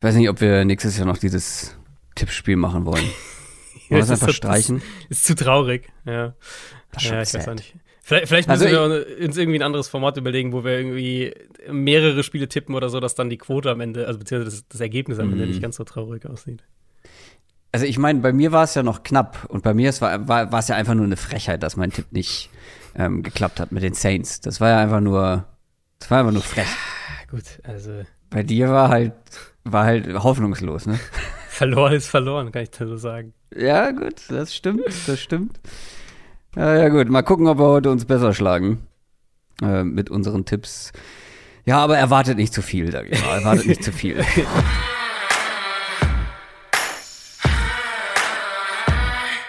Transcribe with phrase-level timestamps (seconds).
[0.00, 1.76] Ich weiß nicht, ob wir nächstes Jahr noch dieses
[2.14, 3.04] Tippspiel machen wollen.
[3.88, 4.76] Wollen wir das einfach streichen?
[5.08, 6.34] Ist, ist zu traurig, ja.
[6.92, 7.48] Das ist ja, ich weiß sad.
[7.48, 7.74] auch nicht.
[8.02, 11.34] Vielleicht, vielleicht Also müssen wir uns irgendwie ein anderes Format überlegen, wo wir irgendwie
[11.70, 14.80] mehrere Spiele tippen oder so, dass dann die Quote am Ende, also beziehungsweise das, das
[14.80, 15.50] Ergebnis am Ende Mhm.
[15.50, 16.62] nicht ganz so traurig aussieht.
[17.72, 20.26] Also ich meine, bei mir war es ja noch knapp und bei mir es war,
[20.28, 22.50] war, war es ja einfach nur eine Frechheit, dass mein Tipp nicht
[22.94, 24.40] ähm, geklappt hat mit den Saints.
[24.40, 25.44] Das war ja einfach nur,
[25.98, 26.66] das war einfach nur frech.
[26.66, 29.12] Ah, gut, also Bei dir war halt,
[29.72, 30.98] war halt hoffnungslos, ne?
[31.48, 33.34] verloren ist verloren, kann ich da so sagen.
[33.56, 35.60] Ja, gut, das stimmt, das stimmt.
[36.56, 38.86] Ja, ja, gut, mal gucken, ob wir heute uns besser schlagen
[39.62, 40.92] äh, mit unseren Tipps.
[41.64, 43.38] Ja, aber erwartet nicht zu viel, sag ich mal.
[43.38, 44.16] Erwartet nicht zu viel.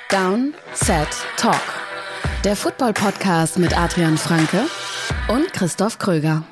[0.10, 1.08] Down, Set,
[1.38, 1.62] Talk.
[2.44, 4.66] Der Football-Podcast mit Adrian Franke
[5.28, 6.44] und Christoph Kröger.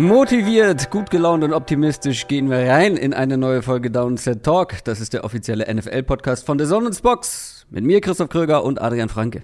[0.00, 4.82] Motiviert, gut gelaunt und optimistisch gehen wir rein in eine neue Folge Downset Talk.
[4.84, 7.66] Das ist der offizielle NFL-Podcast von The Sonnens Box.
[7.68, 9.42] Mit mir, Christoph Kröger und Adrian Franke.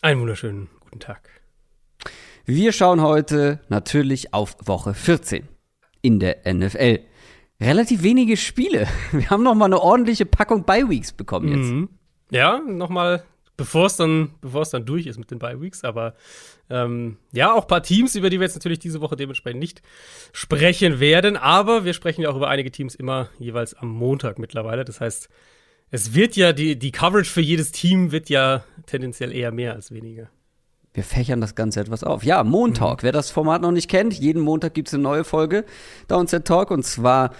[0.00, 1.28] Einen wunderschönen guten Tag.
[2.44, 5.48] Wir schauen heute natürlich auf Woche 14
[6.00, 7.00] in der NFL.
[7.60, 8.86] Relativ wenige Spiele.
[9.10, 11.72] Wir haben noch mal eine ordentliche Packung Bye-Weeks bekommen jetzt.
[11.72, 11.88] Mhm.
[12.30, 13.24] Ja, nochmal,
[13.56, 16.14] bevor es dann, bevor es dann durch ist mit den Bye Weeks, aber
[16.72, 19.82] ähm, ja, auch ein paar Teams, über die wir jetzt natürlich diese Woche dementsprechend nicht
[20.32, 24.84] sprechen werden, aber wir sprechen ja auch über einige Teams immer jeweils am Montag mittlerweile.
[24.84, 25.28] Das heißt,
[25.90, 29.92] es wird ja, die, die Coverage für jedes Team wird ja tendenziell eher mehr als
[29.92, 30.30] weniger.
[30.94, 32.24] Wir fächern das Ganze etwas auf.
[32.24, 33.02] Ja, Montalk.
[33.02, 35.64] Wer das Format noch nicht kennt, jeden Montag gibt es eine neue Folge
[36.08, 36.70] Downset Talk.
[36.70, 37.32] Und zwar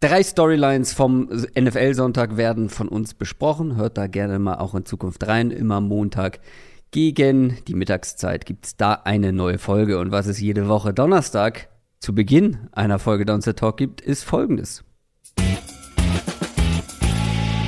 [0.00, 3.76] drei Storylines vom NFL-Sonntag werden von uns besprochen.
[3.76, 5.50] Hört da gerne mal auch in Zukunft rein.
[5.50, 6.40] Immer Montag
[6.90, 9.98] gegen die Mittagszeit gibt es da eine neue Folge.
[9.98, 11.68] Und was es jede Woche Donnerstag
[12.00, 14.84] zu Beginn einer Folge Downset Talk gibt, ist folgendes.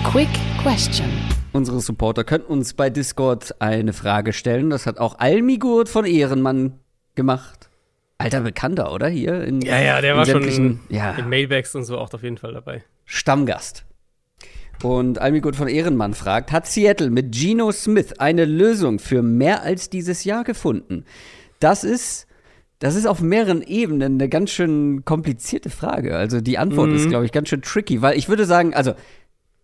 [0.05, 0.29] Quick
[0.63, 1.07] Question.
[1.53, 4.71] Unsere Supporter können uns bei Discord eine Frage stellen.
[4.71, 6.79] Das hat auch Almigurt von Ehrenmann
[7.15, 7.69] gemacht.
[8.19, 9.09] Alter Bekannter, oder?
[9.09, 12.13] Hier in, Ja, ja, der in war schon sämtlichen- ja, in Mailbacks und so auch
[12.13, 12.85] auf jeden Fall dabei.
[13.05, 13.85] Stammgast.
[14.83, 19.91] Und Almigurt von Ehrenmann fragt, hat Seattle mit Geno Smith eine Lösung für mehr als
[19.91, 21.05] dieses Jahr gefunden?
[21.59, 22.27] Das ist,
[22.79, 26.17] das ist auf mehreren Ebenen eine ganz schön komplizierte Frage.
[26.17, 26.97] Also die Antwort Mhm.
[26.97, 28.95] ist, glaube ich, ganz schön tricky, weil ich würde sagen, also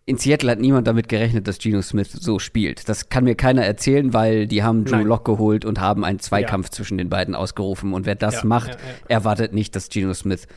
[0.05, 2.87] in Seattle hat niemand damit gerechnet, dass Geno Smith so spielt.
[2.87, 5.03] Das kann mir keiner erzählen, weil die haben Drew.
[5.03, 7.91] Lock geholt und haben einen Zweikampf zwischen den beiden ausgerufen.
[7.93, 9.05] Und wer das Ja, macht, ja, ja.
[9.09, 10.47] erwartet nicht, dass Geno Smith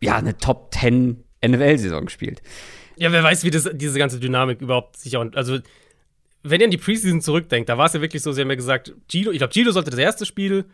[0.00, 2.40] ja eine Top 10 NFL-Saison spielt.
[2.98, 5.24] Ja, wer weiß, wie das, diese ganze Dynamik überhaupt sich auch.
[5.34, 5.58] Also,
[6.42, 8.56] wenn ihr an die Preseason zurückdenkt, da war es ja wirklich so, sie haben ja
[8.56, 10.64] gesagt, Gino, ich glaube, Gino sollte das erste Spiel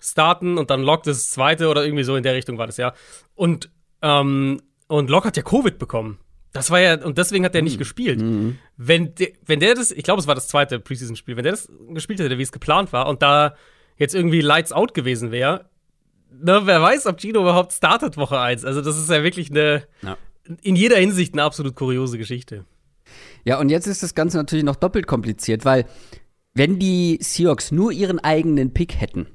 [0.00, 2.94] starten und dann Locke das zweite oder irgendwie so in der Richtung war das ja.
[3.34, 3.70] Und,
[4.02, 6.18] ähm, und Locke hat ja Covid bekommen.
[6.52, 8.20] Das war ja, und deswegen hat er nicht gespielt.
[8.76, 11.68] Wenn, der, wenn der das, ich glaube, es war das zweite Preseason-Spiel, wenn der das
[11.90, 13.54] gespielt hätte, wie es geplant war, und da
[13.96, 15.66] jetzt irgendwie Lights Out gewesen wäre,
[16.30, 18.64] ne, wer weiß, ob Gino überhaupt startet Woche 1.
[18.64, 20.16] Also, das ist ja wirklich eine, Ja.
[20.62, 22.64] In jeder Hinsicht eine absolut kuriose Geschichte.
[23.44, 25.86] Ja, und jetzt ist das Ganze natürlich noch doppelt kompliziert, weil
[26.54, 29.26] wenn die Seahawks nur ihren eigenen Pick hätten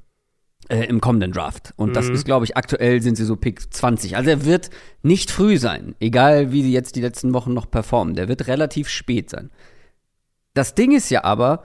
[0.70, 2.14] äh, im kommenden Draft, und das Mhm.
[2.16, 4.70] ist, glaube ich, aktuell sind sie so Pick 20, also er wird
[5.02, 8.90] nicht früh sein, egal wie sie jetzt die letzten Wochen noch performen, der wird relativ
[8.90, 9.50] spät sein.
[10.54, 11.64] Das Ding ist ja aber,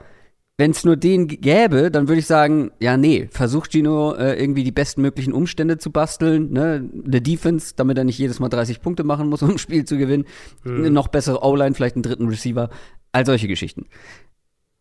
[0.59, 4.65] wenn es nur den gäbe, dann würde ich sagen, ja, nee, versucht Gino äh, irgendwie
[4.65, 8.81] die besten möglichen Umstände zu basteln, ne, eine Defense, damit er nicht jedes Mal 30
[8.81, 10.25] Punkte machen muss, um ein Spiel zu gewinnen,
[10.65, 12.69] eine noch bessere O-Line, vielleicht einen dritten Receiver,
[13.13, 13.85] all solche Geschichten.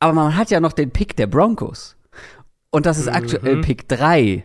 [0.00, 1.96] Aber man hat ja noch den Pick der Broncos.
[2.70, 3.60] Und das ist aktuell Mhm.
[3.60, 4.44] Pick 3.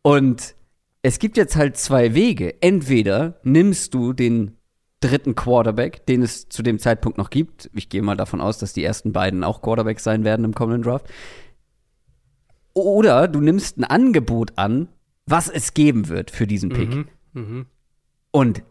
[0.00, 0.54] Und
[1.02, 2.62] es gibt jetzt halt zwei Wege.
[2.62, 4.55] Entweder nimmst du den
[5.00, 7.70] dritten Quarterback, den es zu dem Zeitpunkt noch gibt.
[7.74, 10.82] Ich gehe mal davon aus, dass die ersten beiden auch Quarterbacks sein werden im kommenden
[10.82, 11.06] Draft.
[12.72, 14.88] Oder du nimmst ein Angebot an,
[15.26, 16.94] was es geben wird für diesen Pick.
[16.94, 17.06] Mhm.
[17.32, 17.66] Mhm.
[18.30, 18.62] Und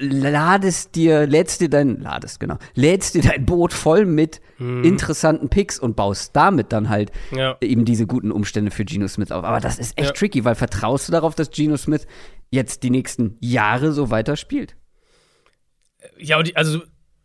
[0.00, 5.78] ladest dir, lädst dir dein, ladest, genau, lädst dir dein Boot voll mit interessanten Picks
[5.78, 7.56] und baust damit dann halt Ja.
[7.60, 9.44] eben diese guten Umstände für Geno Smith auf.
[9.44, 10.12] Aber das ist echt Ja.
[10.14, 12.06] tricky, weil vertraust du darauf, dass Geno Smith
[12.50, 14.74] jetzt die nächsten Jahre so weiter spielt?
[16.18, 16.82] Ja, und die, also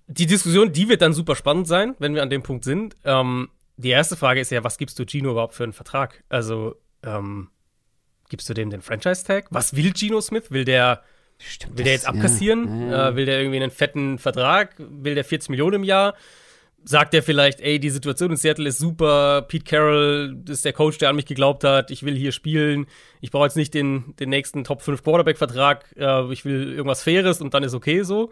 [0.07, 2.95] die Diskussion, die wird dann super spannend sein, wenn wir an dem Punkt sind.
[3.06, 6.24] Ähm, die erste Frage ist ja, was gibst du Gino überhaupt für einen Vertrag?
[6.30, 7.50] Also, ähm,
[8.30, 9.47] gibst du dem den Franchise-Tag?
[9.50, 10.51] Was will Gino Smith?
[10.51, 11.03] Will der
[11.39, 12.89] Stimmt, Will der jetzt abkassieren?
[12.89, 13.09] ja, ja.
[13.09, 14.75] Äh, will der irgendwie einen fetten Vertrag?
[14.77, 16.15] Will der 40 Millionen im Jahr?
[16.86, 20.97] Sagt der vielleicht, ey, die Situation in Seattle ist super, Pete Carroll ist der Coach,
[20.97, 22.88] der an mich geglaubt hat, ich will hier spielen,
[23.21, 27.39] ich brauche jetzt nicht den, den nächsten Top 5 Quarterback-Vertrag, äh, ich will irgendwas Faires
[27.39, 28.31] und dann ist okay so.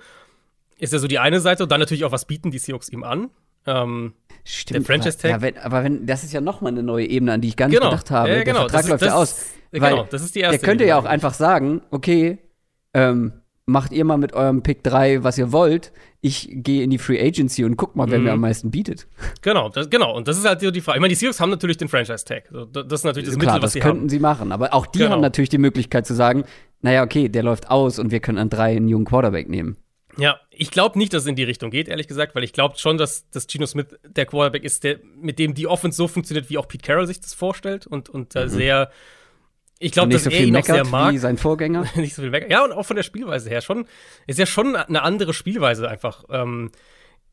[0.81, 3.03] Ist ja so die eine Seite und dann natürlich auch, was bieten die Seahawks ihm
[3.03, 3.29] an?
[3.67, 4.13] Ähm,
[4.43, 5.33] Stimmt, der Franchise-Tag?
[5.35, 7.55] Aber, ja, wenn, aber wenn, das ist ja nochmal eine neue Ebene, an die ich
[7.55, 7.91] gar nicht Genau.
[7.91, 8.29] gedacht habe.
[8.29, 8.67] Ja, ja, genau.
[8.67, 9.45] Der Vertrag Das ist- läuft ja das- aus.
[9.71, 12.39] ja, Weil genau, das ist die erste Der könnte ja auch einfach sagen, okay,
[12.95, 13.33] ähm,
[13.67, 15.93] macht ihr mal mit eurem Pick 3, was ihr wollt.
[16.19, 18.23] Ich gehe in die Free Agency und guck mal, wer Mhm.
[18.25, 19.07] mir am meisten bietet.
[19.43, 20.15] Genau, das, genau.
[20.15, 20.97] Und das ist halt so die Frage.
[20.97, 22.49] Ich meine, die Seahawks haben natürlich den Franchise-Tag.
[22.73, 24.09] Das ist natürlich das Klar, Mittel, was das sie könnten haben.
[24.09, 24.51] sie machen.
[24.51, 25.11] Aber auch die Genau.
[25.11, 26.43] haben natürlich die Möglichkeit zu sagen,
[26.81, 29.77] naja, okay, der läuft aus und wir können an drei einen jungen Quarterback nehmen.
[30.17, 32.77] Ja, ich glaube nicht, dass es in die Richtung geht, ehrlich gesagt, weil ich glaube
[32.77, 36.49] schon, dass, dass Geno Smith der Quarterback ist, der, mit dem die Offense so funktioniert,
[36.49, 38.91] wie auch Pete Carroll sich das vorstellt und, und äh, sehr.
[39.79, 41.13] Ich glaube, dass nicht so er viel ihn auch sehr meckert mag.
[41.13, 41.85] wie sein Vorgänger.
[41.95, 42.47] nicht so viel weg.
[42.49, 43.85] Ja, und auch von der Spielweise her schon.
[44.27, 46.25] Ist ja schon eine andere Spielweise einfach.
[46.29, 46.71] Ähm,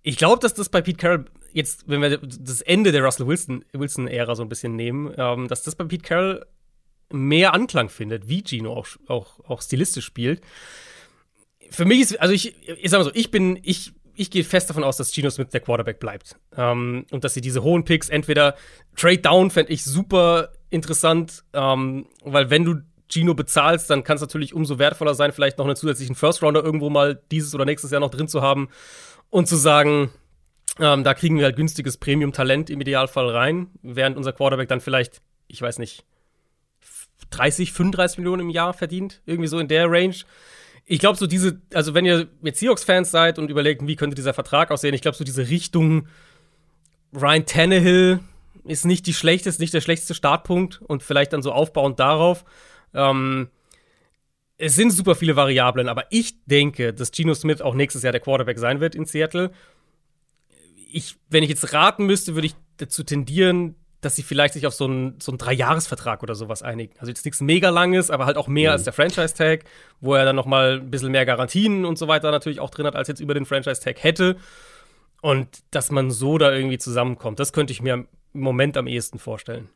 [0.03, 3.65] ich glaube, dass das bei Pete Carroll jetzt, wenn wir das Ende der Russell Wilson-
[3.73, 6.47] Wilson-Ära so ein bisschen nehmen, ähm, dass das bei Pete Carroll
[7.11, 10.41] mehr Anklang findet, wie Gino auch, auch, auch stilistisch spielt.
[11.71, 14.69] Für mich ist, also ich, ich sag mal so, ich bin, ich, ich gehe fest
[14.71, 16.37] davon aus, dass Gino Smith der Quarterback bleibt.
[16.57, 18.55] Ähm, und dass sie diese hohen Picks entweder
[18.97, 22.77] Trade Down fände ich super interessant, ähm, weil wenn du
[23.09, 26.63] Gino bezahlst, dann kann es natürlich umso wertvoller sein, vielleicht noch einen zusätzlichen First Rounder
[26.63, 28.69] irgendwo mal dieses oder nächstes Jahr noch drin zu haben
[29.31, 30.11] und zu sagen,
[30.79, 35.23] ähm, da kriegen wir halt günstiges Premium-Talent im Idealfall rein, während unser Quarterback dann vielleicht,
[35.49, 36.05] ich weiß nicht,
[37.31, 40.15] 30, 35 Millionen im Jahr verdient, irgendwie so in der Range.
[40.91, 44.33] Ich glaube, so diese, also wenn ihr jetzt Seahawks-Fans seid und überlegt, wie könnte dieser
[44.33, 46.09] Vertrag aussehen, ich glaube, so diese Richtung
[47.13, 48.21] Ryan Tannehill
[48.65, 52.47] ist nicht die schlechteste, nicht der schlechteste Startpunkt und vielleicht dann so aufbauend darauf.
[52.95, 53.49] Ähm,
[54.57, 58.21] es sind super viele Variablen, aber ich denke, dass Geno Smith auch nächstes Jahr der
[58.23, 59.51] Quarterback sein wird in Seattle.
[60.91, 64.75] Ich, wenn ich jetzt raten müsste, würde ich dazu tendieren, dass sie vielleicht sich auf
[64.75, 66.95] so einen, so einen Dreijahresvertrag oder sowas einigen.
[66.99, 69.65] Also jetzt nichts mega langes, aber halt auch mehr als der Franchise-Tag,
[70.01, 72.87] wo er dann noch mal ein bisschen mehr Garantien und so weiter natürlich auch drin
[72.87, 74.37] hat, als jetzt über den Franchise-Tag hätte.
[75.21, 79.19] Und dass man so da irgendwie zusammenkommt, das könnte ich mir im Moment am ehesten
[79.19, 79.69] vorstellen.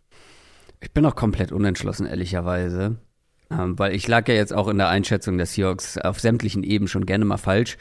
[0.81, 2.97] Ich bin auch komplett unentschlossen, ehrlicherweise.
[3.51, 6.89] Ähm, weil ich lag ja jetzt auch in der Einschätzung der Seahawks auf sämtlichen Ebenen
[6.89, 7.77] schon gerne mal falsch.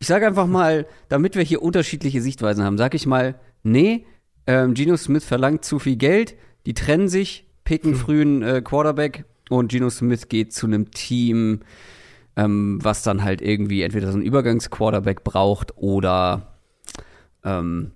[0.00, 4.04] Ich sage einfach mal, damit wir hier unterschiedliche Sichtweisen haben, sage ich mal, nee,
[4.46, 6.34] ähm, Geno Smith verlangt zu viel Geld,
[6.66, 11.60] die trennen sich, picken frühen äh, Quarterback und Geno Smith geht zu einem Team,
[12.36, 16.54] ähm, was dann halt irgendwie entweder so einen Übergangsquarterback braucht oder
[17.44, 17.92] ähm,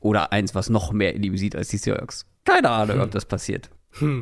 [0.00, 2.26] oder eins, was noch mehr in ihm sieht als die Seahawks.
[2.44, 3.70] Keine Ahnung, ob das passiert.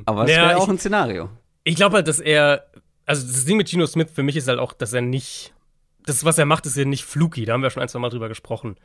[0.04, 1.28] Aber es Ja, wäre auch ich- ein Szenario.
[1.64, 2.66] Ich glaube halt, dass er,
[3.04, 5.54] also das Ding mit Geno Smith für mich ist halt auch, dass er nicht,
[6.06, 7.44] das, was er macht, ist ja nicht fluky.
[7.44, 8.76] Da haben wir schon ein, zwei Mal drüber gesprochen.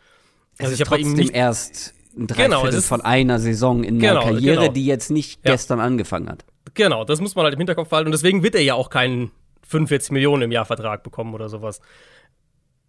[0.59, 3.39] Also es ich ist ihm trotzdem nicht, erst ein Genau, Dreiviertel es ist- von einer
[3.39, 4.71] Saison in einer Genau, Karriere, genau.
[4.73, 5.51] die jetzt nicht Ja.
[5.51, 6.45] gestern angefangen hat.
[6.73, 8.07] genau, das muss man halt im Hinterkopf behalten.
[8.07, 9.31] Und deswegen wird er ja auch keinen
[9.63, 11.81] 45 Millionen im Jahr Vertrag bekommen oder sowas.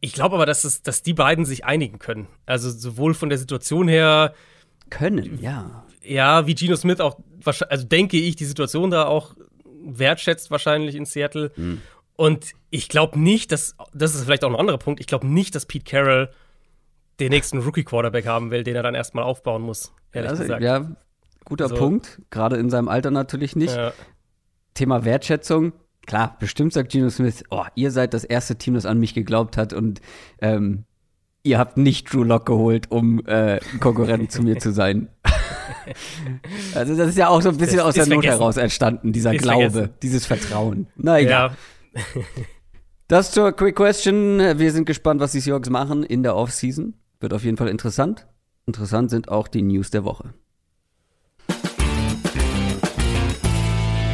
[0.00, 2.26] Ich glaube aber, dass, es, dass die beiden sich einigen können.
[2.46, 4.34] Also sowohl von der Situation her,
[4.90, 5.84] Können, ja.
[6.02, 7.18] ja, wie Geno Smith auch,
[7.68, 9.34] also denke ich, die Situation da auch
[9.84, 11.50] wertschätzt wahrscheinlich in Seattle.
[12.16, 15.54] Und ich glaube nicht, dass, das ist vielleicht auch ein anderer Punkt, ich glaube nicht,
[15.54, 16.28] dass Pete Carroll
[17.20, 20.62] den nächsten Rookie-Quarterback haben will, den er dann erstmal aufbauen muss, ehrlich Also, gesagt.
[20.62, 20.90] ja,
[21.44, 21.74] guter So.
[21.76, 22.20] Punkt.
[22.30, 23.74] Gerade in seinem Alter natürlich nicht.
[23.74, 23.92] Ja.
[24.74, 25.72] Thema Wertschätzung.
[26.06, 29.56] Klar, bestimmt sagt Geno Smith, oh, ihr seid das erste Team, das an mich geglaubt
[29.56, 30.00] hat und
[30.40, 30.84] ähm,
[31.42, 35.08] ihr habt nicht Drew Lock geholt, um äh, Konkurrent zu mir zu sein.
[36.74, 38.38] also das ist ja auch so ein bisschen Das aus der ist Not vergessen.
[38.40, 39.94] heraus entstanden, dieser Ist Glaube, vergessen.
[40.02, 40.86] dieses Vertrauen.
[40.96, 41.50] Na egal.
[41.94, 42.02] ja.
[43.08, 44.38] Das zur Quick Question.
[44.58, 46.92] Wir sind gespannt, was die Seahawks machen in der Offseason.
[47.20, 48.28] Wird auf jeden Fall interessant.
[48.66, 50.34] Interessant sind auch die News der Woche.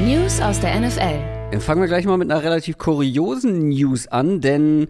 [0.01, 1.51] News aus der NFL.
[1.51, 4.89] Dann fangen wir gleich mal mit einer relativ kuriosen News an, denn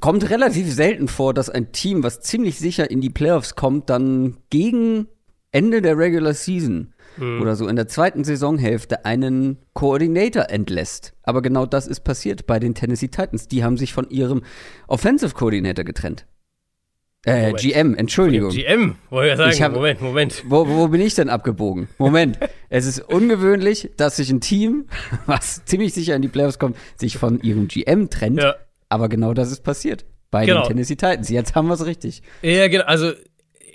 [0.00, 4.36] kommt relativ selten vor, dass ein Team, was ziemlich sicher in die Playoffs kommt, dann
[4.50, 5.08] gegen
[5.50, 11.14] Ende der Regular Season oder so in der zweiten Saisonhälfte einen Coordinator entlässt.
[11.22, 13.46] Aber genau das ist passiert bei den Tennessee Titans.
[13.46, 14.42] Die haben sich von ihrem
[14.88, 16.26] Offensive Coordinator getrennt.
[17.26, 17.58] Äh, Moment.
[17.60, 18.50] GM, Entschuldigung.
[18.50, 19.50] GM, wollte ich sagen.
[19.52, 20.42] Ich hab- Moment, Moment.
[20.46, 21.88] Wo, wo bin ich denn abgebogen?
[21.98, 22.38] Moment.
[22.68, 24.86] es ist ungewöhnlich, dass sich ein Team,
[25.26, 28.40] was ziemlich sicher in die Playoffs kommt, sich von ihrem GM trennt.
[28.42, 28.56] Ja.
[28.88, 30.04] Aber genau das ist passiert.
[30.30, 30.62] Bei Genau.
[30.62, 31.28] den Tennessee Titans.
[31.30, 32.22] Jetzt haben wir es richtig.
[32.42, 32.84] Ja, genau.
[32.84, 33.12] Also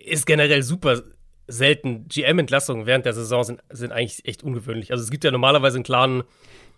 [0.05, 1.01] ist generell super
[1.47, 2.07] selten.
[2.07, 4.91] GM-Entlassungen während der Saison sind, sind eigentlich echt ungewöhnlich.
[4.91, 6.23] Also es gibt ja normalerweise einen klaren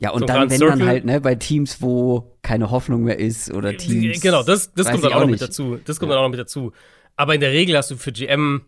[0.02, 0.80] Ja, und So dann, wenn Circle.
[0.80, 4.20] dann halt, ne, bei Teams, wo keine Hoffnung mehr ist oder Teams.
[4.20, 5.44] Genau, das, das kommt dann auch noch mit nicht.
[5.44, 5.80] dazu.
[5.86, 6.16] Das kommt Ja.
[6.16, 6.72] dann auch noch mit dazu.
[7.16, 8.64] Aber in der Regel hast du für GM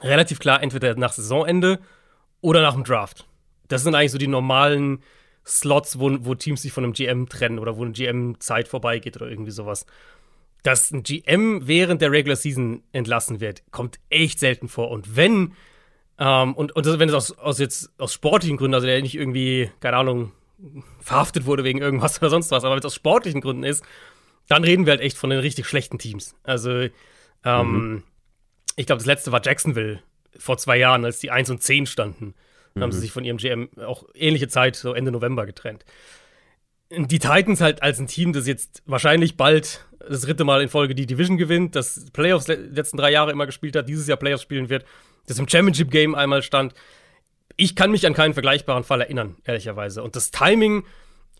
[0.00, 1.80] relativ klar entweder nach Saisonende
[2.40, 3.26] oder nach dem Draft.
[3.66, 5.02] Das sind eigentlich so die normalen
[5.44, 9.28] Slots, wo, wo Teams sich von einem GM trennen oder wo eine GM-Zeit vorbeigeht oder
[9.28, 9.86] irgendwie sowas.
[10.62, 14.90] Dass ein GM während der Regular Season entlassen wird, kommt echt selten vor.
[14.90, 15.52] Und wenn,
[16.18, 19.16] ähm, und, und das, wenn es aus, aus jetzt aus sportlichen Gründen, also der nicht
[19.16, 20.32] irgendwie, keine Ahnung,
[21.00, 23.84] verhaftet wurde wegen irgendwas oder sonst was, aber wenn es aus sportlichen Gründen ist,
[24.48, 26.34] dann reden wir halt echt von den richtig schlechten Teams.
[26.42, 26.88] Also,
[27.44, 28.02] ähm,
[28.76, 30.02] ich glaube, das letzte war Jacksonville
[30.36, 32.34] vor zwei Jahren, als die 1 und 10 standen.
[32.74, 35.84] Dann haben sie sich von ihrem GM auch ähnliche Zeit, so Ende November, getrennt.
[36.90, 40.94] Die Titans halt als ein Team, das jetzt wahrscheinlich bald das dritte Mal in Folge
[40.94, 44.42] die Division gewinnt, das Playoffs le letzten drei Jahre immer gespielt hat, dieses Jahr Playoffs
[44.42, 44.84] spielen wird,
[45.26, 46.74] das im Championship Game einmal stand.
[47.60, 50.02] Ich kann mich an keinen vergleichbaren Fall erinnern, ehrlicherweise.
[50.02, 50.84] Und das Timing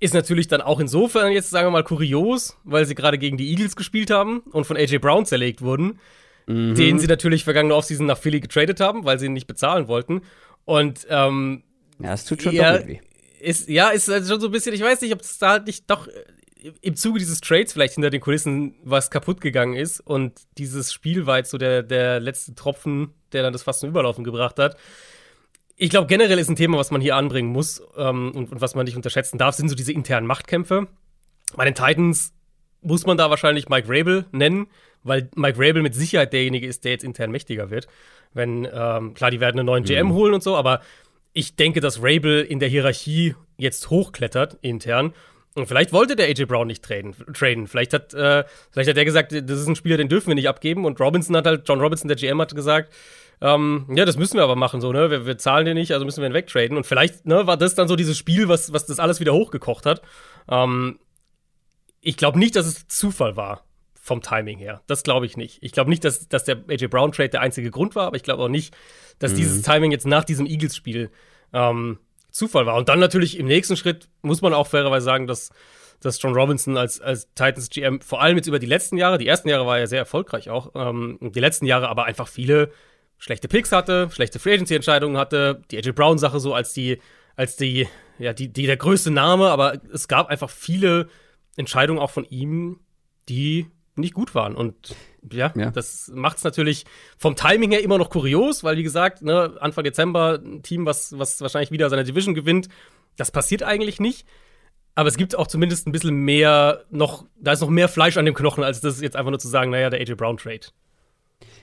[0.00, 3.50] ist natürlich dann auch insofern jetzt, sagen wir mal, kurios, weil sie gerade gegen die
[3.50, 5.99] Eagles gespielt haben und von AJ Brown zerlegt wurden,
[6.47, 10.23] den sie natürlich vergangene Offseason nach Philly getradet haben, weil sie ihn nicht bezahlen wollten.
[10.65, 11.62] Und ähm,
[11.99, 13.00] Ja, es tut schon ja, doppelt weh.
[13.41, 15.67] ist, ja, ist halt schon so ein bisschen, ich weiß nicht, ob es da halt
[15.67, 20.00] nicht doch äh, im Zuge dieses Trades vielleicht hinter den Kulissen was kaputt gegangen ist
[20.00, 23.89] und dieses Spiel war jetzt so der, der letzte Tropfen, der dann das fast zum
[23.91, 24.77] Überlaufen gebracht hat.
[25.83, 28.75] Ich glaube, generell ist ein Thema, was man hier anbringen muss ähm, und, und was
[28.75, 30.89] man nicht unterschätzen darf, sind so diese internen Machtkämpfe.
[31.57, 32.35] Bei den Titans
[32.83, 34.67] muss man da wahrscheinlich Mike Rabel nennen,
[35.05, 37.89] weil Mike Rabel mit Sicherheit derjenige ist, der jetzt intern mächtiger wird.
[38.35, 40.83] Wenn, ähm, klar, die werden einen neuen GM holen und so, aber
[41.33, 45.15] ich denke, dass Rabel in der Hierarchie jetzt hochklettert, intern.
[45.54, 47.14] Und vielleicht wollte der AJ Brown nicht traden.
[47.35, 47.66] traden.
[47.66, 50.49] Vielleicht, hat, äh, vielleicht hat er gesagt, das ist ein Spieler, den dürfen wir nicht
[50.49, 50.85] abgeben.
[50.85, 52.95] Und Robinson hat halt, John Robinson, der GM, hat gesagt,
[53.40, 55.11] ähm, ja, das müssen wir aber machen, so, ne?
[55.11, 56.76] Wir, wir zahlen den nicht, also müssen wir ihn wegtraden.
[56.76, 59.87] Und vielleicht, ne, war das dann so dieses Spiel, was, was das alles wieder hochgekocht
[59.87, 60.02] hat.
[60.49, 60.99] Ähm,
[62.00, 63.64] ich glaube nicht, dass es Zufall war
[63.95, 64.83] vom Timing her.
[64.87, 65.59] Das glaube ich nicht.
[65.62, 68.23] Ich glaube nicht, dass, dass der AJ Brown Trade der einzige Grund war, aber ich
[68.23, 68.75] glaube auch nicht,
[69.19, 71.11] dass dieses Timing jetzt nach diesem Eagles-Spiel
[71.52, 71.99] ähm,
[72.31, 72.77] Zufall war.
[72.77, 75.51] Und dann natürlich im nächsten Schritt muss man auch fairerweise sagen, dass,
[76.01, 79.27] dass John Robinson als, als Titans GM vor allem jetzt über die letzten Jahre, die
[79.27, 82.71] ersten Jahre war er sehr erfolgreich auch, ähm, die letzten Jahre aber einfach viele
[83.19, 86.99] schlechte Picks hatte, schlechte Free Agency Entscheidungen hatte, die AJ Brown Sache so als die
[87.37, 87.87] als die
[88.19, 91.09] ja die, die der größte Name, aber es gab einfach viele
[91.57, 92.81] Entscheidungen auch von ihm,
[93.29, 93.67] die
[93.97, 94.95] nicht gut waren und
[95.31, 95.71] ja, Ja.
[95.71, 96.85] das macht es natürlich
[97.19, 101.19] vom Timing her immer noch kurios, weil wie gesagt, ne, Anfang Dezember ein Team, was
[101.19, 102.69] was wahrscheinlich wieder seine Division gewinnt,
[103.17, 104.27] das passiert eigentlich nicht.
[104.95, 108.25] Aber es gibt auch zumindest ein bisschen mehr noch, da ist noch mehr Fleisch an
[108.25, 110.67] dem Knochen, als das jetzt einfach nur zu sagen, naja, der AJ Brown Trade.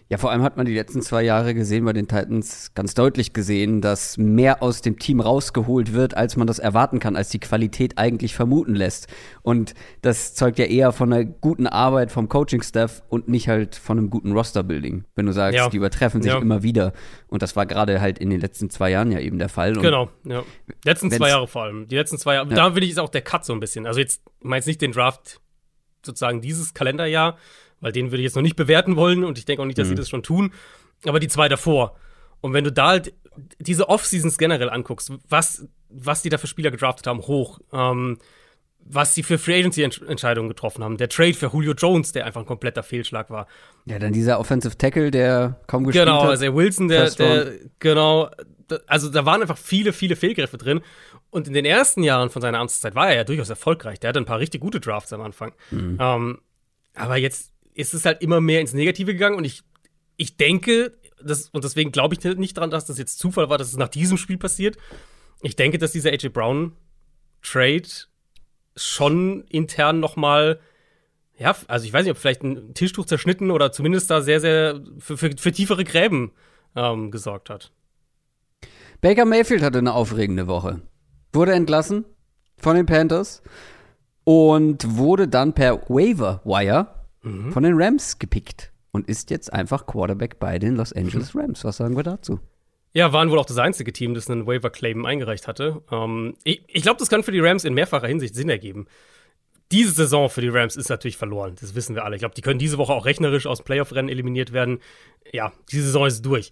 [0.09, 3.33] Ja, vor allem hat man die letzten zwei Jahre gesehen bei den Titans ganz deutlich
[3.33, 7.39] gesehen, dass mehr aus dem Team rausgeholt wird, als man das erwarten kann, als die
[7.39, 9.07] Qualität eigentlich vermuten lässt.
[9.41, 9.73] Und
[10.03, 14.09] das zeugt ja eher von einer guten Arbeit vom Coaching-Staff und nicht halt von einem
[14.09, 15.03] guten Roster-Building.
[15.15, 15.67] Wenn du sagst, Ja.
[15.67, 16.39] die übertreffen sich Ja.
[16.39, 16.93] immer wieder.
[17.27, 19.75] Und das war gerade halt in den letzten zwei Jahren ja eben der Fall.
[19.75, 20.43] Und Genau, ja.
[20.83, 21.85] Die letzten zwei Jahre vor allem.
[21.89, 22.49] Die letzten zwei Jahre.
[22.49, 22.55] Ja.
[22.55, 23.85] Da will ich ist auch der Cut so ein bisschen.
[23.85, 25.41] Also jetzt, ich meine jetzt nicht den Draft
[26.05, 27.37] sozusagen dieses Kalenderjahr,
[27.81, 29.87] weil den würde ich jetzt noch nicht bewerten wollen und ich denke auch nicht, dass
[29.87, 30.51] sie das schon tun.
[31.05, 31.95] Aber die zwei davor.
[32.41, 33.13] Und wenn du da halt
[33.59, 38.17] diese Off-Seasons generell anguckst, was, was die da für Spieler gedraftet haben, hoch, ähm,
[38.89, 40.97] was sie für Free Agency-Entscheidungen getroffen haben.
[40.97, 43.47] Der Trade für Julio Jones, der einfach ein kompletter Fehlschlag war.
[43.85, 46.29] ja, dann dieser Offensive Tackle, der kaum gespielt Genau, hat.
[46.29, 48.29] also der Wilson, der, der genau,
[48.85, 50.81] also da waren einfach viele, viele Fehlgriffe drin.
[51.29, 53.99] Und in den ersten Jahren von seiner Amtszeit war er ja durchaus erfolgreich.
[53.99, 55.51] Der hatte ein paar richtig gute Drafts am Anfang.
[55.71, 56.39] Ähm,
[56.95, 59.63] aber jetzt ist es halt immer mehr ins Negative gegangen und ich,
[60.17, 63.69] ich denke, das, und deswegen glaube ich nicht dran, dass das jetzt Zufall war, dass
[63.69, 64.77] es nach diesem Spiel passiert.
[65.41, 66.73] Ich denke, dass dieser AJ Brown
[67.43, 67.87] Trade
[68.75, 70.59] schon intern noch mal
[71.39, 74.81] ja, also ich weiß nicht, ob vielleicht ein Tischtuch zerschnitten oder zumindest da sehr, sehr
[74.97, 76.31] für, für, für tiefere Gräben
[76.75, 77.71] ähm, gesorgt hat.
[79.01, 80.81] Baker Mayfield hatte eine aufregende Woche.
[81.31, 82.05] Wurde entlassen
[82.57, 83.43] von den Panthers
[84.23, 86.96] und wurde dann per Waiver Wire
[87.51, 91.63] von den Rams gepickt und ist jetzt einfach Quarterback bei den Los Angeles Rams.
[91.63, 92.39] Was sagen wir dazu?
[92.93, 95.83] Ja, waren wohl auch das einzige Team, das einen Waiver-Claim eingereicht hatte.
[95.91, 98.87] Ähm, ich ich glaube, das kann für die Rams in mehrfacher Hinsicht Sinn ergeben.
[99.71, 101.55] Diese Saison für die Rams ist natürlich verloren.
[101.59, 102.15] Das wissen wir alle.
[102.15, 104.79] Ich glaube, die können diese Woche auch rechnerisch aus dem Playoff-Rennen eliminiert werden.
[105.31, 106.51] Ja, die Saison ist durch.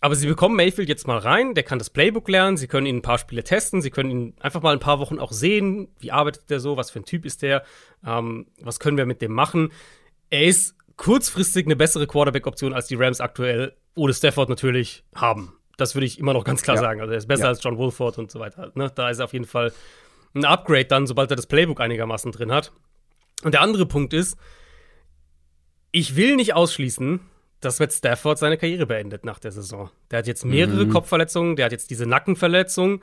[0.00, 2.96] Aber sie bekommen Mayfield jetzt mal rein, der kann das Playbook lernen, sie können ihn
[2.96, 6.12] ein paar Spiele testen, sie können ihn einfach mal ein paar Wochen auch sehen, wie
[6.12, 7.64] arbeitet der so, was für ein Typ ist der,
[8.06, 9.72] ähm, was können wir mit dem machen.
[10.30, 15.54] Er ist kurzfristig eine bessere Quarterback-Option, als die Rams aktuell ohne Stafford natürlich haben.
[15.78, 16.82] Das würde ich immer noch ganz klar Ja.
[16.82, 17.00] sagen.
[17.00, 17.48] Also er ist besser Ja.
[17.48, 18.72] als John Wolford und so weiter.
[18.74, 18.90] Ne?
[18.94, 19.72] Da ist er auf jeden Fall
[20.34, 22.72] ein Upgrade dann, sobald er das Playbook einigermaßen drin hat.
[23.44, 24.36] Und der andere Punkt ist,
[25.92, 27.20] ich will nicht ausschließen,
[27.60, 29.90] dass Matt Stafford seine Karriere beendet nach der Saison.
[30.10, 33.00] Der hat jetzt mehrere Kopfverletzungen, der hat jetzt diese Nackenverletzung.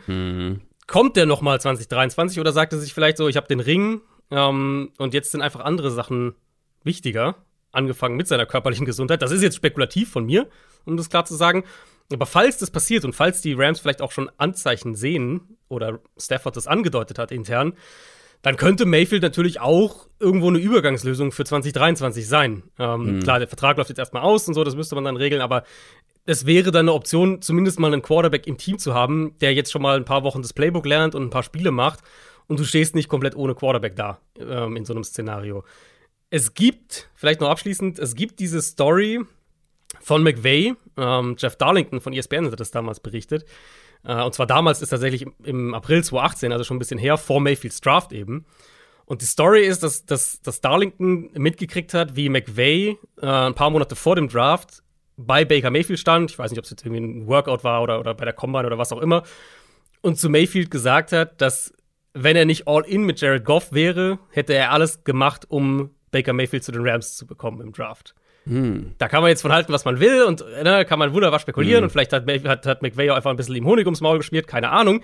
[0.88, 4.02] Kommt der noch mal 2023 oder sagt er sich vielleicht so, ich habe den Ring
[4.32, 6.36] ähm, und jetzt sind einfach andere Sachen
[6.84, 7.36] wichtiger,
[7.72, 9.22] angefangen mit seiner körperlichen Gesundheit.
[9.22, 10.48] Das ist jetzt spekulativ von mir,
[10.86, 11.64] um das klar zu sagen.
[12.12, 16.58] Aber falls das passiert und falls die Rams vielleicht auch schon Anzeichen sehen oder Stafford
[16.58, 17.74] das angedeutet hat intern,
[18.44, 22.64] dann könnte Mayfield natürlich auch irgendwo eine Übergangslösung für 2023 sein.
[22.78, 25.42] Ähm, Klar, der Vertrag läuft jetzt erstmal aus und so, das müsste man dann regeln,
[25.42, 25.64] aber
[26.26, 29.72] es wäre dann eine Option, zumindest mal einen Quarterback im Team zu haben, der jetzt
[29.72, 32.02] schon mal ein paar Wochen das Playbook lernt und ein paar Spiele macht
[32.48, 35.64] und du stehst nicht komplett ohne Quarterback da ähm, in so einem Szenario.
[36.30, 39.22] Es gibt, vielleicht noch abschließend, es gibt diese Story
[40.02, 43.46] von McVay, ähm, Jeff Darlington von ESPN hat das damals berichtet.
[44.06, 47.42] Äh, und zwar damals ist tatsächlich im, April 2018, also schon ein bisschen her, vor
[47.42, 48.46] Mayfields Draft eben.
[49.06, 53.70] Und die Story ist, dass, dass, dass Darlington mitgekriegt hat, wie McVay äh, ein paar
[53.70, 54.82] Monate vor dem Draft
[55.18, 56.32] bei Baker Mayfield stand.
[56.32, 58.66] Ich weiß nicht, ob es jetzt irgendwie ein Workout war oder, oder bei der Combine
[58.66, 59.24] oder was auch immer.
[60.02, 61.74] Und zu Mayfield gesagt hat, dass
[62.14, 66.34] wenn er nicht all in mit Jared Goff wäre, hätte er alles gemacht, um Baker
[66.34, 68.16] Mayfield zu den Rams zu bekommen im Draft.
[68.46, 71.84] Da kann man jetzt von halten, was man will und ne, kann man wunderbar spekulieren
[71.84, 74.48] und vielleicht hat, hat, hat McVay auch einfach ein bisschen ihm Honig ums Maul geschmiert,
[74.48, 75.02] keine Ahnung.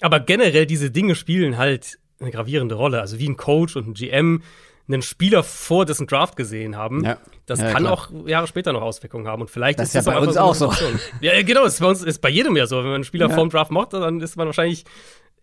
[0.00, 3.00] Aber generell diese Dinge spielen halt eine gravierende Rolle.
[3.00, 4.42] Also wie ein Coach und ein GM
[4.88, 7.18] einen Spieler vor dessen Draft gesehen haben, Ja.
[7.46, 7.92] das Ja, kann klar.
[7.92, 9.42] auch Jahre später noch Auswirkungen haben.
[9.42, 10.72] Und vielleicht Das ist ist ja das bei uns auch so.
[11.20, 12.76] Ja, genau, ist bei uns ist bei jedem ja so.
[12.76, 13.34] Wenn man einen Spieler Ja.
[13.34, 14.84] vorm Draft macht, dann ist man wahrscheinlich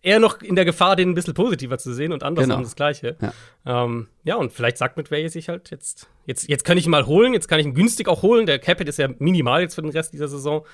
[0.04, 2.62] eher noch in der Gefahr, den ein bisschen positiver zu sehen und andersrum Genau.
[2.62, 3.16] das Gleiche.
[3.64, 3.84] Ja.
[3.84, 7.06] Ähm, ja, und vielleicht sagt McVay sich halt jetzt, jetzt, jetzt kann ich ihn mal
[7.06, 8.46] holen, jetzt kann ich ihn günstig auch holen.
[8.46, 10.64] Der Capit ist ja minimal jetzt für den Rest dieser Saison.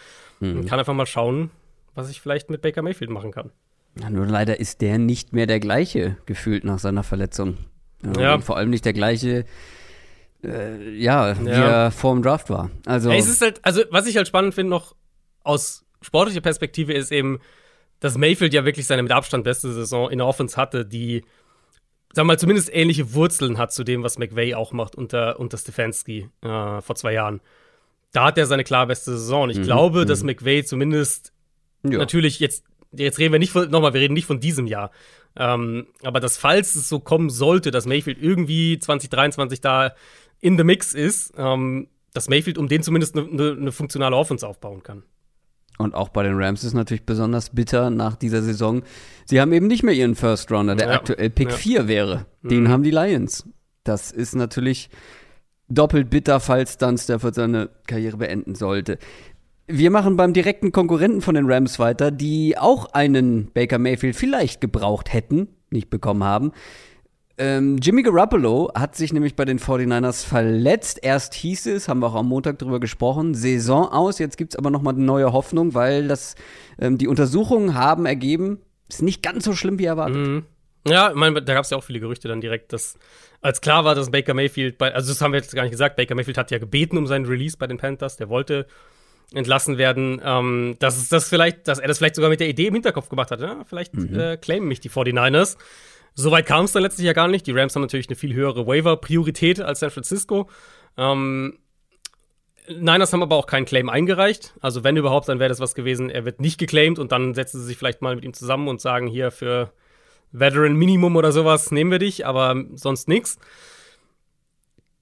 [0.40, 0.58] Mhm.
[0.60, 1.50] Und kann einfach mal schauen,
[1.94, 3.50] was ich vielleicht mit Baker Mayfield machen kann.
[4.00, 7.58] Ja, nur leider ist der nicht mehr der gleiche gefühlt nach seiner Verletzung.
[8.18, 8.34] Ja.
[8.34, 9.44] Und vor allem nicht der gleiche,
[10.42, 11.84] äh, ja, wie Ja.
[11.84, 12.70] er vor dem Draft war.
[12.86, 14.94] Also, Ey, es ist halt, also was ich halt spannend finde noch
[15.42, 17.40] aus sportlicher Perspektive ist eben,
[18.00, 21.24] dass Mayfield ja wirklich seine mit Abstand beste Saison in der Offense hatte, die,
[22.12, 26.28] sag mal, zumindest ähnliche Wurzeln hat zu dem, was McVay auch macht unter, unter Stefanski
[26.42, 27.40] äh, vor zwei Jahren.
[28.12, 29.50] Da hat er seine klar beste Saison.
[29.50, 31.32] Ich glaube, dass McVay zumindest
[31.84, 31.98] ja.
[31.98, 34.90] natürlich jetzt, jetzt reden wir nicht von, nochmal, wir reden nicht von diesem Jahr.
[35.36, 39.94] Ähm, aber dass, falls es so kommen sollte, dass Mayfield irgendwie 2023 da
[40.40, 44.46] in the mix ist, ähm, dass Mayfield um den zumindest eine ne, ne funktionale Offense
[44.46, 45.04] aufbauen kann.
[45.80, 48.82] Und auch bei den Rams ist natürlich besonders bitter nach dieser Saison.
[49.24, 50.94] Sie haben eben nicht mehr ihren First Rounder, der Ja.
[50.94, 51.56] aktuell Pick Ja.
[51.56, 52.26] 4 wäre.
[52.42, 52.68] Den Mhm.
[52.68, 53.48] haben die Lions.
[53.84, 54.90] Das ist natürlich
[55.68, 58.98] doppelt bitter, falls dann Stafford seine Karriere beenden sollte.
[59.66, 64.60] Wir machen beim direkten Konkurrenten von den Rams weiter, die auch einen Baker Mayfield vielleicht
[64.60, 66.52] gebraucht hätten, nicht bekommen haben.
[67.42, 70.98] Ähm, Jimmy Garoppolo hat sich nämlich bei den 49ers verletzt.
[71.00, 74.18] Erst hieß es, haben wir auch am Montag drüber gesprochen, Saison aus.
[74.18, 76.34] Jetzt gibt es aber noch mal eine neue Hoffnung, weil das,
[76.78, 80.18] ähm, die Untersuchungen haben ergeben, ist nicht ganz so schlimm wie erwartet.
[80.18, 80.44] Mhm.
[80.86, 82.98] Ja, ich meine, da gab es ja auch viele Gerüchte dann direkt, dass
[83.40, 85.96] als klar war, dass Baker Mayfield, bei, also das haben wir jetzt gar nicht gesagt,
[85.96, 88.66] Baker Mayfield hat ja gebeten um seinen Release bei den Panthers, der wollte
[89.32, 92.66] entlassen werden, ähm, dass es das vielleicht, dass er das vielleicht sogar mit der Idee
[92.66, 95.56] im Hinterkopf gemacht hat, ja, vielleicht äh, claimen mich die 49ers.
[96.14, 97.46] Soweit kam es dann letztlich ja gar nicht.
[97.46, 100.48] Die Rams haben natürlich eine viel höhere Waiver-Priorität als San Francisco.
[100.96, 101.58] Ähm,
[102.68, 104.54] Niners haben aber auch keinen Claim eingereicht.
[104.60, 106.10] Also wenn überhaupt, dann wäre das was gewesen.
[106.10, 108.80] Er wird nicht geclaimed und dann setzen sie sich vielleicht mal mit ihm zusammen und
[108.80, 109.72] sagen, hier für
[110.32, 113.38] Veteran Minimum oder sowas nehmen wir dich, aber sonst nichts.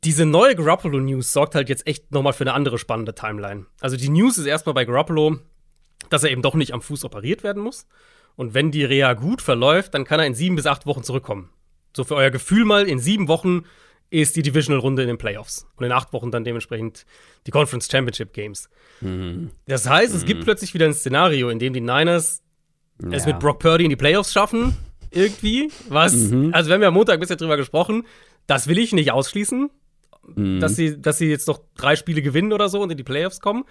[0.05, 3.67] Diese neue Garoppolo News sorgt halt jetzt echt nochmal für eine andere spannende Timeline.
[3.81, 5.39] Also die News ist erstmal bei Garoppolo,
[6.09, 7.87] dass er eben doch nicht am Fuß operiert werden muss.
[8.39, 11.51] Und wenn die Reha gut verläuft, dann kann er in sieben bis acht Wochen zurückkommen.
[11.97, 13.65] So für euer Gefühl mal, in sieben Wochen
[14.11, 15.67] ist die Divisional-Runde in den Playoffs.
[15.75, 17.05] Und in acht Wochen dann dementsprechend
[17.49, 18.71] die Conference Championship Games.
[19.67, 22.43] Das heißt, es gibt plötzlich wieder ein Szenario, in dem die Niners
[23.11, 23.33] es Ja.
[23.33, 24.77] mit Brock Purdy in die Playoffs schaffen.
[25.11, 25.71] Irgendwie.
[25.89, 28.05] Was, also wir haben ja am Montag bisher drüber gesprochen.
[28.47, 29.69] Das will ich nicht ausschließen,
[30.61, 33.41] dass, sie, dass sie jetzt noch drei Spiele gewinnen oder so und in die Playoffs
[33.41, 33.65] kommen.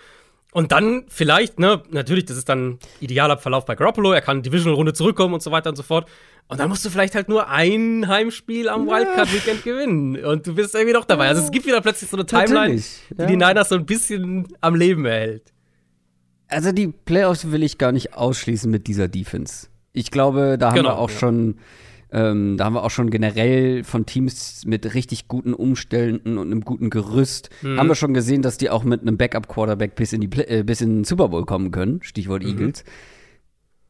[0.53, 4.93] Und dann vielleicht, ne, natürlich, das ist dann idealer Verlauf bei Garoppolo, er kann Divisional-Runde
[4.93, 6.07] zurückkommen und so weiter und so fort.
[6.47, 10.23] Und dann musst du vielleicht halt nur ein Heimspiel am Wildcard-Weekend gewinnen.
[10.23, 11.27] Und du bist irgendwie noch dabei.
[11.27, 13.25] Also es gibt wieder plötzlich so eine Timeline, Natürlich, die ja.
[13.27, 15.51] die Niners so ein bisschen am Leben erhält.
[16.47, 19.67] Also die Playoffs will ich gar nicht ausschließen mit dieser Defense.
[19.91, 21.17] Ich glaube, da haben Genau, wir auch ja.
[21.19, 21.57] schon
[22.11, 26.61] Ähm, da haben wir auch schon generell von Teams mit richtig guten Umständen und einem
[26.61, 27.77] guten Gerüst, Mhm.
[27.79, 30.79] haben wir schon gesehen, dass die auch mit einem Backup-Quarterback bis, in die äh, bis
[30.81, 31.99] in den Super Bowl kommen können.
[32.03, 32.49] Stichwort Mhm.
[32.49, 32.83] Eagles.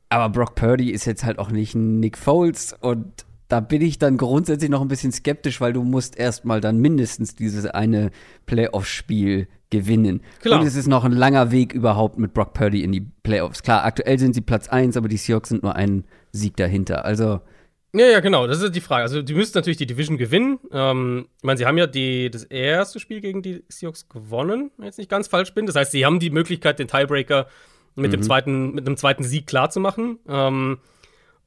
[0.10, 3.98] Aber Brock Purdy ist jetzt halt auch nicht ein Nick Foles und da bin ich
[4.00, 8.12] dann grundsätzlich noch ein bisschen skeptisch, weil du musst erstmal dann mindestens dieses eine
[8.46, 10.22] Playoff-Spiel gewinnen.
[10.42, 10.60] Klar.
[10.60, 13.64] Und es ist noch ein langer Weg überhaupt mit Brock Purdy in die Playoffs.
[13.64, 17.06] Klar, aktuell sind sie Platz 1, aber die Seahawks sind nur einen Sieg dahinter.
[17.06, 17.42] Also,
[17.98, 19.04] Ja, ja, genau, das ist die Frage.
[19.04, 20.60] Also, die müssten natürlich die Division gewinnen.
[20.72, 24.86] Ähm, ich meine, sie haben ja die, das erste Spiel gegen die Seahawks gewonnen, wenn
[24.86, 25.66] ich jetzt nicht ganz falsch bin.
[25.66, 27.48] Das heißt, sie haben die Möglichkeit, den Tiebreaker
[27.96, 30.20] mit, dem, zweiten, mit einem zweiten Sieg klarzumachen.
[30.28, 30.80] Ähm,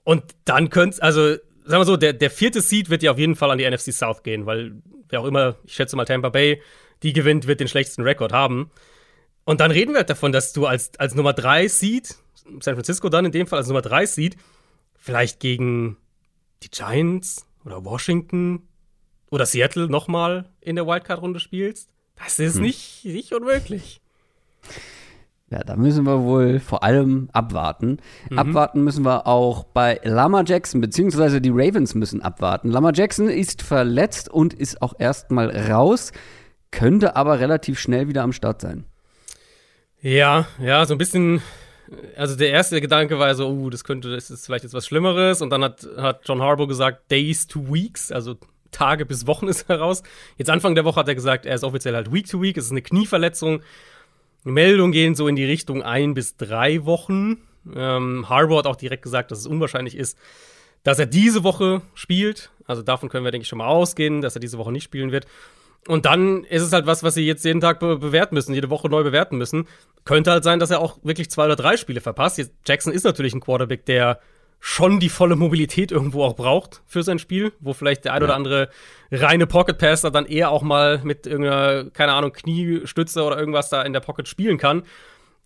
[0.03, 1.35] und dann könnte also,
[1.65, 3.93] sagen wir so, der, der vierte Seed wird ja auf jeden Fall an die NFC
[3.93, 4.73] South gehen, weil
[5.09, 6.61] wer auch immer, ich schätze mal Tampa Bay,
[7.03, 8.71] die gewinnt, wird den schlechtesten Rekord haben.
[9.45, 12.17] Und dann reden wir halt davon, dass du als, als Nummer 3 Seed,
[12.61, 14.37] San Francisco dann in dem Fall als Nummer 3 Seed,
[14.97, 15.97] vielleicht gegen
[16.63, 18.63] die Giants oder Washington
[19.31, 21.91] oder Seattle nochmal in der Wildcard-Runde spielst.
[22.17, 24.01] Das ist nicht, nicht unmöglich.
[25.51, 27.99] ja, da müssen wir wohl vor allem abwarten.
[28.37, 32.71] Abwarten müssen wir auch bei Lama Jackson, beziehungsweise die Ravens müssen abwarten.
[32.71, 36.13] Lama Jackson ist verletzt und ist auch erstmal raus,
[36.71, 38.85] könnte aber relativ schnell wieder am Start sein.
[40.03, 41.43] Ja, ja, so ein bisschen.
[42.17, 45.43] Also der erste Gedanke war so, uh, das könnte, das ist vielleicht jetzt was Schlimmeres.
[45.43, 48.37] Und dann hat, hat John Harbaugh gesagt, Days to Weeks, also
[48.71, 50.03] Tage bis Wochen ist er raus.
[50.37, 52.67] Jetzt Anfang der Woche hat er gesagt, er ist offiziell halt Week to Week, es
[52.67, 53.63] ist eine Knieverletzung.
[54.45, 57.39] Meldungen gehen so in die Richtung ein bis drei Wochen.
[57.75, 60.17] Ähm, Harbaugh hat auch direkt gesagt, dass es unwahrscheinlich ist,
[60.83, 62.51] dass er diese Woche spielt.
[62.67, 65.13] Also davon können wir, denke ich, schon mal ausgehen, dass er diese Woche nicht spielen
[65.13, 65.27] wird.
[65.89, 68.71] Und dann ist es halt was, was sie jetzt jeden Tag be bewerten müssen, jede
[68.71, 69.67] Woche neu bewerten müssen.
[70.05, 72.39] Könnte halt sein, dass er auch wirklich zwei oder drei Spiele verpasst.
[72.39, 74.21] Jetzt, Jackson ist natürlich ein Quarterback, der
[74.63, 78.35] schon die volle Mobilität irgendwo auch braucht für sein Spiel, wo vielleicht der ein oder
[78.35, 78.69] andere
[79.11, 83.83] reine Pocket Passer dann eher auch mal mit irgendeiner, keine Ahnung, Kniestütze oder irgendwas da
[83.83, 84.83] in der Pocket spielen kann.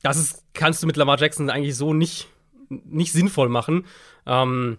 [0.02, 2.26] Das ist, kannst du mit Lamar Jackson eigentlich so nicht,
[2.68, 3.86] nicht sinnvoll machen.
[4.26, 4.78] Ähm,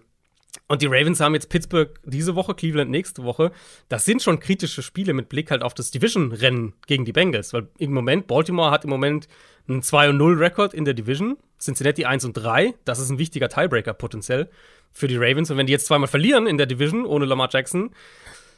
[0.68, 3.52] und die Ravens haben jetzt Pittsburgh diese Woche, Cleveland nächste Woche.
[3.88, 7.52] Das sind schon kritische Spiele mit Blick halt auf das Division-Rennen gegen die Bengals.
[7.52, 9.28] Weil im Moment, Baltimore hat im Moment
[9.68, 11.36] einen 2-0-Rekord in der Division.
[11.58, 12.74] Cincinnati 1 und 3.
[12.84, 14.50] Das ist ein wichtiger Tiebreaker potenziell
[14.92, 15.50] für die Ravens.
[15.50, 17.90] Und wenn die jetzt zweimal verlieren in der Division ohne Lamar Jackson,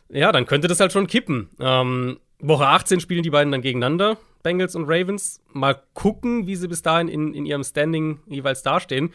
[0.09, 1.51] ja, dann könnte das halt schon kippen.
[1.61, 5.41] Ähm, Woche 18 spielen die beiden dann gegeneinander, Bengals und Ravens.
[5.53, 9.11] Mal gucken, wie sie bis dahin in, in ihrem Standing jeweils dastehen.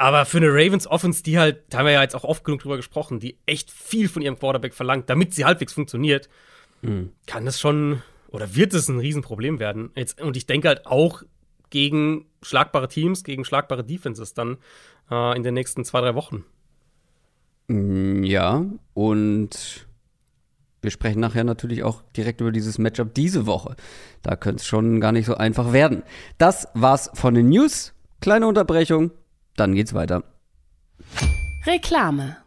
[0.00, 2.62] Aber für eine Ravens Offense, die halt, da haben wir ja jetzt auch oft genug
[2.62, 6.30] drüber gesprochen, die echt viel von ihrem Quarterback verlangt, damit sie halbwegs funktioniert,
[7.26, 9.90] kann das schon oder wird es ein Riesenproblem werden.
[9.94, 11.22] Jetzt, und ich denke halt auch
[11.68, 14.56] gegen schlagbare Teams, gegen schlagbare Defenses dann
[15.10, 16.46] äh, in den nächsten zwei, drei Wochen.
[17.68, 19.86] Mm, Ja, und
[20.80, 23.76] wir sprechen nachher natürlich auch direkt über dieses Matchup diese Woche.
[24.22, 26.04] Da könnte es schon gar nicht so einfach werden.
[26.38, 27.92] Das war's von den News.
[28.22, 29.10] Kleine Unterbrechung,
[29.60, 30.24] dann geht's weiter.
[31.66, 32.38] Reklame.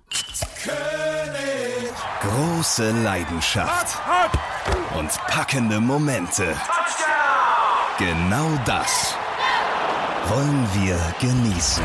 [2.22, 3.98] Große Leidenschaft
[4.98, 6.56] und packende Momente.
[8.00, 9.16] Genau das
[10.28, 11.84] wollen wir genießen.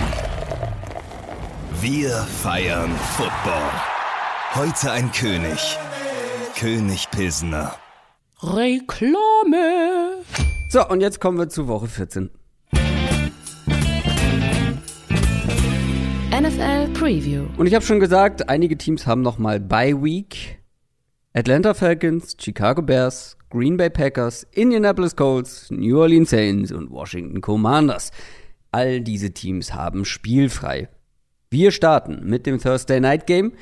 [1.81, 2.11] Wir
[2.43, 3.71] feiern Football.
[4.55, 5.79] Heute ein König.
[6.57, 7.75] König Pilsner.
[8.43, 10.25] Reklame.
[10.71, 12.31] So, und jetzt kommen wir zu Woche 14.
[16.41, 17.47] NFL Preview.
[17.57, 20.61] Und ich habe schon gesagt, einige Teams haben noch mal Bye Week.
[21.35, 28.13] Atlanta Falcons, Chicago Bears, Green Bay Packers, Indianapolis Colts, New Orleans Saints und Washington Commanders.
[28.71, 30.89] All diese Teams haben spielfrei.
[31.51, 33.55] Wir starten mit dem Thursday Night Game.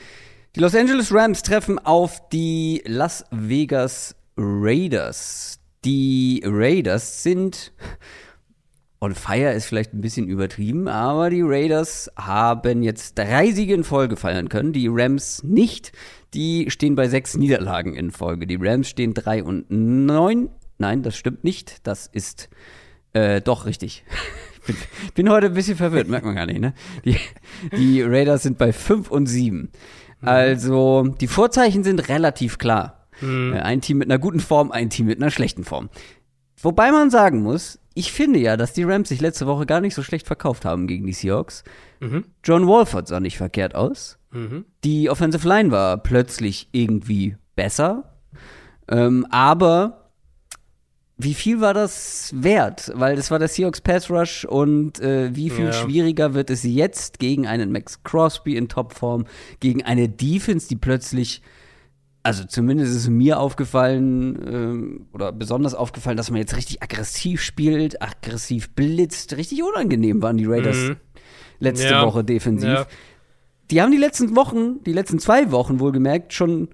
[0.55, 5.61] Die Los Angeles Rams treffen auf die Las Vegas Raiders.
[5.87, 7.73] Die Raiders sind
[9.01, 13.85] on fire ist vielleicht ein bisschen übertrieben, aber die Raiders haben jetzt drei Siege in
[13.85, 15.93] Folge feiern können, die Rams nicht.
[16.35, 18.47] Die stehen bei sechs Niederlagen in Folge.
[18.47, 20.51] Die Rams stehen drei und neun.
[20.79, 21.87] Nein, das stimmt nicht.
[21.87, 22.49] Das ist
[23.13, 24.05] äh, doch richtig.
[24.69, 24.77] Ich bin,
[25.15, 26.75] bin heute ein bisschen verwirrt, merkt man gar nicht, ne?
[27.05, 27.17] Die,
[27.77, 29.71] die Raiders sind bei fünf und sieben.
[30.21, 33.07] Also, die Vorzeichen sind relativ klar.
[33.23, 35.89] Äh, Ein Team mit einer guten Form, ein Team mit einer schlechten Form.
[36.61, 39.95] Wobei man sagen muss, ich finde ja, dass die Rams sich letzte Woche gar nicht
[39.95, 41.65] so schlecht verkauft haben gegen die Seahawks.
[42.45, 44.19] John Wolford sah nicht verkehrt aus.
[44.85, 48.19] Die Offensive Line war plötzlich irgendwie besser.
[48.87, 50.11] Ähm, aber
[51.17, 52.93] wie viel war das wert?
[52.95, 55.73] Weil das war der Seahawks Pass Rush und äh, wie viel Ja.
[55.73, 59.25] schwieriger wird es jetzt gegen einen Max Crosby in Topform,
[59.61, 61.41] gegen eine Defense, die plötzlich,
[62.27, 68.03] also zumindest ist mir aufgefallen ähm, oder besonders aufgefallen, dass man jetzt richtig aggressiv spielt,
[68.03, 70.97] aggressiv blitzt, richtig unangenehm waren die Raiders Mhm.
[71.59, 72.05] letzte Ja.
[72.07, 72.69] Woche defensiv.
[72.69, 72.87] Ja.
[73.71, 76.69] Die haben die letzten Wochen, die letzten zwei Wochen wohlgemerkt, schon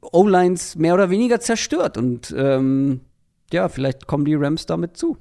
[0.00, 1.96] O-Lines mehr oder weniger zerstört.
[1.98, 3.00] Und ähm,
[3.52, 5.16] ja, vielleicht kommen die Rams damit zu.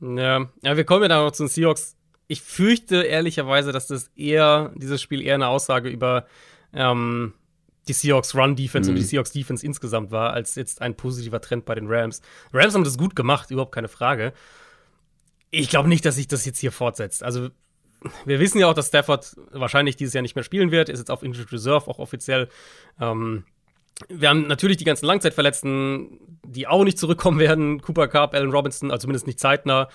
[0.00, 1.96] Ja, ja, wir kommen ja dann noch zu den Seahawks.
[2.28, 6.26] Ich fürchte ehrlicherweise, dass das eher, dieses Spiel eher eine Aussage über
[6.72, 7.32] ähm,
[7.88, 11.64] die Seahawks Run Defense und die Seahawks Defense insgesamt war, als jetzt ein positiver Trend
[11.64, 12.20] bei den Rams.
[12.52, 14.32] Rams haben das gut gemacht, überhaupt keine Frage.
[15.50, 17.22] Ich glaube nicht, dass sich das jetzt hier fortsetzt.
[17.22, 17.50] Also,
[18.24, 21.10] wir wissen ja auch, dass Stafford wahrscheinlich dieses Jahr nicht mehr spielen wird, ist jetzt
[21.10, 22.48] auf Injured Reserve auch offiziell.
[23.00, 23.44] Ähm,
[24.08, 27.80] wir haben natürlich die ganzen Langzeitverletzten, die auch nicht zurückkommen werden.
[27.80, 29.88] Cooper Cup, Allen Robinson, also zumindest nicht zeitnah.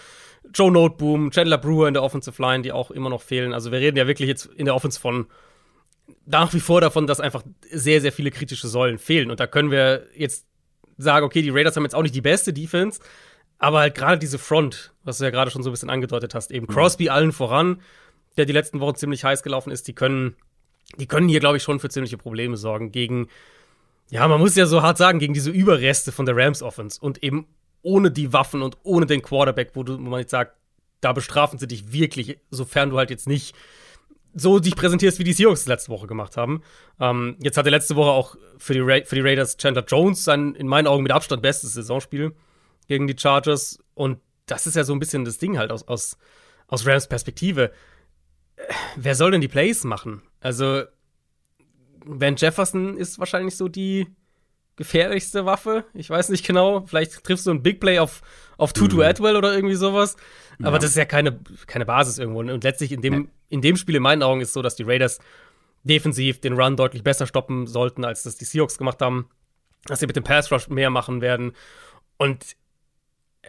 [0.53, 3.53] Joe Noteboom, Chandler Brewer in der Offensive Line, die auch immer noch fehlen.
[3.53, 5.27] Also wir reden ja wirklich jetzt in der Offense von
[6.25, 9.31] nach wie vor davon, dass einfach sehr, sehr viele kritische Säulen fehlen.
[9.31, 10.45] Und da können wir jetzt
[10.97, 12.99] sagen, okay, die Raiders haben jetzt auch nicht die beste Defense,
[13.57, 16.51] aber halt gerade diese Front, was du ja gerade schon so ein bisschen angedeutet hast,
[16.51, 17.81] eben Crosby allen voran,
[18.37, 20.35] der die letzten Wochen ziemlich heiß gelaufen ist, die können,
[20.97, 23.27] die können hier, glaube ich, schon für ziemliche Probleme sorgen gegen,
[24.09, 27.23] ja, man muss ja so hart sagen, gegen diese Überreste von der Rams Offense und
[27.23, 27.47] eben
[27.81, 30.55] ohne die Waffen und ohne den Quarterback, wo, du, wo man jetzt sagt,
[31.01, 33.55] da bestrafen sie dich wirklich, sofern du halt jetzt nicht
[34.33, 36.61] so dich präsentierst, wie die Seahawks letzte Woche gemacht haben.
[36.99, 40.55] Ähm, jetzt hatte letzte Woche auch für die, Ra für die Raiders Chandler Jones sein,
[40.55, 42.33] in meinen Augen mit Abstand bestes Saisonspiel
[42.87, 43.79] gegen die Chargers.
[43.93, 46.17] Und das ist ja so ein bisschen das Ding halt aus, aus,
[46.67, 47.71] aus Rams Perspektive.
[48.95, 50.21] Wer soll denn die Plays machen?
[50.39, 50.83] Also,
[52.05, 54.07] Van Jefferson ist wahrscheinlich so die
[54.75, 55.85] gefährlichste Waffe.
[55.93, 56.85] Ich weiß nicht genau.
[56.87, 58.21] Vielleicht triffst du ein Big Play auf,
[58.57, 60.15] auf Tutu Atwell oder irgendwie sowas.
[60.63, 62.39] Aber das ist ja keine, keine Basis irgendwo.
[62.39, 65.19] Und letztlich in dem, in dem Spiel in meinen Augen ist so, dass die Raiders
[65.83, 69.29] defensiv den Run deutlich besser stoppen sollten, als das die Seahawks gemacht haben.
[69.85, 71.53] Dass sie mit dem Pass Rush mehr machen werden.
[72.17, 72.55] Und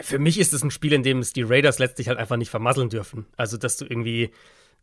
[0.01, 2.51] für mich ist es ein Spiel, in dem es die Raiders letztlich halt einfach nicht
[2.51, 3.27] vermasseln dürfen.
[3.37, 4.31] Also, dass du irgendwie,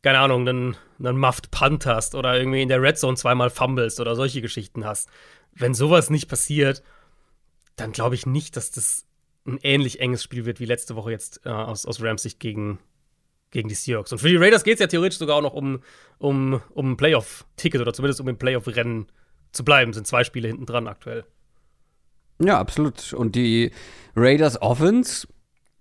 [0.03, 3.99] keine Ahnung, einen, einen Muffed Punt hast oder irgendwie in der Red Zone zweimal fumbles
[3.99, 5.10] oder solche Geschichten hast.
[5.53, 6.84] Wenn sowas nicht passiert,
[7.75, 9.05] dann glaube ich nicht, dass das
[9.47, 12.77] ein ähnlich enges Spiel wird wie letzte Woche jetzt äh, aus, aus Rams Sicht gegen,
[13.51, 14.12] gegen die Seahawks.
[14.12, 15.79] Und für die Raiders geht es ja theoretisch sogar auch noch um,
[16.17, 19.07] um, um ein Playoff-Ticket oder zumindest um im Playoff-Rennen
[19.51, 19.93] zu bleiben.
[19.93, 21.25] Sind zwei Spiele hinten dran aktuell.
[22.41, 23.13] Ja, absolut.
[23.13, 23.71] Und die
[24.15, 25.27] Raiders Offense,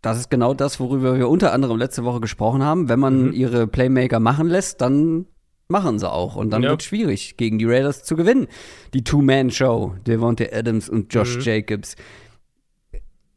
[0.03, 2.89] das ist genau das, worüber wir unter anderem letzte Woche gesprochen haben.
[2.89, 5.27] Wenn man ihre Playmaker machen lässt, dann
[5.69, 6.35] machen sie auch.
[6.37, 6.71] Und dann Ja.
[6.71, 8.49] wird schwierig, gegen die Raiders zu gewinnen.
[8.95, 11.95] Die Two-Man-Show, Devontae Adams und Josh Jacobs.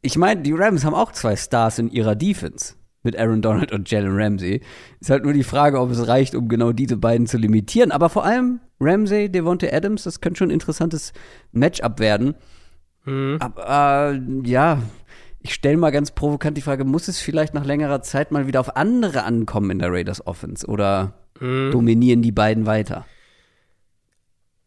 [0.00, 2.74] Ich meine, die Rams haben auch zwei Stars in ihrer Defense.
[3.02, 4.60] Mit Aaron Donald und Jalen Ramsey.
[5.00, 7.90] Ist halt nur die Frage, ob es reicht, um genau diese beiden zu limitieren.
[7.90, 11.12] Aber vor allem Ramsey, Devontae Adams, das könnte schon ein interessantes
[11.52, 12.34] Matchup werden.
[13.40, 14.80] Aber äh, ja,
[15.40, 18.60] ich stelle mal ganz provokant die Frage, muss es vielleicht nach längerer Zeit mal wieder
[18.60, 23.04] auf andere ankommen in der Raiders Offense oder dominieren die beiden weiter?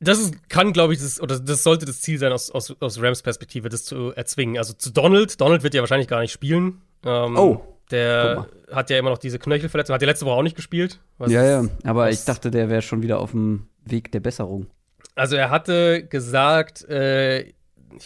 [0.02, 3.02] Das ist, kann, glaube ich, das, oder das sollte das Ziel sein, aus, aus, aus
[3.02, 4.58] Rams Perspektive, das zu erzwingen.
[4.58, 5.40] Also zu Donald.
[5.40, 6.82] Donald wird ja wahrscheinlich gar nicht spielen.
[7.06, 9.94] Ähm, Oh, Der hat ja immer noch diese Knöchelverletzung.
[9.94, 11.00] Hat ja letzte Woche auch nicht gespielt.
[11.18, 14.68] Was- ja, ja, aber ich dachte, der wäre schon wieder auf dem Weg der Besserung.
[15.14, 17.54] Also er hatte gesagt, äh, ich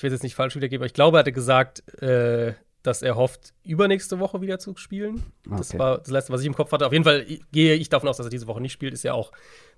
[0.03, 3.15] will es jetzt nicht falsch wiedergeben, aber ich glaube, er hatte gesagt, äh, dass er
[3.15, 5.23] hofft, übernächste Woche wieder zu spielen.
[5.49, 5.79] Das Okay.
[5.79, 6.85] war das letzte, was ich im Kopf hatte.
[6.85, 8.93] Auf jeden Fall gehe ich davon aus, dass er diese Woche nicht spielt.
[8.93, 9.31] Ist ja auch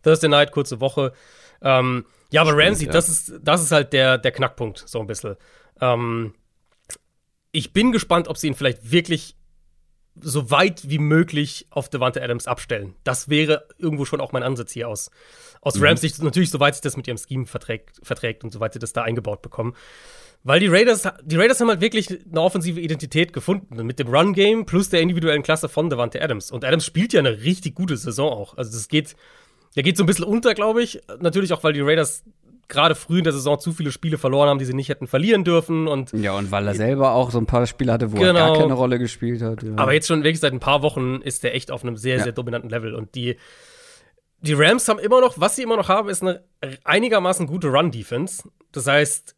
[0.03, 1.13] Thursday Night, kurze Woche.
[1.61, 2.91] Ähm, ja, aber Ramsey, ja.
[2.91, 5.35] das, ist, das ist halt der, der Knackpunkt, so ein bisschen.
[5.79, 6.33] Ähm,
[7.51, 9.35] ich bin gespannt, ob sie ihn vielleicht wirklich
[10.21, 12.95] so weit wie möglich auf Devante Adams abstellen.
[13.03, 15.11] Das wäre irgendwo schon auch mein Ansatz hier aus,
[15.61, 16.21] aus Rams Sicht.
[16.21, 19.41] Natürlich, soweit sich das mit ihrem Scheme verträgt, verträgt und soweit sie das da eingebaut
[19.41, 19.75] bekommen.
[20.43, 23.85] Weil die Raiders, die Raiders haben halt wirklich eine offensive Identität gefunden.
[23.85, 26.49] Mit dem Run-Game plus der individuellen Klasse von Devante Adams.
[26.49, 28.57] Und Adams spielt ja eine richtig gute Saison auch.
[28.57, 29.15] Also das geht,
[29.75, 30.99] der geht so ein bisschen unter, glaube ich.
[31.19, 32.23] Natürlich auch, weil die Raiders
[32.67, 35.43] gerade früh in der Saison zu viele Spiele verloren haben, die sie nicht hätten verlieren
[35.43, 35.87] dürfen.
[35.87, 38.53] Und Ja, und weil er selber auch so ein paar Spiele hatte, wo er Genau.
[38.53, 39.63] gar keine Rolle gespielt hat.
[39.63, 39.71] Ja.
[39.75, 42.23] Aber jetzt schon wirklich seit ein paar Wochen ist der echt auf einem sehr, Ja.
[42.23, 42.93] sehr dominanten Level.
[42.95, 43.37] Und die,
[44.41, 46.43] die Rams haben immer noch, was sie immer noch haben, ist eine
[46.83, 48.43] einigermaßen gute Run-Defense.
[48.71, 49.35] Das heißt,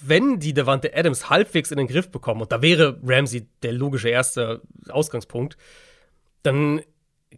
[0.00, 4.08] wenn die Devante Adams halbwegs in den Griff bekommen, und da wäre Ramsey der logische
[4.10, 5.56] erste Ausgangspunkt,
[6.42, 6.82] dann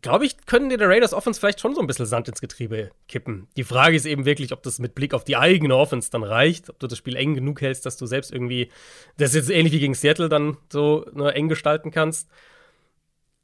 [0.02, 3.48] glaube ich, können die Raiders Offense vielleicht schon so ein bisschen Sand ins Getriebe kippen.
[3.56, 6.70] Die Frage ist eben wirklich, ob das mit Blick auf die eigene Offense dann reicht,
[6.70, 8.70] ob du das Spiel eng genug hältst, dass du selbst irgendwie
[9.16, 12.28] das jetzt ähnlich wie gegen Seattle dann so ne, eng gestalten kannst.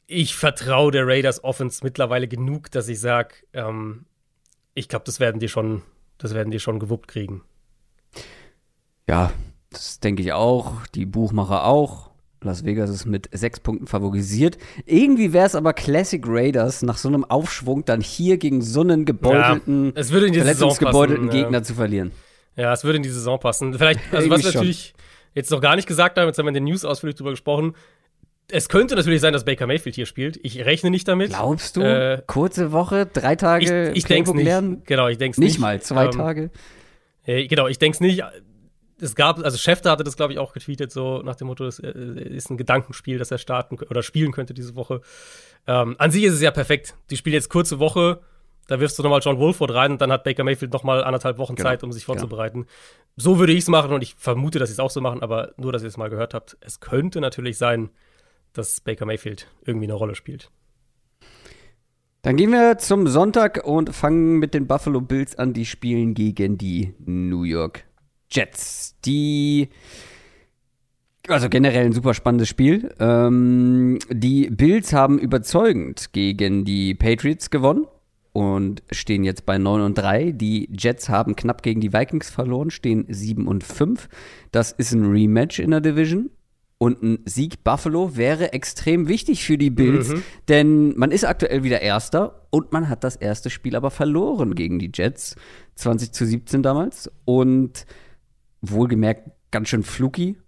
[0.07, 4.05] Ich vertraue der Raiders Offense mittlerweile genug, dass ich sage, ähm,
[4.75, 5.83] ich glaube, das werden die schon,
[6.19, 7.43] das werden die schon gewuppt kriegen.
[9.09, 9.33] Ja,
[9.71, 10.87] das denke ich auch.
[10.95, 12.12] Die Buchmacher auch.
[12.45, 14.59] Las Vegas ist mit sechs Punkten favorisiert.
[14.87, 19.05] Irgendwie wäre es aber Classic Raiders nach so einem Aufschwung dann hier gegen so einen
[19.05, 21.63] gebeutelten, ja, es würde in die verletzungsgebeutelten passen, Gegner ja.
[21.63, 22.13] zu verlieren.
[22.57, 23.75] Ja, es würde in die Saison passen.
[23.75, 24.95] Vielleicht, also was natürlich
[25.35, 27.75] jetzt noch gar nicht gesagt haben, jetzt haben wir in den News ausführlich drüber gesprochen.
[28.51, 30.39] Es könnte natürlich sein, dass Baker Mayfield hier spielt.
[30.43, 31.31] Ich rechne nicht damit.
[31.31, 31.81] Glaubst du?
[31.81, 34.45] Äh, Kurze Woche, drei Tage ich, ich denke nicht.
[34.45, 34.83] lernen?
[34.85, 35.61] Genau, ich denke Nicht nicht.
[35.61, 36.51] mal, zwei Ähm, Tage.
[37.25, 38.23] Äh, genau, ich denke es nicht.
[39.03, 41.81] Es gab, also Schäfter hatte das, glaube ich, auch getweetet, so nach dem Motto, es
[41.81, 45.01] äh, ist ein Gedankenspiel, das er starten oder spielen könnte diese Woche.
[45.67, 46.95] Ähm, an sich ist es ja perfekt.
[47.11, 48.21] Die spielen jetzt kurze Woche,
[48.69, 51.57] da wirfst du nochmal John Wolford rein und dann hat Baker Mayfield nochmal anderthalb Wochen
[51.57, 52.67] Genau, Zeit, um sich vorzubereiten.
[53.17, 55.53] So würde ich es machen und ich vermute, dass sie es auch so machen, aber
[55.57, 56.57] nur, dass ihr es mal gehört habt.
[56.61, 57.91] Es könnte natürlich sein,
[58.53, 60.51] dass Baker Mayfield irgendwie eine Rolle spielt.
[62.23, 65.55] Dann gehen wir zum Sonntag und fangen mit den Buffalo Bills an.
[65.55, 67.85] Die spielen gegen die New York
[68.33, 68.97] Jets.
[69.05, 69.69] Die
[71.29, 72.93] also generell ein super spannendes Spiel.
[72.99, 77.87] Ähm, die Bills haben überzeugend gegen die Patriots gewonnen
[78.33, 80.33] und stehen jetzt bei 9 und 3.
[80.33, 84.09] Die Jets haben knapp gegen die Vikings verloren, stehen 7 und 5.
[84.51, 86.31] Das ist ein Rematch in der Division.
[86.79, 90.13] Und ein Sieg Buffalo wäre extrem wichtig für die Bills,
[90.49, 94.81] denn man ist aktuell wieder Erster und man hat das erste Spiel aber verloren gegen
[94.81, 95.37] die Jets,
[95.77, 97.09] 20 zu 17 damals.
[97.25, 97.87] Und
[98.63, 100.39] wohlgemerkt ganz schön fluky.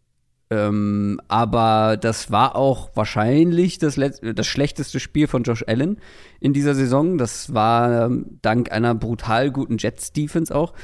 [0.50, 5.98] Ähm, aber das war auch wahrscheinlich das, das schlechteste Spiel von Josh Allen
[6.40, 7.18] in dieser Saison.
[7.18, 10.74] Das war ähm, dank einer brutal guten Jets-Defense auch.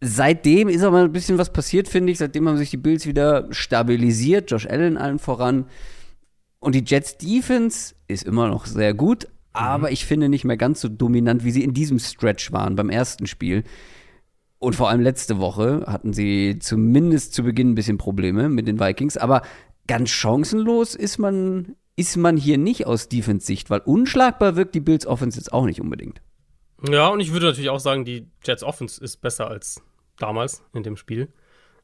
[0.00, 2.18] Seitdem ist aber ein bisschen was passiert, finde ich.
[2.18, 4.50] Seitdem haben sich die Bills wieder stabilisiert.
[4.50, 5.66] Josh Allen allen voran.
[6.58, 10.80] Und die Jets Defense ist immer noch sehr gut, aber ich finde nicht mehr ganz
[10.80, 13.64] so dominant, wie sie in diesem Stretch waren beim ersten Spiel.
[14.60, 18.78] Und vor allem letzte Woche hatten sie zumindest zu Beginn ein bisschen Probleme mit den
[18.78, 19.40] Vikings, aber
[19.86, 25.06] ganz chancenlos ist man, ist man hier nicht aus Defense-Sicht, weil unschlagbar wirkt die Bills
[25.06, 26.20] Offense jetzt auch nicht unbedingt.
[26.86, 29.82] Ja, und ich würde natürlich auch sagen, die Jets Offense ist besser als
[30.18, 31.32] damals in dem Spiel.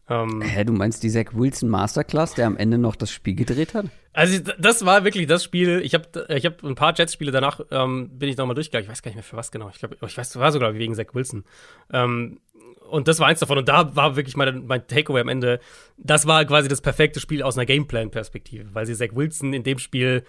[0.09, 3.75] Ähm, Hä, du meinst die Zach Wilson Masterclass, der am Ende noch das Spiel gedreht
[3.75, 3.87] hat?
[4.12, 5.81] Also das war wirklich das Spiel.
[5.85, 8.85] Ich habe ich hab ein paar Jets-Spiele danach ähm, bin ich nochmal durchgegangen.
[8.85, 9.69] Ich weiß gar nicht mehr für was genau.
[9.69, 11.45] Ich glaube, ich weiß, war sogar wegen Zach Wilson.
[11.92, 12.40] Ähm,
[12.88, 13.59] und das war eins davon.
[13.59, 15.61] Und da war wirklich mein, mein Takeaway am Ende.
[15.97, 19.79] Das war quasi das perfekte Spiel aus einer Gameplan-Perspektive, weil sie Zach Wilson in dem
[19.79, 20.25] Spiel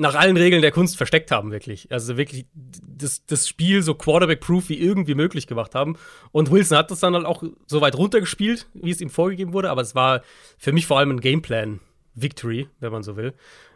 [0.00, 1.92] nach allen Regeln der Kunst versteckt haben, wirklich.
[1.92, 5.96] Also wirklich das, das Spiel so Quarterback-proof wie irgendwie möglich gemacht haben.
[6.32, 9.70] Und Wilson hat das dann halt auch so weit runtergespielt, wie es ihm vorgegeben wurde,
[9.70, 10.22] aber es war
[10.56, 13.34] für mich vor allem ein Gameplan-Victory, wenn man so will.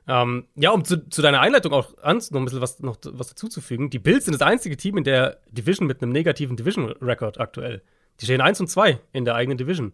[0.09, 3.91] Ähm, ja, um zu, zu deiner Einleitung auch noch ein bisschen was, noch was dazuzufügen.
[3.91, 7.83] Die Bills sind das einzige Team in der Division mit einem negativen Division-Record aktuell.
[8.21, 9.93] Die stehen 1 und 2 in der eigenen Division.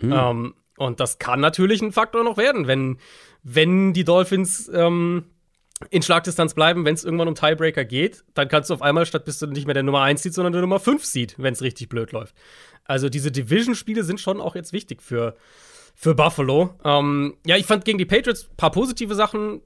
[0.00, 2.98] Ähm, und das kann natürlich ein Faktor noch werden, wenn,
[3.42, 5.24] wenn die Dolphins ähm,
[5.90, 9.24] in Schlagdistanz bleiben, wenn es irgendwann um Tiebreaker geht, dann kannst du auf einmal statt
[9.24, 11.62] bist du nicht mehr der Nummer 1 Seed, sondern der Nummer 5 Seed, wenn es
[11.62, 12.34] richtig blöd läuft.
[12.84, 15.36] Also diese Division-Spiele sind schon auch jetzt wichtig für,
[15.94, 16.74] für Buffalo.
[16.84, 19.62] Ähm, ja, ich fand gegen die Patriots ein paar positive Sachen,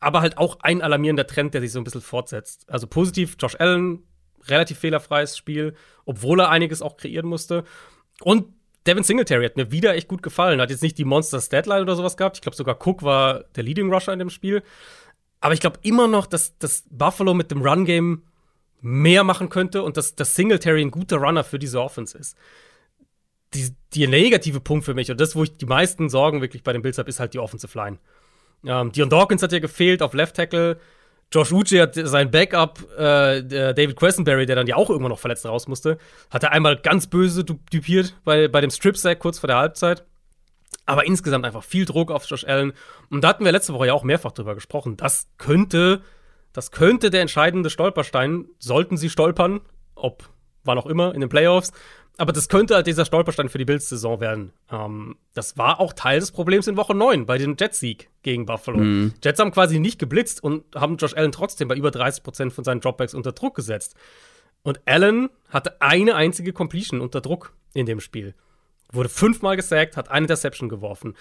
[0.00, 2.68] aber halt auch ein alarmierender Trend, der sich so ein bisschen fortsetzt.
[2.68, 4.02] Also positiv, Josh Allen,
[4.46, 7.64] relativ fehlerfreies Spiel, obwohl er einiges auch kreieren musste.
[8.22, 8.46] Und
[8.86, 10.60] Devin Singletary hat mir wieder echt gut gefallen.
[10.60, 12.36] Hat jetzt nicht die Monster-Statline oder sowas gehabt.
[12.36, 14.62] Ich glaube, sogar Cook war der Leading Rusher in dem Spiel.
[15.40, 18.22] Aber ich glaube immer noch, dass, dass Buffalo mit dem Run-Game
[18.80, 22.36] mehr machen könnte und dass, dass Singletary ein guter Runner für diese Offense ist.
[23.54, 26.72] Die, die negative Punkt für mich und das, wo ich die meisten Sorgen wirklich bei
[26.72, 27.98] den Bills habe, ist halt die Offensive Line.
[28.64, 30.78] Ähm, Dion Dawkins hat ja gefehlt auf Left Tackle.
[31.32, 35.18] Josh Uche hat sein Backup, äh, der David Quessenberry, der dann ja auch irgendwann noch
[35.18, 35.98] verletzt raus musste,
[36.30, 40.04] hat er einmal ganz böse du- dupiert bei, bei dem Strip-Sack kurz vor der Halbzeit.
[40.86, 42.72] Aber insgesamt einfach viel Druck auf Josh Allen.
[43.10, 44.96] Und da hatten wir letzte Woche ja auch mehrfach drüber gesprochen.
[44.96, 46.02] Das könnte,
[46.52, 49.60] das könnte der entscheidende Stolperstein, sollten sie stolpern,
[49.94, 50.28] ob
[50.64, 51.72] wann auch immer in den Playoffs.
[52.18, 54.52] Aber das könnte halt dieser Stolperstein für die Bills-Saison werden.
[54.70, 58.78] Ähm, das war auch Teil des Problems in Woche 9 bei dem Jets-Sieg gegen Buffalo.
[59.22, 62.64] Jets haben quasi nicht geblitzt und haben Josh Allen trotzdem bei über 30 Prozent von
[62.64, 63.96] seinen Dropbacks unter Druck gesetzt.
[64.62, 68.34] Und Allen hatte eine einzige Completion unter Druck in dem Spiel.
[68.96, 71.14] Wurde fünfmal gesackt, hat eine Interception geworfen.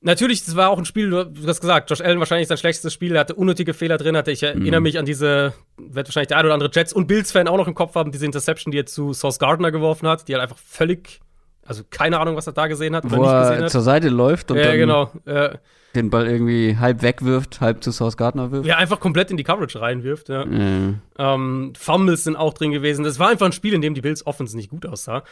[0.00, 3.14] Natürlich, das war auch ein Spiel, du hast gesagt, Josh Allen wahrscheinlich sein schlechtestes Spiel,
[3.14, 6.44] er hatte unnötige Fehler drin, hatte ich erinnere mich an diese, wird wahrscheinlich der ein
[6.44, 9.14] oder andere Jets und Bills-Fan auch noch im Kopf haben, diese Interception, die er zu
[9.14, 11.20] Sauce Gardner geworfen hat, die halt einfach völlig,
[11.64, 13.70] also keine Ahnung, was er da gesehen hat Wo nicht er gesehen hat.
[13.70, 15.10] zur Seite läuft und ja, dann genau.
[15.24, 15.56] Äh,
[15.94, 18.66] den Ball irgendwie halb wegwirft, halb zu Sauce Gardner wirft.
[18.66, 20.44] ja, einfach komplett in die Coverage reinwirft, ja.
[20.44, 21.00] Mhm.
[21.16, 23.04] Ähm, Fumbles sind auch drin gewesen.
[23.04, 25.22] Das war einfach ein Spiel, in dem die Bills Offense nicht gut aussah.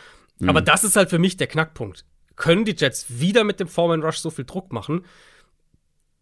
[0.48, 2.04] Aber das ist halt für mich der Knackpunkt.
[2.36, 5.04] Können die Jets wieder mit dem Foreman Rush so viel Druck machen?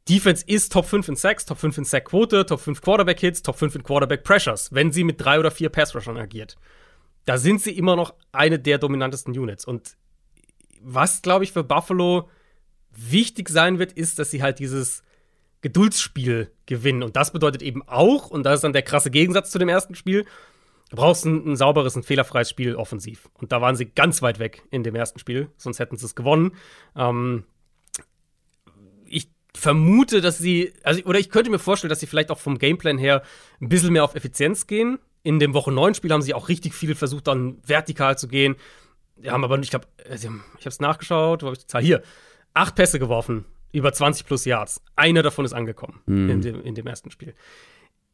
[0.09, 3.57] Defense ist Top 5 in Sacks, Top 5 in Sackquote, Top 5 Quarterback Hits, Top
[3.57, 6.57] 5 in Quarterback Pressures, wenn sie mit drei oder vier Pass Rushern agiert.
[7.27, 9.65] Da sind sie immer noch eine der dominantesten Units.
[9.65, 9.97] Und
[10.81, 12.29] was, glaube ich, für Buffalo
[12.91, 15.03] wichtig sein wird, ist, dass sie halt dieses
[15.61, 17.03] Geduldsspiel gewinnen.
[17.03, 19.95] Und das bedeutet eben auch, und das ist dann der krasse Gegensatz zu dem ersten
[19.95, 20.25] Spiel,
[20.91, 23.31] du brauchst ein, ein sauberes, ein fehlerfreies Spiel offensiv.
[23.35, 26.15] Und da waren sie ganz weit weg in dem ersten Spiel, sonst hätten sie es
[26.15, 26.53] gewonnen.
[26.95, 27.45] Ähm,
[29.07, 32.59] ich vermute, dass sie, also, oder ich könnte mir vorstellen, dass sie vielleicht auch vom
[32.59, 33.23] Gameplan her
[33.61, 34.99] ein bisschen mehr auf Effizienz gehen.
[35.23, 38.57] In dem Woche 9 Spiel haben sie auch richtig viel versucht, dann vertikal zu gehen.
[39.17, 41.83] Die haben aber, ich glaube, ich habe es nachgeschaut, wo habe ich die Zahl?
[41.83, 42.03] Hier,
[42.55, 44.83] acht Pässe geworfen, über 20 plus Yards.
[44.97, 47.35] Einer davon ist angekommen in, dem, in dem ersten Spiel.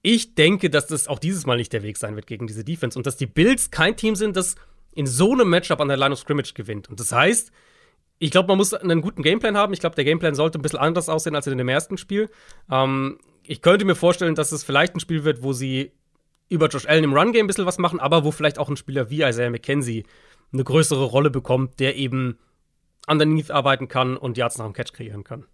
[0.08, 2.96] Ich denke, dass das auch dieses Mal nicht der Weg sein wird gegen diese Defense
[2.96, 4.54] und dass die Bills kein Team sind, das
[4.92, 6.88] in so einem Matchup an der Line of Scrimmage gewinnt.
[6.88, 7.50] Und das heißt,
[8.20, 9.72] ich glaube, man muss einen guten Gameplan haben.
[9.72, 12.30] Ich glaube, der Gameplan sollte ein bisschen anders aussehen als in dem ersten Spiel.
[12.70, 15.90] Ähm, ich könnte mir vorstellen, dass es vielleicht ein Spiel wird, wo sie
[16.48, 19.10] über Josh Allen im Run-Game ein bisschen was machen, aber wo vielleicht auch ein Spieler
[19.10, 20.04] wie Isaiah McKenzie
[20.52, 22.38] eine größere Rolle bekommt, der eben
[23.08, 25.46] underneath arbeiten kann und Yards nach dem Catch kreieren kann.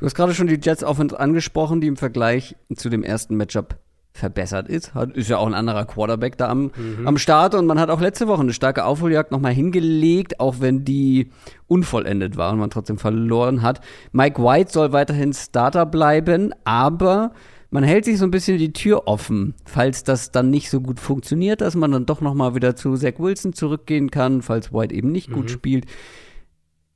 [0.00, 3.78] Du hast gerade schon die Jets Offense angesprochen, die im Vergleich zu dem ersten Matchup
[4.12, 4.94] verbessert ist.
[4.94, 6.70] Hat, ist ja auch ein anderer Quarterback da am,
[7.04, 10.86] am Start und man hat auch letzte Woche eine starke Aufholjagd nochmal hingelegt, auch wenn
[10.86, 11.30] die
[11.66, 13.82] unvollendet war und man trotzdem verloren hat.
[14.12, 17.32] Mike White soll weiterhin Starter bleiben, aber
[17.70, 20.98] man hält sich so ein bisschen die Tür offen, falls das dann nicht so gut
[20.98, 25.12] funktioniert, dass man dann doch nochmal wieder zu Zach Wilson zurückgehen kann, falls White eben
[25.12, 25.84] nicht gut spielt.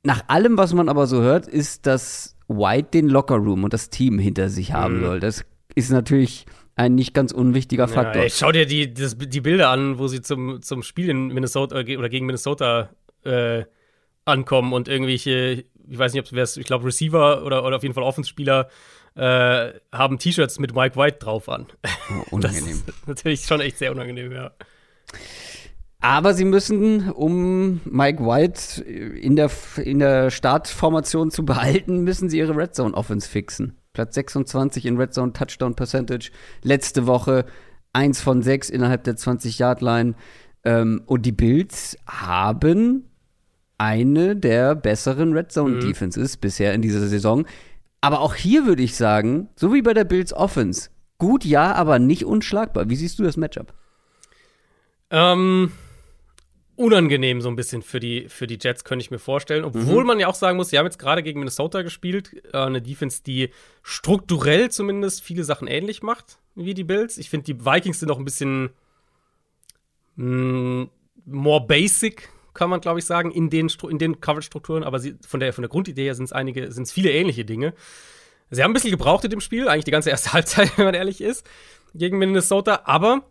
[0.03, 4.19] Nach allem, was man aber so hört, ist, dass White den Lockerroom und das Team
[4.19, 5.19] hinter sich haben soll.
[5.19, 8.17] Das ist natürlich ein nicht ganz unwichtiger Faktor.
[8.17, 11.27] Ja, ey, schau dir die, das, die Bilder an, wo sie zum, zum Spiel in
[11.27, 12.89] Minnesota äh, oder gegen Minnesota
[13.23, 13.63] äh,
[14.25, 17.95] ankommen und irgendwelche, ich weiß nicht, ob es, ich glaube, Receiver oder, oder auf jeden
[17.95, 18.69] Fall Offenspieler
[19.15, 21.67] äh, haben T-Shirts mit Mike White drauf an.
[22.09, 22.83] Oh, unangenehm.
[23.05, 24.51] Natürlich schon echt sehr unangenehm, ja.
[26.05, 32.37] Aber sie müssen, um Mike White in der, in der Startformation zu behalten, müssen sie
[32.37, 33.75] ihre Red Zone Offense fixen.
[33.91, 36.29] Platz 26 in Red Zone Touchdown Percentage.
[36.61, 37.45] Letzte Woche
[37.91, 40.13] eins von sechs innerhalb der 20-Yard-Line.
[40.63, 43.09] Ähm, und die Bills haben
[43.79, 47.47] eine der besseren Red Zone Defenses bisher in dieser Saison.
[48.01, 51.97] Aber auch hier würde ich sagen, so wie bei der Bills Offense, gut ja, aber
[51.97, 52.91] nicht unschlagbar.
[52.91, 53.73] Wie siehst du das Matchup?
[55.09, 55.71] Ähm,
[56.75, 59.63] unangenehm so ein bisschen für die, für die Jets, könnte ich mir vorstellen.
[59.63, 62.31] Obwohl man ja auch sagen muss, sie haben jetzt gerade gegen Minnesota gespielt.
[62.53, 63.49] Äh, eine Defense, die
[63.83, 67.17] strukturell zumindest viele Sachen ähnlich macht wie die Bills.
[67.17, 68.69] Ich finde, die Vikings sind noch ein bisschen
[70.15, 70.87] mh,
[71.25, 74.83] more basic, kann man glaube ich sagen, in den, Stru- in den Coverage-Strukturen.
[74.83, 77.45] Aber sie, von, der, von der Grundidee her sind es einige, sind es viele ähnliche
[77.45, 77.73] Dinge.
[78.51, 80.93] Sie haben ein bisschen gebraucht in dem Spiel, eigentlich die ganze erste Halbzeit, wenn man
[80.93, 81.45] ehrlich ist,
[81.93, 82.81] gegen Minnesota.
[82.85, 83.23] Aber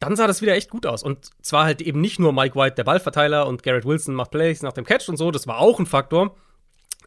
[0.00, 1.02] dann sah das wieder echt gut aus.
[1.02, 4.62] Und zwar halt eben nicht nur Mike White, der Ballverteiler, und Garrett Wilson macht Plays
[4.62, 6.34] nach dem Catch und so, das war auch ein Faktor.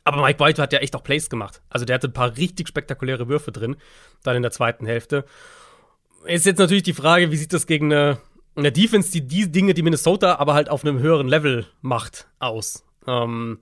[0.03, 1.61] Aber Mike White hat ja echt auch Plays gemacht.
[1.69, 3.75] Also der hatte ein paar richtig spektakuläre Würfe drin,
[4.23, 5.25] dann in der zweiten Hälfte.
[6.25, 8.17] Ist jetzt natürlich die Frage, wie sieht das gegen eine,
[8.55, 12.85] eine Defense, die die Dinge, die Minnesota aber halt auf einem höheren Level macht, aus?
[13.05, 13.59] Ähm,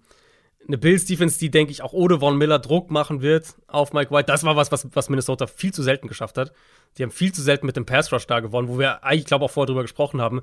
[0.67, 4.25] eine Bills-Defense, die, denke ich, auch ohne Von Miller Druck machen wird auf Mike White.
[4.27, 6.53] Das war was, was, was Minnesota viel zu selten geschafft hat.
[6.97, 9.51] Die haben viel zu selten mit dem Pass-Rush da gewonnen, wo wir eigentlich, glaube auch
[9.51, 10.41] vorher drüber gesprochen haben.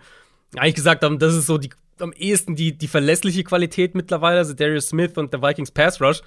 [0.57, 4.53] Eigentlich gesagt haben, das ist so die, am ehesten die, die verlässliche Qualität mittlerweile, also
[4.53, 6.23] Darius Smith und der Vikings Pass-Rush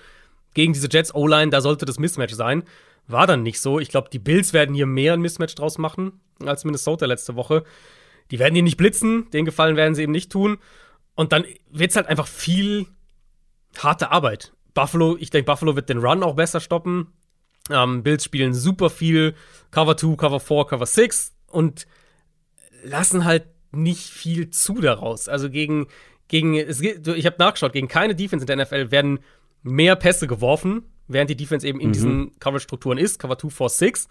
[0.53, 2.63] gegen diese Jets O-Line, da sollte das Mismatch sein.
[3.07, 3.79] War dann nicht so.
[3.79, 7.63] Ich glaube, die Bills werden hier mehr ein Mismatch draus machen als Minnesota letzte Woche.
[8.31, 10.57] Die werden hier nicht blitzen, den Gefallen werden sie eben nicht tun.
[11.13, 12.87] Und dann wird es halt einfach viel
[13.84, 14.53] harte Arbeit.
[14.73, 17.07] Buffalo, ich denke, Buffalo wird den Run auch besser stoppen.
[17.69, 19.34] Ähm, Bills spielen super viel
[19.71, 21.88] Cover 2, Cover 4, Cover 6 und
[22.84, 25.28] lassen halt nicht viel zu daraus.
[25.28, 25.88] Also gegen,
[26.28, 29.19] gegen es, ich habe nachgeschaut, gegen keine Defense in der NFL werden
[29.63, 34.07] mehr Pässe geworfen, während die Defense eben in diesen Coverage-Strukturen ist, Cover 2, 4, 6,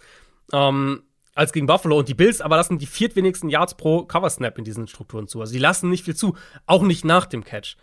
[0.53, 1.03] ähm,
[1.33, 1.97] als gegen Buffalo.
[1.97, 5.39] Und die Bills aber lassen die viertwenigsten Yards pro Cover-Snap in diesen Strukturen zu.
[5.39, 6.35] Also die lassen nicht viel zu,
[6.65, 7.77] auch nicht nach dem Catch.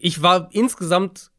[0.00, 1.30] Ich war insgesamt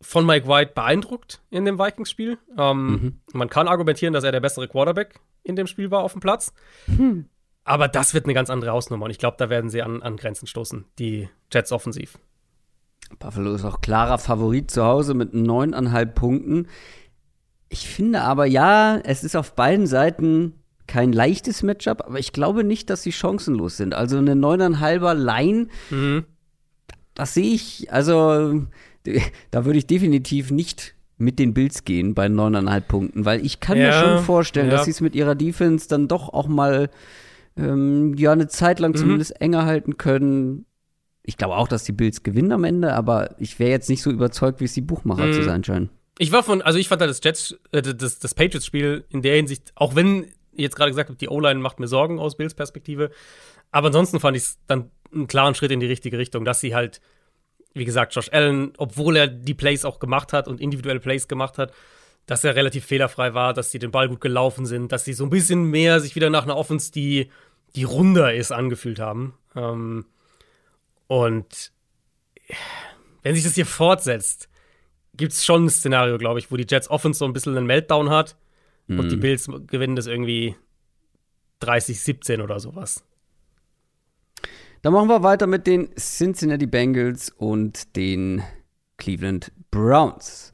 [0.00, 2.38] von Mike White beeindruckt in dem Vikings-Spiel.
[2.56, 3.20] Ähm, mhm.
[3.32, 6.52] Man kann argumentieren, dass er der bessere Quarterback in dem Spiel war auf dem Platz.
[6.86, 7.26] Hm.
[7.64, 9.06] Aber das wird eine ganz andere Hausnummer.
[9.06, 12.18] Und ich glaube, da werden sie an, an Grenzen stoßen, die Jets offensiv.
[13.18, 16.68] Buffalo ist auch klarer Favorit zu Hause mit neuneinhalb Punkten.
[17.68, 20.54] Ich finde aber, ja, es ist auf beiden Seiten
[20.86, 23.94] kein leichtes Matchup, aber ich glaube nicht, dass sie chancenlos sind.
[23.94, 26.24] Also eine neuneinhalber Line, mhm.
[27.18, 28.62] Das sehe ich, also
[29.50, 33.76] da würde ich definitiv nicht mit den Bills gehen bei neuneinhalb Punkten, weil ich kann
[33.76, 34.76] ja, mir schon vorstellen, ja.
[34.76, 36.90] dass sie es mit ihrer Defense dann doch auch mal
[37.56, 38.96] ähm, ja eine Zeit lang mhm.
[38.96, 40.64] zumindest enger halten können.
[41.24, 44.10] Ich glaube auch, dass die Bills gewinnen am Ende, aber ich wäre jetzt nicht so
[44.10, 45.32] überzeugt, wie es die Buchmacher mhm.
[45.32, 45.90] zu sein scheinen.
[46.18, 49.34] Ich war von, also ich fand halt das Jets, äh, das, das Patriots-Spiel in der
[49.34, 53.10] Hinsicht, auch wenn jetzt gerade gesagt die O-Line macht mir Sorgen aus Bills Perspektive,
[53.70, 56.74] aber ansonsten fand ich es dann einen klaren Schritt in die richtige Richtung, dass sie
[56.74, 57.00] halt
[57.74, 61.58] wie gesagt, Josh Allen, obwohl er die Plays auch gemacht hat und individuelle Plays gemacht
[61.58, 61.72] hat,
[62.26, 65.24] dass er relativ fehlerfrei war, dass sie den Ball gut gelaufen sind, dass sie so
[65.24, 67.30] ein bisschen mehr sich wieder nach einer Offense, die,
[67.74, 69.34] die runder ist, angefühlt haben.
[69.56, 70.04] Ähm,
[71.06, 71.72] und
[73.22, 74.48] wenn sich das hier fortsetzt,
[75.14, 77.66] gibt es schon ein Szenario, glaube ich, wo die Jets Offense so ein bisschen einen
[77.66, 78.36] Meltdown hat
[78.88, 79.00] mhm.
[79.00, 79.20] und die mhm.
[79.20, 80.54] Bills gewinnen das irgendwie
[81.62, 83.04] 30-17 oder sowas.
[84.82, 88.42] Dann machen wir weiter mit den Cincinnati Bengals und den
[88.96, 90.52] Cleveland Browns.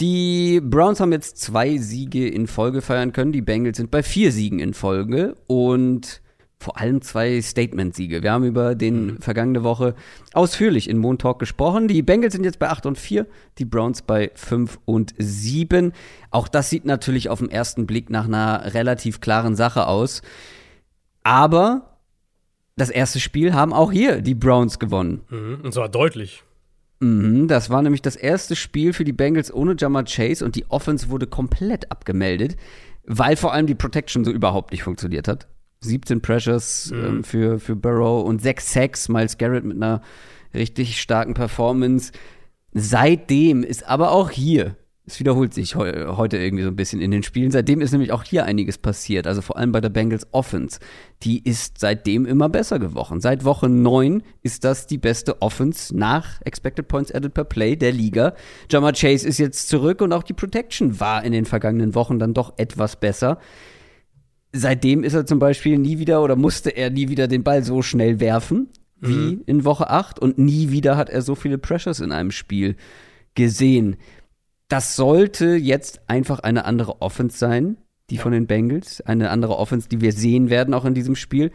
[0.00, 3.30] Die Browns haben jetzt zwei Siege in Folge feiern können.
[3.30, 6.22] Die Bengals sind bei vier Siegen in Folge und
[6.58, 8.22] vor allem zwei Statement-Siege.
[8.22, 9.18] Wir haben über den mhm.
[9.18, 9.94] vergangene Woche
[10.32, 11.88] ausführlich in Moon Talk gesprochen.
[11.88, 13.26] Die Bengals sind jetzt bei 8 und 4,
[13.58, 15.92] die Browns bei 5 und 7.
[16.30, 20.22] Auch das sieht natürlich auf den ersten Blick nach einer relativ klaren Sache aus.
[21.24, 21.91] Aber
[22.76, 25.22] das erste Spiel haben auch hier die Browns gewonnen.
[25.28, 26.42] Mhm, und zwar deutlich.
[27.00, 30.70] Mhm, das war nämlich das erste Spiel für die Bengals ohne Jammer Chase und die
[30.70, 32.56] Offense wurde komplett abgemeldet,
[33.04, 35.48] weil vor allem die Protection so überhaupt nicht funktioniert hat.
[35.80, 37.04] 17 Pressures mhm.
[37.04, 40.00] ähm, für, für Burrow und 6 Sacks, Miles Garrett mit einer
[40.54, 42.12] richtig starken Performance.
[42.72, 47.10] Seitdem ist aber auch hier es wiederholt sich he heute irgendwie so ein bisschen in
[47.10, 47.50] den Spielen.
[47.50, 49.26] Seitdem ist nämlich auch hier einiges passiert.
[49.26, 50.78] Also vor allem bei der Bengals Offense.
[51.24, 53.20] Die ist seitdem immer besser geworden.
[53.20, 57.90] Seit Woche 9 ist das die beste Offense nach Expected Points Added per Play der
[57.90, 58.34] Liga.
[58.70, 62.32] Jamar Chase ist jetzt zurück und auch die Protection war in den vergangenen Wochen dann
[62.32, 63.38] doch etwas besser.
[64.52, 67.82] Seitdem ist er zum Beispiel nie wieder oder musste er nie wieder den Ball so
[67.82, 68.68] schnell werfen
[69.00, 69.42] wie mhm.
[69.46, 72.76] in Woche 8 und nie wieder hat er so viele Pressures in einem Spiel
[73.34, 73.96] gesehen
[74.72, 77.76] das sollte jetzt einfach eine andere Offense sein,
[78.08, 78.22] die ja.
[78.22, 79.02] von den Bengals.
[79.02, 81.52] Eine andere Offense, die wir sehen werden auch in diesem Spiel.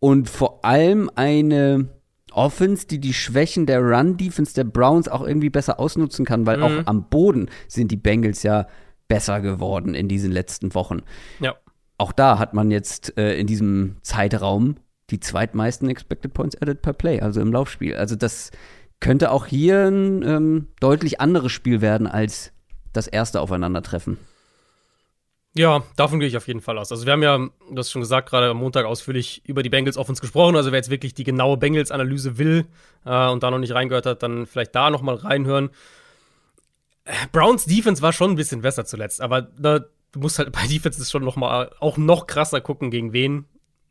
[0.00, 1.90] Und vor allem eine
[2.32, 6.62] Offense, die die Schwächen der Run-Defense der Browns auch irgendwie besser ausnutzen kann, weil mhm.
[6.64, 8.66] auch am Boden sind die Bengals ja
[9.06, 11.02] besser geworden in diesen letzten Wochen.
[11.38, 11.54] Ja.
[11.98, 14.74] Auch da hat man jetzt äh, in diesem Zeitraum
[15.10, 17.94] die zweitmeisten Expected Points added per Play, also im Laufspiel.
[17.94, 18.50] Also das
[18.98, 22.52] könnte auch hier ein ähm, deutlich anderes Spiel werden als
[22.96, 24.18] das erste Aufeinandertreffen.
[25.56, 26.92] Ja, davon gehe ich auf jeden Fall aus.
[26.92, 29.96] Also wir haben ja, du hast schon gesagt, gerade am Montag ausführlich über die Bengals
[29.96, 30.54] auf uns gesprochen.
[30.54, 32.66] Also wer jetzt wirklich die genaue Bengals-Analyse will
[33.06, 35.70] äh, und da noch nicht reingehört hat, dann vielleicht da noch mal reinhören.
[37.32, 41.10] Browns Defense war schon ein bisschen besser zuletzt, aber da, du musst halt bei Defenses
[41.10, 43.46] schon noch mal auch noch krasser gucken, gegen wen.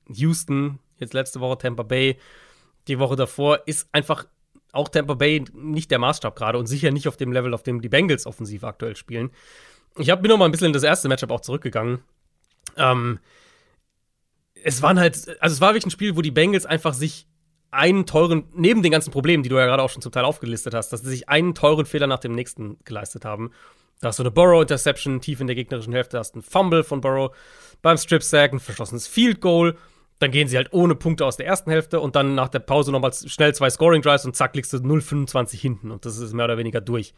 [0.07, 2.19] Houston, jetzt letzte Woche Tampa Bay,
[2.87, 4.25] die Woche davor, ist einfach
[4.75, 7.81] auch Tampa Bay nicht der Maßstab gerade und sicher nicht auf dem Level, auf dem
[7.81, 9.31] die Bengals offensiv aktuell spielen.
[9.97, 11.99] Ich hab, bin noch mal ein bisschen in das erste Matchup auch zurückgegangen.
[12.75, 13.19] Ähm,
[14.63, 17.27] es waren halt, also es war wirklich ein Spiel, wo die Bengals einfach sich
[17.71, 20.73] einen teuren, neben den ganzen Problemen, die du ja gerade auch schon zum Teil aufgelistet
[20.73, 23.51] hast, dass sie sich einen teuren Fehler nach dem nächsten geleistet haben.
[24.01, 27.35] Da hast du eine Burrow-Interception tief in der gegnerischen Hälfte, hast einen Fumble von Burrow
[27.81, 29.77] beim Strip-Sack, ein verschossenes Field Goal
[30.19, 32.91] dann gehen sie halt ohne Punkte aus der ersten Hälfte und dann nach der Pause
[32.91, 36.45] nochmal schnell zwei Scoring Drives und zack, liegst du 0,25 hinten und das ist mehr
[36.45, 37.13] oder weniger durch.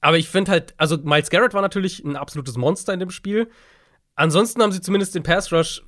[0.00, 3.50] Aber ich finde halt, also Miles Garrett war natürlich ein absolutes Monster in dem Spiel.
[4.14, 5.82] Ansonsten haben sie zumindest den Pass Rush,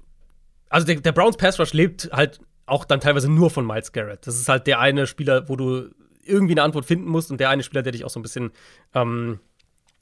[0.68, 4.26] also der, der Browns Pass Rush lebt halt auch dann teilweise nur von Miles Garrett.
[4.26, 5.90] Das ist halt der eine Spieler, wo du
[6.22, 8.52] irgendwie eine Antwort finden musst und der eine Spieler, der dich auch so ein bisschen,
[8.94, 9.40] ähm,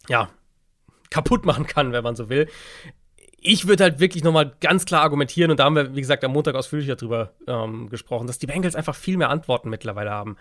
[0.09, 0.29] ja,
[1.09, 2.49] kaputt machen kann, wenn man so will
[3.47, 6.33] ich würde halt wirklich nochmal ganz klar argumentieren, und da haben wir, wie gesagt, am
[6.33, 10.37] Montag ausführlicher drüber ähm, gesprochen, dass die Bengals einfach viel mehr Antworten mittlerweile haben.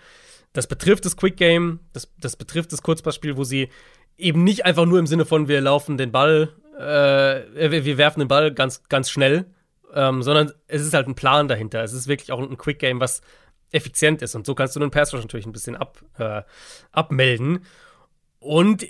[0.53, 3.69] Das betrifft das Quick Game, das, das betrifft das Kurzpassspiel, wo sie
[4.17, 6.49] eben nicht einfach nur im Sinne von, wir laufen den Ball,
[6.79, 9.45] äh, wir werfen den Ball ganz, ganz schnell,
[9.93, 11.83] ähm, sondern es ist halt ein Plan dahinter.
[11.83, 13.21] Es ist wirklich auch ein Quick Game, was
[13.71, 14.33] effizient ist.
[14.33, 16.41] Und so kannst du einen Pass natürlich ein bisschen ab, äh,
[16.91, 17.65] abmelden.
[18.39, 18.85] Und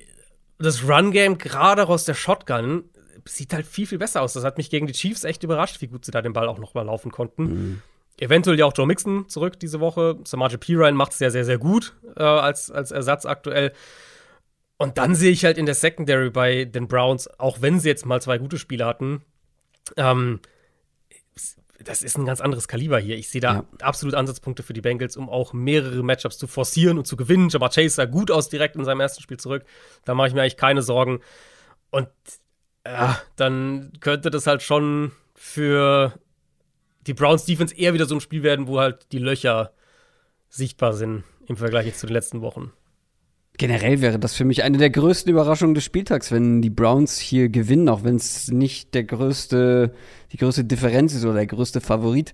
[0.57, 2.85] das Run-Game, gerade aus der Shotgun,
[3.27, 4.33] sieht halt viel, viel besser aus.
[4.33, 6.59] Das hat mich gegen die Chiefs echt überrascht, wie gut sie da den Ball auch
[6.59, 7.43] noch mal laufen konnten.
[7.43, 7.81] Mhm.
[8.17, 10.17] Eventuell ja auch Joe Mixon zurück diese Woche.
[10.23, 13.73] Samaje Pirine macht es ja sehr, sehr gut äh, als, als Ersatz aktuell.
[14.77, 18.05] Und dann sehe ich halt in der Secondary bei den Browns, auch wenn sie jetzt
[18.05, 19.21] mal zwei gute Spiele hatten,
[19.97, 20.39] ähm,
[21.83, 23.17] das ist ein ganz anderes Kaliber hier.
[23.17, 23.65] Ich sehe da ja.
[23.81, 27.49] absolut Ansatzpunkte für die Bengals, um auch mehrere Matchups zu forcieren und zu gewinnen.
[27.49, 29.65] Jamar Chase sah gut aus direkt in seinem ersten Spiel zurück.
[30.05, 31.19] Da mache ich mir eigentlich keine Sorgen.
[31.91, 32.07] Und
[32.85, 36.13] ja, dann könnte das halt schon für
[37.07, 39.71] die Browns Defense eher wieder so ein Spiel werden, wo halt die Löcher
[40.49, 42.71] sichtbar sind im Vergleich jetzt zu den letzten Wochen.
[43.57, 47.47] Generell wäre das für mich eine der größten Überraschungen des Spieltags, wenn die Browns hier
[47.47, 49.93] gewinnen, auch wenn es nicht der größte,
[50.33, 52.33] die größte Differenz ist oder der größte Favorit.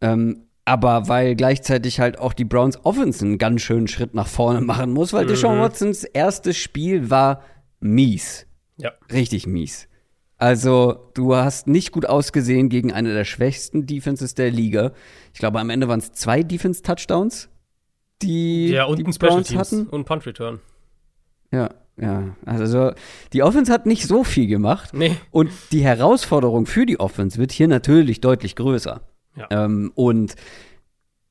[0.00, 4.60] Ähm, aber weil gleichzeitig halt auch die Browns Offense einen ganz schönen Schritt nach vorne
[4.60, 5.28] machen muss, weil mhm.
[5.28, 7.42] Deshaun Watsons erstes Spiel war
[7.80, 8.45] mies.
[8.76, 8.92] Ja.
[9.12, 9.88] Richtig mies.
[10.38, 14.92] Also, du hast nicht gut ausgesehen gegen eine der schwächsten Defenses der Liga.
[15.32, 17.48] Ich glaube, am Ende waren es zwei Defense-Touchdowns
[18.22, 19.86] die, ja, und die Special Browns Teams hatten.
[19.86, 20.60] Und Punt Return.
[21.52, 22.36] Ja, ja.
[22.44, 22.92] Also
[23.32, 24.92] die Offense hat nicht so viel gemacht.
[24.92, 25.16] Nee.
[25.30, 29.02] Und die Herausforderung für die Offense wird hier natürlich deutlich größer.
[29.36, 29.46] Ja.
[29.50, 30.34] Ähm, und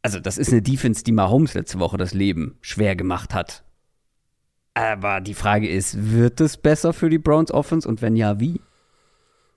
[0.01, 3.63] also das ist eine Defense, die Mahomes letzte Woche das Leben schwer gemacht hat.
[4.75, 8.61] Aber die Frage ist, wird es besser für die Browns Offense und wenn ja, wie?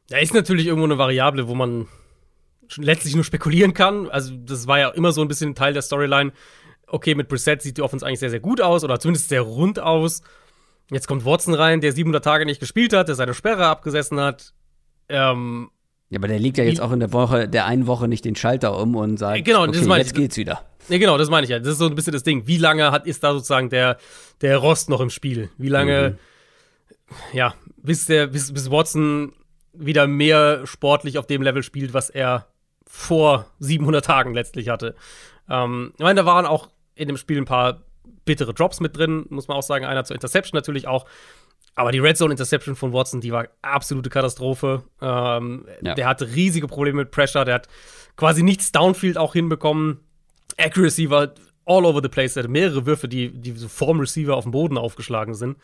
[0.09, 1.87] Da ist natürlich irgendwo eine Variable, wo man
[2.77, 4.09] letztlich nur spekulieren kann.
[4.09, 6.33] Also das war ja immer so ein bisschen Teil der Storyline
[6.91, 9.79] okay, mit Brissett sieht die Offense eigentlich sehr, sehr gut aus oder zumindest sehr rund
[9.79, 10.23] aus.
[10.91, 14.55] Jetzt kommt Watson rein, der 700 Tage nicht gespielt hat, der seine Sperre abgesessen hat.
[15.09, 15.71] Ähm,
[16.11, 18.35] ja, aber der legt ja jetzt auch in der Woche, der einen Woche nicht den
[18.35, 20.15] Schalter um und sagt, genau, okay, jetzt ich.
[20.15, 20.65] geht's wieder.
[20.89, 21.59] Ja, genau, das meine ich ja.
[21.59, 22.47] Das ist so ein bisschen das Ding.
[22.47, 23.99] Wie lange hat, ist da sozusagen der,
[24.41, 25.51] der Rost noch im Spiel?
[25.59, 26.17] Wie lange,
[27.11, 27.15] mhm.
[27.37, 29.33] ja, bis der, bis, bis Watson
[29.75, 32.47] wieder mehr sportlich auf dem Level spielt, was er
[32.87, 34.95] vor 700 Tagen letztlich hatte.
[35.49, 37.83] Ähm, ich meine, da waren auch in dem Spiel ein paar
[38.25, 39.85] bittere Drops mit drin, muss man auch sagen.
[39.85, 41.07] Einer zur Interception natürlich auch.
[41.79, 44.83] Aber die Red Zone Interception von Watson, die war absolute Katastrophe.
[45.01, 45.95] Ähm, ja.
[45.95, 47.45] Der hatte riesige Probleme mit Pressure.
[47.45, 47.69] Der hat
[48.17, 50.01] quasi nichts Downfield auch hinbekommen.
[50.57, 51.31] Accuracy war
[51.67, 52.35] all over the place.
[52.35, 55.57] Er hatte mehrere Würfe, die, die so vorm Receiver auf dem Boden aufgeschlagen sind.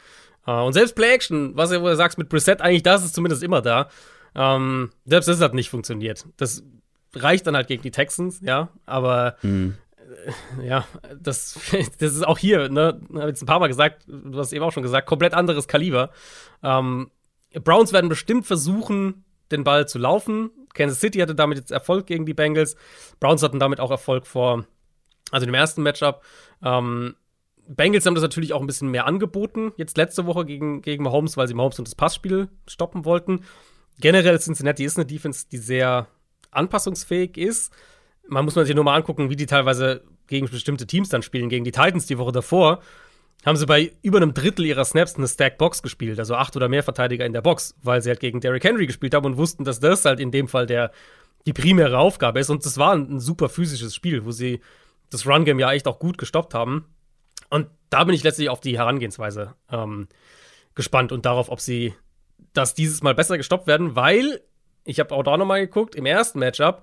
[0.47, 3.61] Äh, und selbst Play Action, was du sagst mit Preset, eigentlich das ist zumindest immer
[3.61, 3.89] da.
[4.37, 6.27] Ähm, selbst das hat nicht funktioniert.
[6.37, 6.63] Das
[7.17, 8.69] reicht dann halt gegen die Texans, ja.
[8.87, 9.75] Aber mhm
[10.63, 10.87] ja,
[11.19, 11.59] das,
[11.99, 14.73] das ist auch hier, ne, habe jetzt ein paar Mal gesagt, du hast eben auch
[14.73, 16.11] schon gesagt, komplett anderes Kaliber.
[16.63, 17.11] Ähm,
[17.53, 20.51] Browns werden bestimmt versuchen, den Ball zu laufen.
[20.73, 22.77] Kansas City hatte damit jetzt Erfolg gegen die Bengals.
[23.21, 24.67] Browns hatten damit auch Erfolg vor,
[25.31, 26.23] also dem ersten Matchup.
[26.63, 27.15] Ähm,
[27.67, 31.37] Bengals haben das natürlich auch ein bisschen mehr angeboten, jetzt letzte Woche gegen, gegen Mahomes,
[31.37, 33.45] weil sie Mahomes und das Passspiel stoppen wollten.
[34.01, 36.09] Generell Cincinnati ist eine Defense, die sehr
[36.51, 37.73] anpassungsfähig ist
[38.29, 41.49] man muss man sich nur mal angucken, wie die teilweise gegen bestimmte Teams dann spielen.
[41.49, 42.81] Gegen die Titans die Woche davor
[43.45, 46.69] haben sie bei über einem Drittel ihrer Snaps eine Stack Box gespielt, also acht oder
[46.69, 49.65] mehr Verteidiger in der Box, weil sie halt gegen Derrick Henry gespielt haben und wussten,
[49.65, 50.93] dass das halt in dem Fall der,
[51.47, 52.51] die primäre Aufgabe ist.
[52.51, 54.61] Und das war ein, ein super physisches Spiel, wo sie
[55.11, 56.87] das Run-Game ja echt auch gut gestoppt haben.
[57.51, 60.09] Und da bin ich letztlich auf die Herangehensweise ähm,
[60.75, 61.95] gespannt und darauf, ob sie
[62.55, 64.41] das dieses Mal besser gestoppt werden, weil
[64.85, 66.83] ich habe auch da nochmal geguckt, im ersten Matchup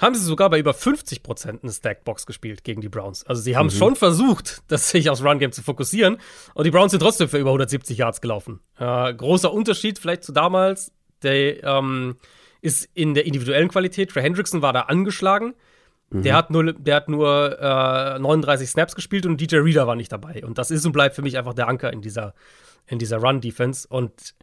[0.00, 3.24] haben sie sogar bei über 50 Prozent eine Stackbox gespielt gegen die Browns.
[3.24, 3.70] Also sie haben mhm.
[3.70, 6.18] schon versucht, das sich aufs Run-Game zu fokussieren.
[6.54, 8.60] Und die Browns sind trotzdem für über 170 Yards gelaufen.
[8.78, 10.92] Äh, großer Unterschied vielleicht zu damals,
[11.22, 12.16] der ähm,
[12.60, 14.10] ist in der individuellen Qualität.
[14.10, 15.54] Trey Hendrickson war da angeschlagen.
[16.10, 16.22] Mhm.
[16.22, 20.10] Der hat nur, der hat nur äh, 39 Snaps gespielt und DJ Reader war nicht
[20.10, 20.44] dabei.
[20.44, 22.34] Und das ist und bleibt für mich einfach der Anker in dieser,
[22.86, 23.86] in dieser Run-Defense.
[23.88, 24.34] Und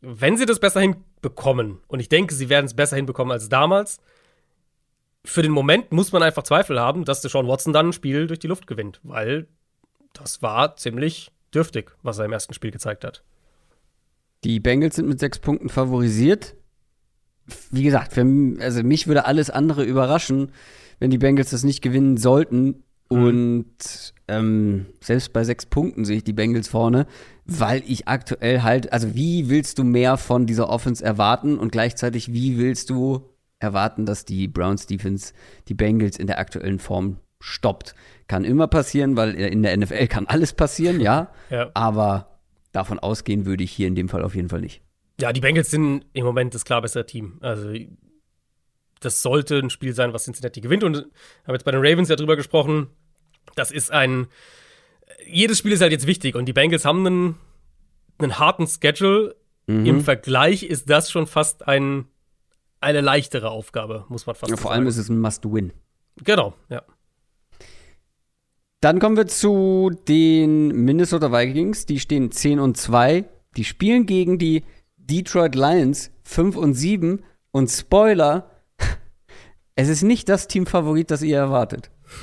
[0.00, 4.00] wenn sie das besser hinbekommen, und ich denke, sie werden es besser hinbekommen als damals,
[5.24, 8.38] für den Moment muss man einfach Zweifel haben, dass Deshaun Watson dann ein Spiel durch
[8.38, 9.46] die Luft gewinnt, weil
[10.12, 13.22] das war ziemlich dürftig, was er im ersten Spiel gezeigt hat.
[14.44, 16.54] Die Bengals sind mit sechs Punkten favorisiert.
[17.70, 18.24] Wie gesagt, für,
[18.60, 20.52] also mich würde alles andere überraschen,
[20.98, 22.84] wenn die Bengals das nicht gewinnen sollten.
[23.10, 23.24] Mhm.
[23.24, 27.06] Und ähm, selbst bei sechs Punkten sehe ich die Bengals vorne,
[27.44, 32.32] weil ich aktuell halt, also wie willst du mehr von dieser Offense erwarten und gleichzeitig
[32.32, 33.28] wie willst du
[33.60, 35.32] erwarten, dass die Browns Defense
[35.68, 37.94] die Bengals in der aktuellen Form stoppt.
[38.26, 41.32] Kann immer passieren, weil in der NFL kann alles passieren, ja.
[41.50, 41.70] ja.
[41.74, 42.40] Aber
[42.72, 44.82] davon ausgehen würde ich hier in dem Fall auf jeden Fall nicht.
[45.20, 47.38] Ja, die Bengals sind im Moment das klar bessere Team.
[47.40, 47.72] Also
[49.00, 50.84] das sollte ein Spiel sein, was Cincinnati gewinnt.
[50.84, 50.96] Und
[51.44, 52.88] habe jetzt bei den Ravens ja drüber gesprochen.
[53.54, 54.28] Das ist ein
[55.26, 57.36] jedes Spiel ist halt jetzt wichtig und die Bengals haben einen,
[58.18, 59.36] einen harten Schedule.
[59.66, 59.86] Mhm.
[59.86, 62.06] Im Vergleich ist das schon fast ein,
[62.80, 65.72] eine leichtere Aufgabe, muss man fast Ja, vor allem ist es ein Must-Win.
[66.24, 66.82] Genau, ja.
[68.80, 71.84] Dann kommen wir zu den Minnesota Vikings.
[71.84, 73.26] Die stehen 10 und 2.
[73.56, 74.64] Die spielen gegen die
[74.96, 77.22] Detroit Lions 5 und 7.
[77.50, 78.50] Und Spoiler,
[79.74, 81.90] es ist nicht das Teamfavorit, das ihr erwartet.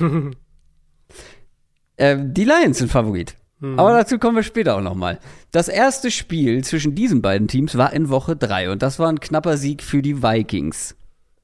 [1.98, 3.36] ähm, die Lions sind Favorit.
[3.60, 5.18] Aber dazu kommen wir später auch noch mal.
[5.50, 9.18] Das erste Spiel zwischen diesen beiden Teams war in Woche 3 und das war ein
[9.18, 10.94] knapper Sieg für die Vikings.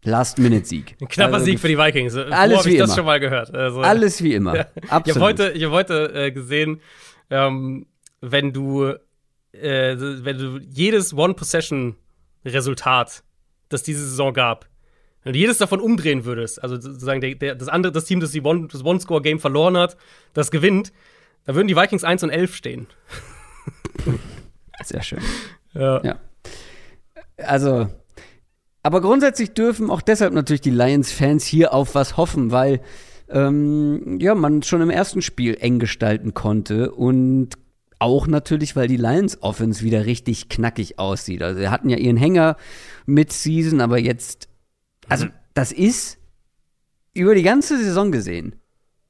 [0.04, 0.96] Last-Minute-Sieg.
[1.00, 2.14] Ein knapper Also, Sieg für die Vikings.
[2.14, 2.96] Wo alles habe ich wie das immer.
[2.96, 3.54] schon mal gehört?
[3.54, 4.54] Also, Alles wie immer.
[4.84, 5.16] Ich Absolut.
[5.16, 6.80] habe heute, ich hab heute äh, gesehen,
[7.30, 7.86] ähm,
[8.20, 8.84] wenn du,
[9.52, 13.24] äh, wenn du jedes One-Possession-Resultat,
[13.70, 14.68] das diese Saison gab,
[15.22, 18.32] wenn du jedes davon umdrehen würdest, also sozusagen der, der, das andere, das Team, das
[18.32, 19.96] die One, das One-Score-Game verloren hat,
[20.34, 20.92] das gewinnt,
[21.44, 22.86] da würden die Vikings 1 und 11 stehen.
[24.82, 25.20] Sehr schön.
[25.76, 26.00] Ja.
[26.04, 26.20] Ja.
[27.36, 27.88] Also,
[28.84, 32.80] aber grundsätzlich dürfen auch deshalb natürlich die Lions-Fans hier auf was hoffen, weil
[33.28, 37.54] ähm, ja, man schon im ersten Spiel eng gestalten konnte und
[37.98, 41.42] auch natürlich, weil die Lions Offense wieder richtig knackig aussieht.
[41.42, 42.56] Also, sie hatten ja ihren Hänger
[43.04, 44.48] mit Season, aber jetzt,
[45.08, 46.18] also, das ist
[47.14, 48.54] über die ganze Saison gesehen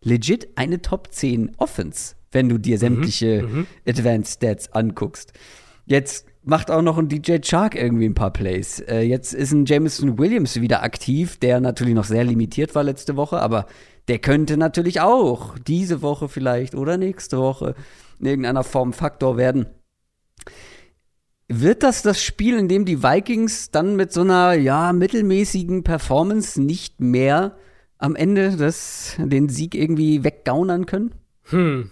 [0.04, 3.48] legit eine Top 10 Offense, wenn du dir sämtliche
[3.86, 5.32] Advanced Stats anguckst.
[5.86, 8.80] Jetzt macht auch noch ein DJ Chark irgendwie ein paar Plays.
[8.80, 13.16] Äh, jetzt ist ein Jameson Williams wieder aktiv, der natürlich noch sehr limitiert war letzte
[13.16, 13.66] Woche, aber
[14.08, 17.74] der könnte natürlich auch diese Woche vielleicht oder nächste Woche
[18.18, 19.66] in irgendeiner Form Faktor werden.
[21.48, 26.60] Wird das das Spiel, in dem die Vikings dann mit so einer, ja, mittelmäßigen Performance
[26.60, 27.56] nicht mehr
[27.98, 31.14] am Ende das, den Sieg irgendwie weggaunern können?
[31.44, 31.90] Hm.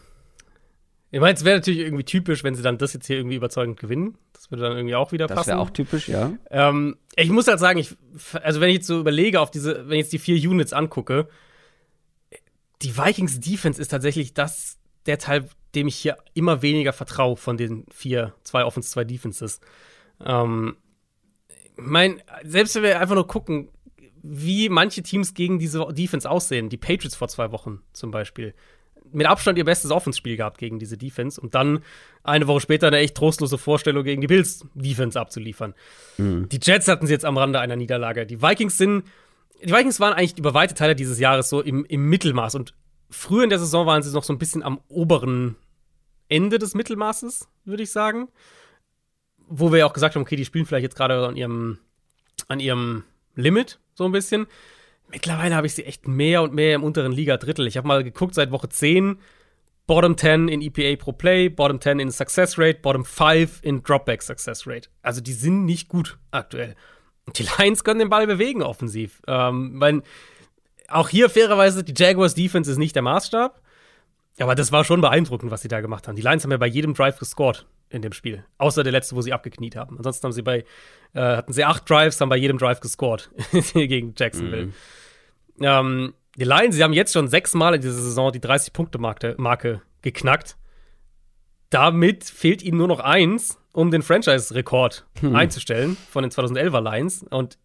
[1.15, 3.79] Ich meine, es wäre natürlich irgendwie typisch, wenn sie dann das jetzt hier irgendwie überzeugend
[3.79, 4.17] gewinnen.
[4.33, 5.51] Das würde dann irgendwie auch wieder Das passen.
[5.51, 6.33] wäre auch typisch, ja.
[6.51, 7.95] Ähm, ich muss halt sagen, ich,
[8.43, 11.29] also wenn ich jetzt so überlege, auf diese, wenn ich jetzt die vier Units angucke,
[12.81, 17.59] die Vikings Defense ist tatsächlich das, der Teil, dem ich hier immer weniger vertraue von
[17.59, 19.61] den vier, zwei Offense, zwei Defenses.
[20.25, 20.77] Ähm,
[21.49, 23.69] ich mein, selbst wenn wir einfach nur gucken,
[24.23, 28.55] wie manche Teams gegen diese Defense aussehen, die Patriots vor zwei Wochen zum Beispiel,
[29.13, 31.81] mit Abstand ihr bestes Offenspiel gehabt gegen diese Defense und dann
[32.23, 35.75] eine Woche später eine echt trostlose Vorstellung gegen die Bills Defense abzuliefern.
[36.19, 38.27] Die Jets hatten sie jetzt am Rande einer Niederlage.
[38.27, 39.05] Die Vikings sind,
[39.63, 42.75] die Vikings waren eigentlich über weite Teile dieses Jahres so im, im Mittelmaß und
[43.11, 45.57] früher in der Saison waren sie noch so ein bisschen am oberen
[46.29, 48.29] Ende des Mittelmaßes, würde ich sagen.
[49.49, 51.79] Wo wir ja auch gesagt haben, okay, die spielen vielleicht jetzt gerade an ihrem,
[52.49, 54.47] an ihrem Limit so ein bisschen.
[55.13, 57.67] Mittlerweile habe ich sie echt mehr und mehr im unteren Liga-Drittel.
[57.67, 59.19] Ich habe mal geguckt, seit Woche 10,
[59.87, 64.23] Bottom 10 in EPA pro Play, Bottom 10 in Success Rate, Bottom 5 in Dropback
[64.23, 64.89] Success Rate.
[65.03, 66.77] Also die sind nicht gut aktuell.
[67.27, 69.21] Und die Lions können den Ball bewegen offensiv.
[69.27, 70.03] Ähm, weil
[70.89, 73.61] auch hier fairerweise, die Jaguars Defense ist nicht der Maßstab.
[74.39, 76.17] Aber das war schon beeindruckend, was sie da gemacht haben.
[76.17, 78.45] Die Lions haben ja bei jedem Drive gescored in dem Spiel.
[78.57, 79.99] Außer der letzte, wo sie abgekniet haben.
[79.99, 80.65] Ansonsten haben sie bei,
[81.13, 83.31] äh, hatten sie acht Drives, haben bei jedem Drive gescored
[83.75, 84.73] gegen Jacksonville.
[85.61, 90.57] Ähm, die Lions, sie haben jetzt schon sechsmal in dieser Saison die 30-Punkte-Marke Marke geknackt.
[91.71, 97.23] Damit fehlt ihnen nur noch eins, um den Franchise-Rekord einzustellen von den 2011er Lions.
[97.23, 97.59] Und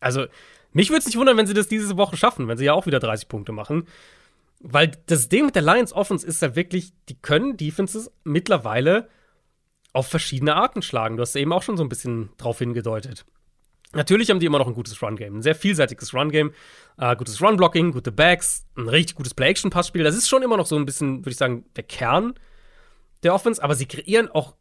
[0.00, 0.26] also,
[0.72, 2.86] mich würde es nicht wundern, wenn sie das diese Woche schaffen, wenn sie ja auch
[2.86, 3.86] wieder 30 Punkte machen.
[4.60, 9.08] Weil das Ding mit der Lions Offense ist ja wirklich, die können Defenses mittlerweile
[9.92, 11.16] auf verschiedene Arten schlagen.
[11.16, 13.24] Du hast eben auch schon so ein bisschen drauf hingedeutet.
[13.94, 16.52] Natürlich haben die immer noch ein gutes Run-Game, ein sehr vielseitiges Run-Game,
[16.98, 20.04] äh, gutes Run-Blocking, gute Backs, ein richtig gutes Play-Action-Passspiel.
[20.04, 22.34] Das ist schon immer noch so ein bisschen, würde ich sagen, der Kern
[23.22, 24.54] der Offense, aber sie kreieren auch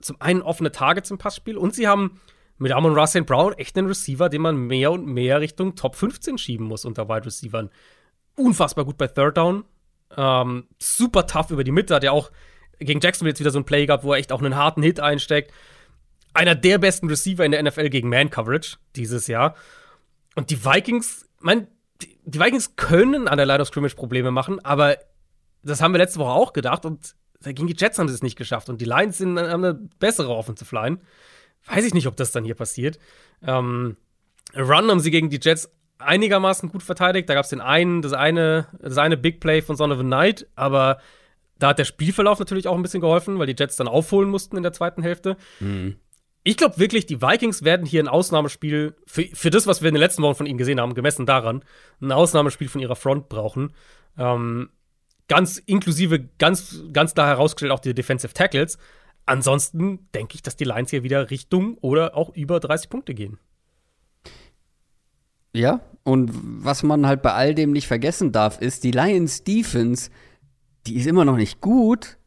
[0.00, 2.20] zum einen offene Targets im Passspiel und sie haben
[2.58, 3.26] mit Amon Ross St.
[3.26, 7.08] Brown echt einen Receiver, den man mehr und mehr Richtung Top 15 schieben muss unter
[7.08, 7.70] Wide Receivern.
[8.34, 9.64] Unfassbar gut bei Third Down.
[10.16, 11.94] Ähm, super tough über die Mitte.
[11.94, 12.30] Hat ja auch
[12.78, 15.00] gegen Jacksonville jetzt wieder so ein Play gehabt, wo er echt auch einen harten Hit
[15.00, 15.52] einsteckt.
[16.36, 19.54] Einer der besten Receiver in der NFL gegen Man-Coverage dieses Jahr.
[20.34, 21.66] Und die Vikings, mein,
[22.02, 24.98] die, Vikings können an der Line of Scrimmage Probleme machen, aber
[25.62, 28.36] das haben wir letzte Woche auch gedacht und gegen die Jets haben sie es nicht
[28.36, 30.98] geschafft und die Lions sind, haben eine bessere Offensive Line.
[31.66, 32.98] Weiß ich nicht, ob das dann hier passiert.
[33.44, 33.96] Ähm,
[34.54, 37.28] Run haben sie gegen die Jets einigermaßen gut verteidigt.
[37.28, 40.02] Da gab es den einen, das eine, das eine Big Play von Son of a
[40.02, 40.98] Night, aber
[41.58, 44.56] da hat der Spielverlauf natürlich auch ein bisschen geholfen, weil die Jets dann aufholen mussten
[44.56, 45.36] in der zweiten Hälfte.
[46.46, 49.94] Ich glaube wirklich, die Vikings werden hier ein Ausnahmespiel für, für das, was wir in
[49.94, 51.64] den letzten Wochen von ihnen gesehen haben, gemessen daran,
[52.00, 53.72] ein Ausnahmespiel von ihrer Front brauchen.
[54.16, 54.70] Ähm,
[55.28, 58.78] Ganz inklusive, ganz, ganz klar herausgestellt auch die Defensive Tackles.
[59.24, 63.38] Ansonsten denke ich, dass die Lions hier wieder Richtung oder auch über 30 Punkte gehen.
[65.52, 70.10] Ja, und was man halt bei all dem nicht vergessen darf, ist, die Lions Defense,
[70.86, 72.18] die ist immer noch nicht gut,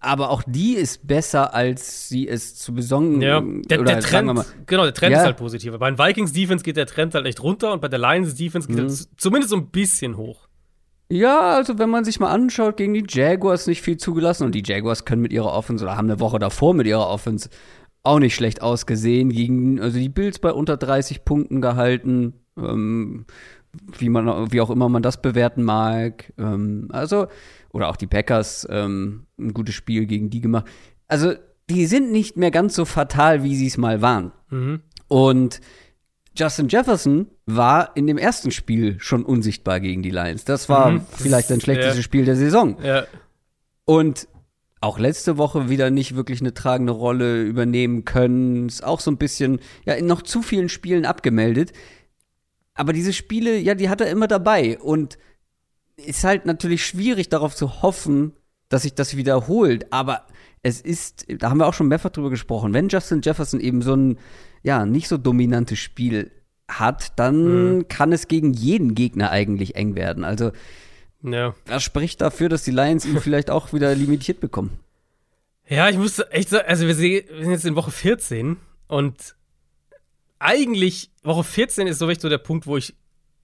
[0.00, 3.20] aber auch die ist besser, als sie es zu besongen.
[3.20, 5.20] Ja, der, oder der Trend, mal, genau, der Trend Ja.
[5.20, 5.76] ist halt positiv.
[5.78, 8.68] Bei den Vikings Defense geht der Trend halt echt runter und bei der Lions Defense
[8.68, 8.86] geht Mhm.
[8.88, 10.46] er zumindest so ein bisschen hoch.
[11.10, 14.62] Ja, also wenn man sich mal anschaut, gegen die Jaguars nicht viel zugelassen und die
[14.64, 17.48] Jaguars können mit ihrer Offense oder haben eine Woche davor mit ihrer Offense
[18.02, 19.30] auch nicht schlecht ausgesehen.
[19.30, 23.24] Gegen, also die Bills bei unter 30 Punkten gehalten, ähm,
[23.98, 26.32] wie, man, wie auch immer man das bewerten mag.
[26.38, 27.26] Ähm, also,
[27.72, 30.66] oder auch die Packers ähm, ein gutes Spiel gegen die gemacht.
[31.06, 31.34] Also,
[31.70, 34.32] die sind nicht mehr ganz so fatal, wie sie es mal waren.
[34.50, 34.80] Mhm.
[35.06, 35.60] Und
[36.34, 40.44] Justin Jefferson war in dem ersten Spiel schon unsichtbar gegen die Lions.
[40.44, 41.02] Das war Mhm.
[41.10, 42.02] vielleicht sein schlechtestes ja.
[42.02, 42.76] Spiel der Saison.
[42.82, 43.04] Ja,
[43.84, 44.28] Und
[44.80, 48.68] auch letzte Woche wieder nicht wirklich eine tragende Rolle übernehmen können.
[48.68, 51.72] Ist auch so ein bisschen, ja, in noch zu vielen Spielen abgemeldet.
[52.78, 54.78] Aber diese Spiele, ja, die hat er immer dabei.
[54.78, 55.18] Und
[55.96, 58.34] ist halt natürlich schwierig darauf zu hoffen,
[58.68, 59.92] dass sich das wiederholt.
[59.92, 60.26] Aber
[60.62, 63.94] es ist, da haben wir auch schon mehrfach drüber gesprochen, wenn Justin Jefferson eben so
[63.94, 64.18] ein,
[64.62, 66.30] ja, nicht so dominantes Spiel
[66.68, 70.22] hat, dann kann es gegen jeden Gegner eigentlich eng werden.
[70.22, 70.52] Also,
[71.22, 71.54] ja.
[71.64, 74.78] das spricht dafür, dass die Lions ihn vielleicht auch wieder limitiert bekommen.
[75.68, 78.56] Ja, ich muss echt sagen, also wir sind jetzt in Woche 14
[78.86, 79.34] und
[80.38, 82.94] eigentlich, Woche 14 ist so wirklich so der Punkt, wo ich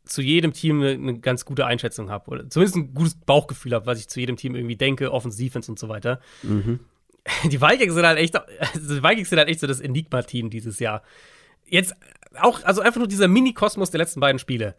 [0.04, 2.30] zu jedem Team eine, eine ganz gute Einschätzung habe.
[2.30, 5.70] Oder zumindest ein gutes Bauchgefühl habe, was ich zu jedem Team irgendwie denke, Offense, Defense
[5.70, 6.20] und so weiter.
[7.44, 10.78] Die Vikings sind halt echt, also die Vikings sind halt echt so das Enigma-Team dieses
[10.78, 11.02] Jahr.
[11.64, 11.94] Jetzt
[12.38, 14.76] auch, also einfach nur dieser Mini-Kosmos der letzten beiden Spiele.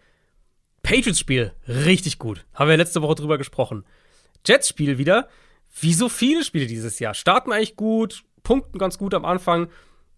[0.83, 2.45] Patriots-Spiel, richtig gut.
[2.53, 3.83] Haben wir letzte Woche drüber gesprochen.
[4.45, 5.27] Jets-Spiel wieder,
[5.81, 7.15] wie so viele Spiele dieses Jahr.
[7.15, 9.69] Starten eigentlich gut, punkten ganz gut am Anfang,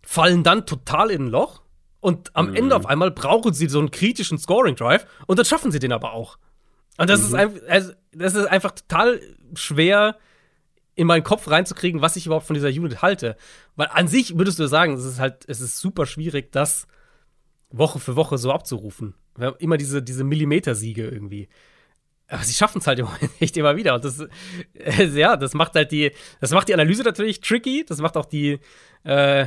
[0.02, 1.62] fallen dann total in ein Loch
[2.08, 5.80] und am Ende auf einmal brauchen sie so einen kritischen Scoring-Drive und dann schaffen sie
[5.80, 6.38] den aber auch.
[6.98, 9.20] Und das, ist, ein, also, das ist einfach total
[9.56, 10.16] schwer
[10.96, 13.36] in meinen Kopf reinzukriegen, was ich überhaupt von dieser Unit halte.
[13.76, 16.88] Weil an sich würdest du sagen, es ist halt, es ist super schwierig, das
[17.72, 19.14] Woche für Woche so abzurufen.
[19.36, 21.50] Wir haben immer diese, diese Millimeter-Siege irgendwie.
[22.30, 23.96] Aber sie schaffen es halt im Moment echt immer wieder.
[23.96, 24.20] Und das,
[24.74, 26.12] äh, ja, das macht halt die,
[26.42, 27.86] das macht die Analyse natürlich tricky.
[27.88, 28.60] Das macht auch die,
[29.04, 29.46] äh,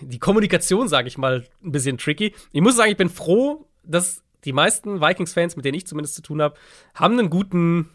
[0.00, 2.34] die Kommunikation, sage ich mal, ein bisschen tricky.
[2.52, 6.22] Ich muss sagen, ich bin froh, dass die meisten Vikings-Fans, mit denen ich zumindest zu
[6.22, 6.56] tun habe,
[6.94, 7.90] haben einen guten,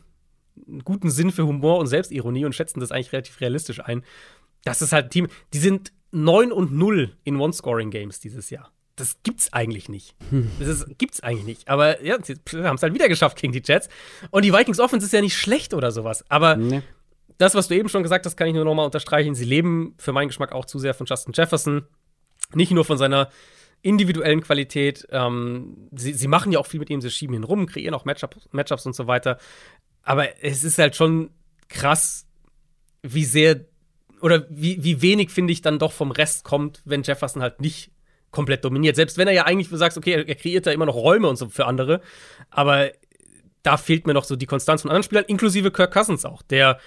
[0.68, 4.04] einen guten Sinn für Humor und Selbstironie und schätzen das eigentlich relativ realistisch ein.
[4.64, 8.72] Das ist halt ein Team, die sind 9 und 0 in One-Scoring-Games dieses Jahr.
[8.98, 10.16] Das gibt's eigentlich nicht.
[10.60, 11.68] Das ist, gibt's eigentlich nicht.
[11.68, 13.90] Aber ja, sie haben es halt wieder geschafft gegen die Jets.
[14.32, 16.24] Und die Vikings Offense ist ja nicht schlecht oder sowas.
[16.30, 16.82] Aber Nee.
[17.38, 19.36] das, was du eben schon gesagt hast, kann ich nur noch mal unterstreichen.
[19.36, 21.86] Sie leben für meinen Geschmack auch zu sehr von Justin Jefferson.
[22.54, 23.30] Nicht nur von seiner
[23.82, 25.06] individuellen Qualität.
[25.12, 28.06] Ähm, sie, sie machen ja auch viel mit ihm, sie schieben ihn rum, kreieren auch
[28.06, 29.38] Matchups, Matchups und so weiter.
[30.04, 31.32] Aber es ist halt schon
[31.68, 32.26] krass,
[33.04, 33.60] wie sehr
[34.22, 37.92] oder wie, wie wenig, finde ich, dann doch vom Rest kommt, wenn Jefferson halt nicht
[38.36, 38.96] komplett dominiert.
[38.96, 41.28] Selbst wenn er ja eigentlich, du sagst, okay, er, er kreiert da immer noch Räume
[41.28, 42.02] und so für andere.
[42.52, 42.92] Aber
[43.64, 46.80] da fehlt mir noch so die Konstanz von anderen Spielern, inklusive Kirk Cousins auch, der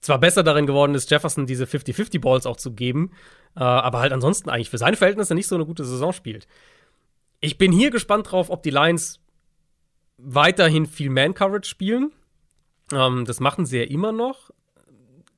[0.00, 3.10] zwar besser darin geworden ist, Jefferson diese 50-50 Balls auch zu geben,
[3.56, 6.46] äh, aber halt ansonsten eigentlich für seine Verhältnisse nicht so eine gute Saison spielt.
[7.40, 9.20] Ich bin hier gespannt drauf, ob die Lions
[10.16, 12.12] weiterhin viel Man-Coverage spielen.
[12.92, 14.50] Ähm, das machen sie ja immer noch.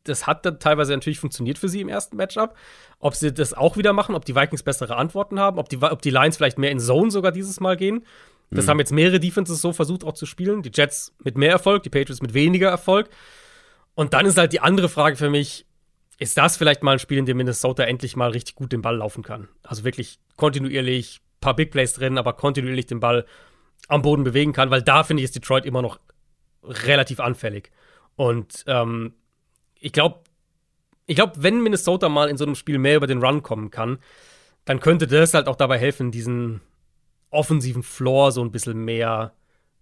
[0.04, 2.56] Das hat dann teilweise natürlich funktioniert für sie im ersten Matchup.
[2.98, 6.02] Ob sie das auch wieder machen, ob die Vikings bessere Antworten haben, ob die, ob
[6.02, 8.04] die Lions vielleicht mehr in Zone sogar dieses Mal gehen.
[8.50, 10.62] Das haben jetzt mehrere Defenses so versucht auch zu spielen.
[10.62, 13.08] Die Jets mit mehr Erfolg, die Patriots mit weniger Erfolg.
[13.94, 15.66] Und dann ist halt die andere Frage für mich,
[16.18, 18.96] ist das vielleicht mal ein Spiel, in dem Minnesota endlich mal richtig gut den Ball
[18.96, 19.48] laufen kann?
[19.62, 23.24] Also wirklich kontinuierlich, paar Big Plays drin, aber kontinuierlich den Ball
[23.88, 25.98] am Boden bewegen kann, weil da finde ich, ist Detroit immer noch
[26.62, 27.70] relativ anfällig.
[28.16, 29.14] Und ähm,
[29.84, 30.20] ich glaube,
[31.06, 33.98] ich glaube, wenn Minnesota mal in so einem Spiel mehr über den Run kommen kann,
[34.64, 36.62] dann könnte das halt auch dabei helfen, diesen
[37.30, 39.34] offensiven Floor so ein bisschen mehr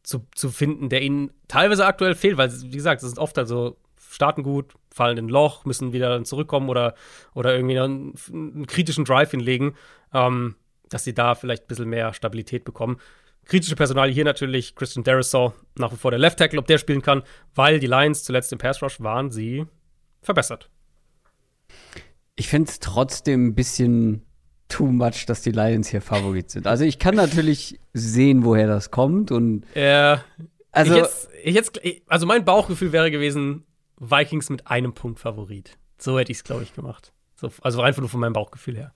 [0.03, 3.76] zu, zu finden, der ihnen teilweise aktuell fehlt, weil, wie gesagt, es ist oft also
[4.11, 6.94] starten gut, fallen in ein Loch, müssen wieder dann zurückkommen oder,
[7.34, 9.76] oder irgendwie einen, einen kritischen Drive hinlegen,
[10.12, 10.57] ähm,
[10.88, 12.96] dass sie da vielleicht ein bisschen mehr Stabilität bekommen.
[13.44, 17.03] Kritische Personal hier natürlich Christian Derisaw, nach wie vor der Left Tackle, ob der spielen
[17.03, 17.22] kann,
[17.55, 19.66] weil die Lions zuletzt im Pass Rush waren sie
[20.23, 20.70] verbessert.
[22.35, 24.23] Ich finde es trotzdem ein bisschen
[24.68, 26.66] too much, dass die Lions hier Favorit sind.
[26.66, 30.16] Also ich kann natürlich sehen, woher das kommt und Äh,
[30.70, 33.64] also jetzt, jetzt, also mein Bauchgefühl wäre gewesen,
[33.99, 35.77] Vikings mit einem Punkt Favorit.
[35.99, 37.12] So hätte ich es, glaube ich, gemacht.
[37.37, 38.95] So, also einfach nur von meinem Bauchgefühl her.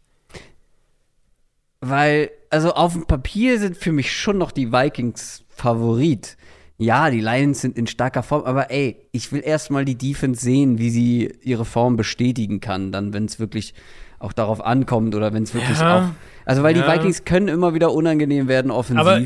[1.81, 6.37] Weil, also auf dem Papier sind für mich schon noch die Vikings Favorit.
[6.79, 10.79] Ja, die Lions sind in starker Form, aber ey, ich will erstmal die Defense sehen,
[10.79, 13.73] wie sie ihre Form bestätigen kann, dann, wenn es wirklich
[14.19, 15.99] auch darauf ankommt oder wenn es wirklich Ja.
[15.99, 16.11] auch.
[16.45, 16.83] Also, weil Ja.
[16.87, 19.01] die Vikings können immer wieder unangenehm werden offensiv.
[19.07, 19.21] Aber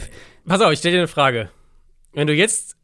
[0.46, 1.50] pass auf, ich stelle dir eine Frage.
[2.12, 2.76] Wenn du jetzt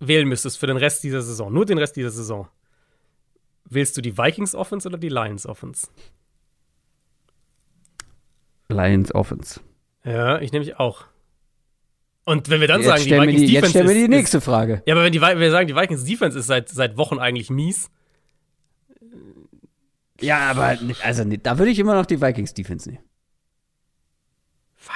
[0.00, 2.48] wählen müsstest für den Rest dieser Saison, nur den Rest dieser Saison,
[3.64, 5.88] wählst du die Vikings Offense oder die Lions Offense?
[8.68, 9.60] Lions Offense.
[10.04, 11.04] Ja, ich nehme mich auch.
[12.28, 14.08] Und wenn wir dann Jetzt sagen, die Vikings die, jetzt Defense stellen wir die ist,
[14.10, 14.74] nächste Frage.
[14.74, 17.18] Ist, ja, aber wenn die, Vi- wir sagen, die Vikings Defense ist seit, seit Wochen
[17.18, 17.90] eigentlich mies,
[20.20, 23.02] Ja, aber also da würde ich immer noch die Vikings Defense nehmen.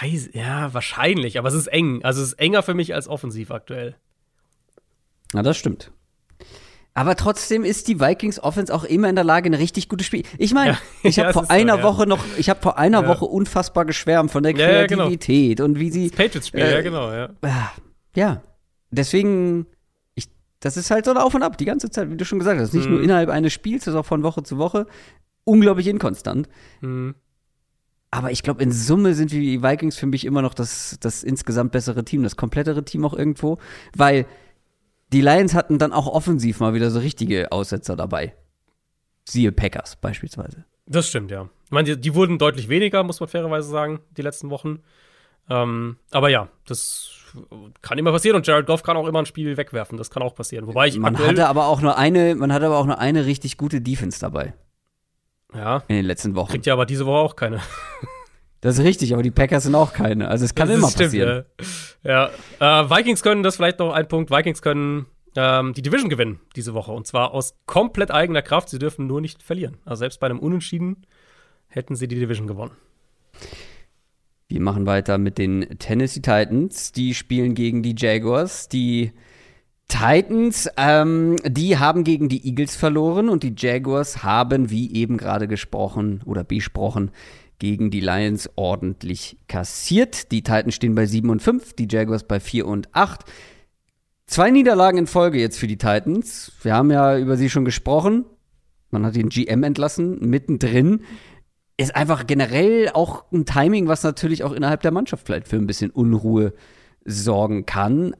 [0.00, 2.04] weiß, ja, wahrscheinlich, aber es ist eng.
[2.04, 3.96] Also es ist enger für mich als offensiv aktuell.
[5.32, 5.90] Ja, das stimmt.
[6.94, 10.24] Aber trotzdem ist die Vikings Offense auch immer in der Lage, ein richtig gutes Spiel.
[10.36, 10.78] Ich meine, Ja.
[11.02, 11.82] ich Ja, habe es vor ist so, einer ja.
[11.82, 13.08] Woche noch, ich habe vor einer Ja.
[13.08, 15.04] Woche unfassbar geschwärmt von der Ja, ja, genau.
[15.04, 16.10] Kreativität und wie sie.
[16.10, 17.30] Patriots-Spiel, Äh, ja, genau, ja.
[17.42, 17.70] Ah,
[18.14, 18.42] Ja,
[18.90, 19.66] deswegen,
[20.14, 20.26] ich,
[20.60, 22.60] das ist halt so ein Auf und Ab die ganze Zeit, wie du schon gesagt
[22.60, 22.74] hast.
[22.74, 22.94] Nicht Mhm.
[22.96, 24.86] nur innerhalb eines Spiels, das ist auch von Woche zu Woche
[25.44, 26.48] unglaublich inkonstant.
[26.80, 27.14] Hm.
[28.10, 31.72] Aber ich glaube, in Summe sind die Vikings für mich immer noch das, das insgesamt
[31.72, 33.56] bessere Team, das komplettere Team auch irgendwo,
[33.96, 34.26] weil
[35.12, 38.34] die Lions hatten dann auch offensiv mal wieder so richtige Aussetzer dabei.
[39.24, 40.64] Siehe Packers beispielsweise.
[40.86, 41.48] Das stimmt, ja.
[41.64, 44.80] Ich meine, die, die wurden deutlich weniger, muss man fairerweise sagen, die letzten Wochen.
[45.48, 47.10] Ähm, aber ja, das
[47.80, 49.96] kann immer passieren und Jared Goff kann auch immer ein Spiel wegwerfen.
[49.96, 50.66] Das kann auch passieren.
[50.66, 53.56] Wobei ich Man hatte aber auch nur eine, man hatte aber auch nur eine richtig
[53.56, 54.54] gute Defense dabei
[55.54, 56.50] ja, in den letzten Wochen.
[56.50, 57.60] kriegt ja aber diese Woche auch keine.
[58.62, 60.28] Das ist richtig, aber die Packers sind auch keine.
[60.28, 61.44] Also es kann Das immer stimmt, passieren.
[62.04, 62.82] Ja, ja.
[62.82, 64.30] Äh, Vikings können das vielleicht noch ein Punkt.
[64.30, 68.68] Vikings können ähm, die Division gewinnen diese Woche und zwar aus komplett eigener Kraft.
[68.68, 69.78] Sie dürfen nur nicht verlieren.
[69.84, 71.06] Also selbst bei einem Unentschieden
[71.66, 72.76] hätten sie die Division gewonnen.
[74.48, 76.92] Wir machen weiter mit den Tennessee Titans.
[76.92, 78.68] Die spielen gegen die Jaguars.
[78.68, 79.10] Die
[79.88, 85.48] Titans, ähm, die haben gegen die Eagles verloren und die Jaguars haben, wie eben gerade
[85.48, 87.10] gesprochen oder besprochen,
[87.62, 90.32] gegen die Lions ordentlich kassiert.
[90.32, 93.20] Die Titans stehen bei 7 und 5, die Jaguars bei 4 und 8.
[94.26, 96.50] Zwei Niederlagen in Folge jetzt für die Titans.
[96.62, 98.24] Wir haben ja über sie schon gesprochen.
[98.90, 101.02] Man hat den GM entlassen, mittendrin.
[101.76, 105.68] Ist einfach generell auch ein Timing, was natürlich auch innerhalb der Mannschaft vielleicht für ein
[105.68, 106.54] bisschen Unruhe
[107.04, 108.16] sorgen kann.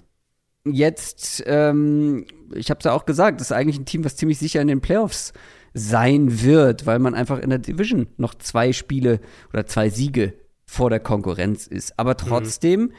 [0.65, 4.39] Jetzt, ähm, ich habe es ja auch gesagt, das ist eigentlich ein Team, was ziemlich
[4.39, 5.33] sicher in den Playoffs
[5.75, 9.21] sein wird, weil man einfach in der Division noch zwei Spiele
[9.53, 10.35] oder zwei Siege
[10.67, 11.99] vor der Konkurrenz ist.
[11.99, 12.93] Aber trotzdem,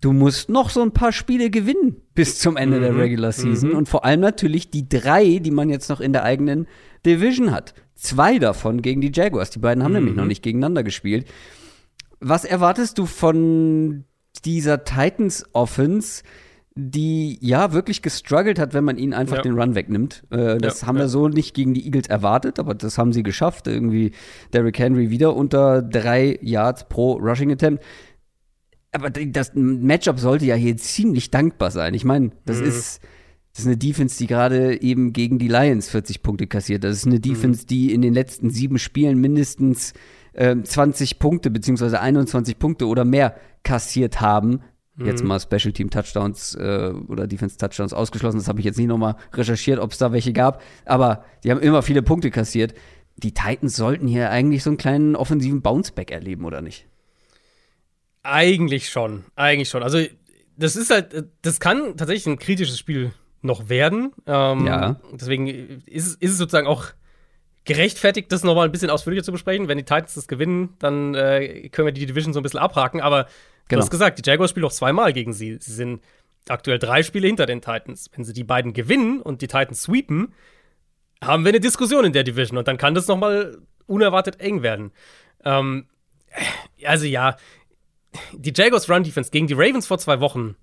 [0.00, 3.88] du musst noch so ein paar Spiele gewinnen bis zum Ende der Regular Season und
[3.88, 6.66] vor allem natürlich die drei, die man jetzt noch in der eigenen
[7.04, 7.74] Division hat.
[7.94, 9.50] Zwei davon gegen die Jaguars.
[9.50, 11.26] Die beiden haben nämlich noch nicht gegeneinander gespielt.
[12.20, 14.04] Was erwartest du von
[14.44, 16.22] dieser Titans Offense,
[16.78, 19.42] die ja wirklich gestruggelt hat, wenn man ihnen einfach Ja.
[19.42, 20.24] den Run wegnimmt?
[20.30, 23.22] Äh, das Ja, haben wir so nicht gegen die Eagles erwartet, aber das haben sie
[23.22, 23.66] geschafft.
[23.66, 24.12] Irgendwie
[24.52, 27.82] Derrick Henry wieder unter drei Yards pro Rushing Attempt.
[28.92, 31.94] Aber das Matchup sollte ja hier ziemlich dankbar sein.
[31.94, 32.66] Ich meine, das Mhm.
[32.66, 33.00] ist
[33.52, 36.84] das ist eine Defense, die gerade eben gegen die Lions 40 Punkte kassiert.
[36.84, 39.94] Das ist eine Defense, die in den letzten sieben Spielen mindestens
[40.34, 44.60] ähm, 20 Punkte beziehungsweise 21 Punkte oder mehr kassiert haben.
[44.98, 48.38] Jetzt mal Special Team Touchdowns äh, oder Defense Touchdowns ausgeschlossen.
[48.38, 50.62] Das habe ich jetzt nicht nochmal recherchiert, ob es da welche gab.
[50.86, 52.72] Aber die haben immer viele Punkte kassiert.
[53.18, 56.86] Die Titans sollten hier eigentlich so einen kleinen offensiven Bounceback erleben, oder nicht?
[58.22, 59.82] Eigentlich schon, eigentlich schon.
[59.82, 59.98] Also,
[60.56, 64.12] das ist halt, das kann tatsächlich ein kritisches Spiel noch werden.
[64.26, 65.00] Ähm, Ja.
[65.12, 66.86] Deswegen ist, ist es sozusagen auch
[67.66, 69.68] gerechtfertigt, das nochmal ein bisschen ausführlicher zu besprechen.
[69.68, 73.00] Wenn die Titans das gewinnen, dann äh, können wir die Division so ein bisschen abhaken.
[73.00, 73.30] Aber du
[73.68, 73.82] Genau.
[73.82, 75.58] hast gesagt, die Jaguars spielen noch zweimal gegen sie.
[75.60, 76.00] Sie sind
[76.48, 78.08] aktuell drei Spiele hinter den Titans.
[78.14, 80.32] Wenn sie die beiden gewinnen und die Titans sweepen,
[81.22, 84.92] haben wir eine Diskussion in der Division und dann kann das nochmal unerwartet eng werden.
[85.44, 85.86] Ähm,
[86.84, 87.36] also ja,
[88.32, 90.56] die Jaguars Run Defense gegen die Ravens vor zwei Wochen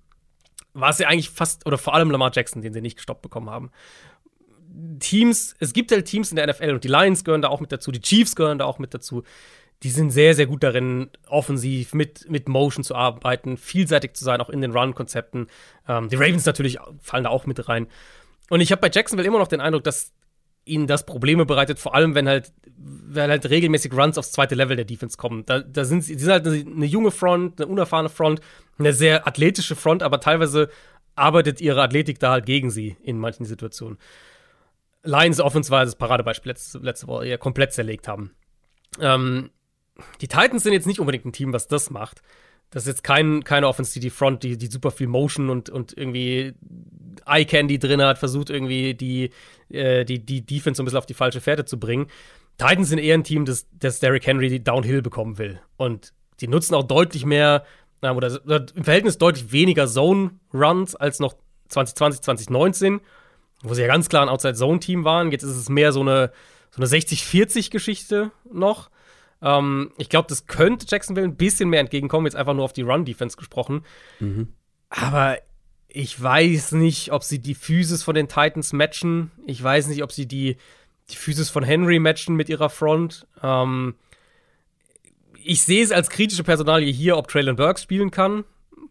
[0.72, 3.48] war es ja eigentlich fast, oder vor allem Lamar Jackson, den sie nicht gestoppt bekommen
[3.50, 3.70] haben.
[4.98, 7.72] Teams, es gibt halt Teams in der NFL und die Lions gehören da auch mit
[7.72, 9.22] dazu, die Chiefs gehören da auch mit dazu.
[9.82, 14.40] Die sind sehr, sehr gut darin, offensiv mit, mit Motion zu arbeiten, vielseitig zu sein,
[14.40, 15.48] auch in den Run-Konzepten.
[15.86, 17.88] Ähm, die Ravens natürlich fallen da auch mit rein.
[18.48, 20.12] Und ich habe bei Jacksonville immer noch den Eindruck, dass
[20.64, 24.76] ihnen das Probleme bereitet, vor allem wenn halt, wenn halt regelmäßig Runs aufs zweite Level
[24.76, 25.44] der Defense kommen.
[25.44, 28.40] Da, da sind sie, sind halt eine junge Front, eine unerfahrene Front,
[28.78, 30.70] eine sehr athletische Front, aber teilweise
[31.14, 33.98] arbeitet ihre Athletik da halt gegen sie in manchen Situationen.
[35.04, 38.34] Lions Offense war das Paradebeispiel letzte, letzte Woche, ja komplett zerlegt haben.
[39.00, 39.50] Ähm,
[40.20, 42.22] die Titans sind jetzt nicht unbedingt ein Team, was das macht.
[42.70, 45.70] Das ist jetzt kein, keine Offense, die die Front, die, die super viel Motion und,
[45.70, 46.54] und irgendwie
[47.26, 49.30] Eye Candy drin hat, versucht irgendwie die,
[49.68, 52.08] äh, die, die Defense so ein bisschen auf die falsche Fährte zu bringen.
[52.58, 55.60] Titans sind eher ein Team, das, das Derrick Henry Downhill bekommen will.
[55.76, 57.64] Und die nutzen auch deutlich mehr,
[58.02, 61.34] oder, oder im Verhältnis deutlich weniger Zone-Runs als noch
[61.68, 63.00] 2020, 2019,
[63.64, 65.32] wo sie ja ganz klar ein Outside-Zone-Team waren.
[65.32, 66.30] Jetzt ist es mehr so eine,
[66.70, 68.90] so eine 60-40-Geschichte noch.
[69.42, 72.82] Ähm, ich glaube, das könnte Jacksonville ein bisschen mehr entgegenkommen, jetzt einfach nur auf die
[72.82, 73.84] Run-Defense gesprochen.
[74.20, 74.48] Mhm.
[74.90, 75.38] Aber
[75.88, 79.30] ich weiß nicht, ob sie die Physis von den Titans matchen.
[79.46, 80.56] Ich weiß nicht, ob sie die,
[81.10, 83.26] die Physis von Henry matchen mit ihrer Front.
[83.42, 83.94] Ähm,
[85.42, 88.44] ich sehe es als kritische Personalie hier, ob Traylon Burks spielen kann.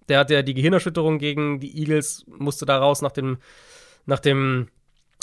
[0.08, 3.38] Der hat ja die Gehirnerschütterung gegen die Eagles, musste da raus nach dem,
[4.06, 4.68] nach dem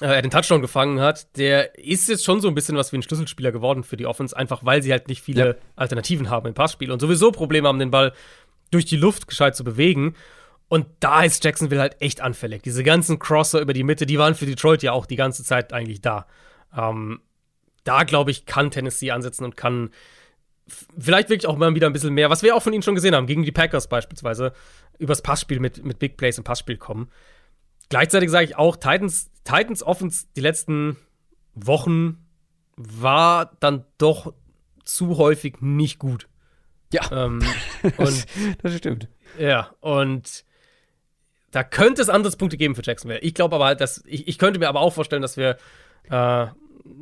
[0.01, 2.97] äh, er den Touchdown gefangen hat, der ist jetzt schon so ein bisschen was wie
[2.97, 5.55] ein Schlüsselspieler geworden für die Offense, einfach weil sie halt nicht viele ja.
[5.77, 8.13] Alternativen haben im Passspiel und sowieso Probleme haben, den Ball
[8.71, 10.15] durch die Luft gescheit zu bewegen.
[10.69, 12.63] Und da ist Jacksonville halt echt anfällig.
[12.63, 15.73] Diese ganzen Crosser über die Mitte, die waren für Detroit ja auch die ganze Zeit
[15.73, 16.27] eigentlich da.
[16.77, 17.21] Ähm,
[17.85, 19.91] da, glaube ich, kann Tennessee ansetzen und kann
[20.99, 23.17] vielleicht wirklich auch mal wieder ein bisschen mehr, was wir auch von ihnen schon gesehen
[23.17, 24.53] haben, gegen die Packers beispielsweise,
[24.99, 27.11] übers Passspiel mit, mit Big Plays im Passspiel kommen.
[27.91, 30.97] Gleichzeitig sage ich auch, Titans, Titans Offense die letzten
[31.55, 32.25] Wochen
[32.77, 34.33] war dann doch
[34.85, 36.29] zu häufig nicht gut.
[36.93, 37.11] Ja.
[37.13, 37.43] Ähm,
[37.99, 38.27] und,
[38.63, 39.09] das stimmt.
[39.39, 40.45] Ja, und
[41.51, 43.21] da könnte es Ansatzpunkte geben für Jacksonville.
[43.21, 45.57] Ich glaube aber halt, dass ich, ich könnte mir aber auch vorstellen, dass wir
[46.09, 46.47] äh,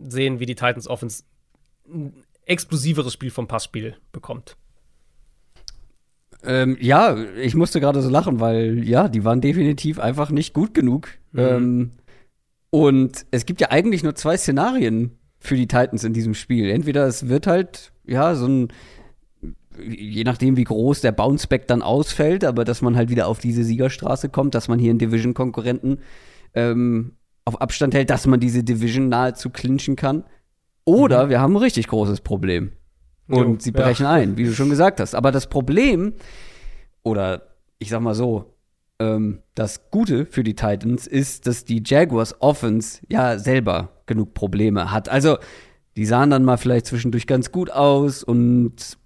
[0.08, 1.24] sehen, wie die Titans Offense
[1.86, 4.56] ein explosiveres Spiel vom Passspiel bekommt.
[6.44, 10.74] Ähm, ja, ich musste gerade so lachen, weil ja, die waren definitiv einfach nicht gut
[10.74, 11.08] genug.
[11.32, 11.40] Mhm.
[11.40, 11.90] Ähm,
[12.70, 16.70] und es gibt ja eigentlich nur zwei Szenarien für die Titans in diesem Spiel.
[16.70, 18.68] Entweder es wird halt, ja, so ein,
[19.80, 23.64] je nachdem, wie groß der Bounceback dann ausfällt, aber dass man halt wieder auf diese
[23.64, 25.98] Siegerstraße kommt, dass man hier einen Division-Konkurrenten
[26.54, 27.12] ähm,
[27.44, 30.24] auf Abstand hält, dass man diese Division nahezu clinchen kann.
[30.84, 31.30] Oder mhm.
[31.30, 32.72] wir haben ein richtig großes Problem.
[33.28, 34.12] Und jo, sie brechen ja.
[34.12, 35.14] ein, wie du schon gesagt hast.
[35.14, 36.14] Aber das Problem,
[37.02, 37.42] oder
[37.78, 38.54] ich sag mal so,
[38.98, 44.90] ähm, das Gute für die Titans ist, dass die Jaguars Offense ja selber genug Probleme
[44.90, 45.08] hat.
[45.08, 45.38] Also,
[45.96, 48.98] die sahen dann mal vielleicht zwischendurch ganz gut aus und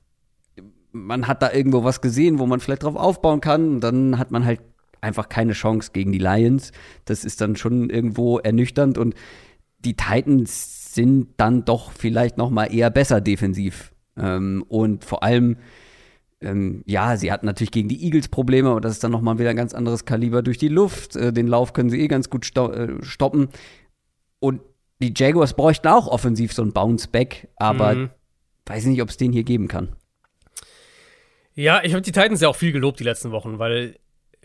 [0.93, 3.75] man hat da irgendwo was gesehen, wo man vielleicht drauf aufbauen kann.
[3.75, 4.61] Und dann hat man halt
[5.01, 6.73] einfach keine Chance gegen die Lions.
[7.07, 9.15] Das ist dann schon irgendwo ernüchternd und
[9.81, 15.57] die Titans sind dann doch vielleicht noch mal eher besser defensiv ähm, und vor allem,
[16.41, 19.51] ähm, ja, sie hatten natürlich gegen die Eagles Probleme, aber das ist dann nochmal wieder
[19.51, 21.17] ein ganz anderes Kaliber durch die Luft.
[21.17, 23.49] Äh, den Lauf können sie eh ganz gut sto äh, stoppen.
[24.41, 24.61] Und
[25.01, 28.11] die Jaguars bräuchten auch offensiv so ein Bounce-Back, aber mhm.
[28.67, 29.95] weiß nicht, ob es den hier geben kann.
[31.55, 33.97] Ja, ich habe die Titans ja auch viel gelobt die letzten Wochen, weil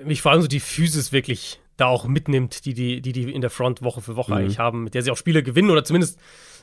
[0.03, 3.41] mich vor allem so die Physis wirklich da auch mitnimmt, die die, die, die in
[3.41, 4.37] der Front Woche für Woche mhm.
[4.37, 6.19] eigentlich haben, mit der sie auch Spiele gewinnen oder zumindest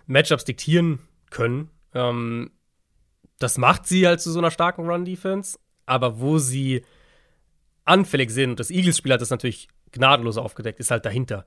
[0.06, 0.98] Matchups diktieren
[1.30, 1.70] können.
[1.94, 2.50] Ähm,
[3.38, 5.58] das macht sie halt zu so einer starken Run-Defense.
[5.86, 6.84] Aber wo sie
[7.84, 11.46] anfällig sind, und das Eagles-Spiel hat das natürlich gnadenlos aufgedeckt, ist halt dahinter.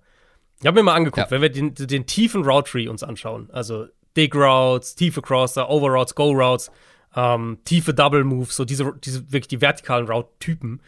[0.59, 1.31] Ich habe mir mal angeguckt, ja.
[1.31, 6.15] wenn wir den, den tiefen Route-Tree uns anschauen, also Dig Routes, tiefe Crosser, Over Routes,
[6.15, 6.71] Go Routes,
[7.15, 10.81] ähm, tiefe Double Moves, so diese, diese wirklich die vertikalen Route-Typen,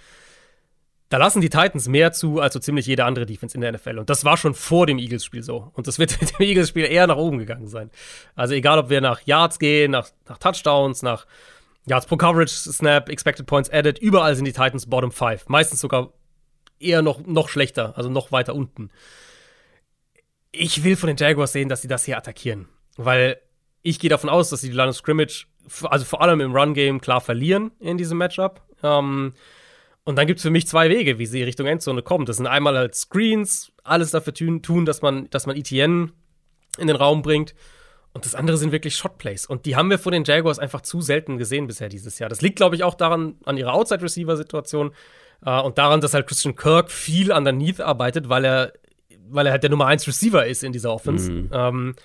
[1.10, 3.97] da lassen die Titans mehr zu als so ziemlich jede andere Defense in der NFL.
[3.97, 5.72] Und das war schon vor dem Eagles-Spiel so.
[5.74, 7.89] Und das wird mit dem Eagles-Spiel eher nach oben gegangen sein.
[8.36, 11.26] Also egal, ob wir nach Yards gehen, nach, nach Touchdowns, nach
[11.88, 15.49] Yards pro Coverage, Snap, Expected Points Added, überall sind die Titans Bottom 5.
[15.49, 16.14] Meistens sogar
[16.80, 18.91] eher noch, noch schlechter, also noch weiter unten.
[20.51, 22.68] Ich will von den Jaguars sehen, dass sie das hier attackieren.
[22.97, 23.39] Weil
[23.82, 25.47] ich gehe davon aus, dass sie die Line of Scrimmage,
[25.84, 28.62] also vor allem im Run-Game, klar verlieren in diesem Matchup.
[28.84, 29.34] Ähm,
[30.10, 32.26] und dann gibt es für mich zwei Wege, wie sie Richtung Endzone kommen.
[32.26, 36.14] Das sind einmal halt Screens, alles dafür tun, dass man, dass man ETN
[36.80, 37.54] in den Raum bringt.
[38.12, 39.46] Und das andere sind wirklich Shotplays.
[39.46, 42.28] Und die haben wir vor den Jaguars einfach zu selten gesehen bisher dieses Jahr.
[42.28, 44.94] Das liegt, glaube ich, auch daran, an ihrer Outside-Receiver-Situation
[45.46, 48.74] äh, und daran, dass halt Christian Kirk viel underneath arbeitet, weil er,
[49.28, 51.32] weil er halt der Nummer 1 Receiver ist in dieser Offense.
[51.32, 51.50] Mhm.
[51.54, 51.96] Ähm,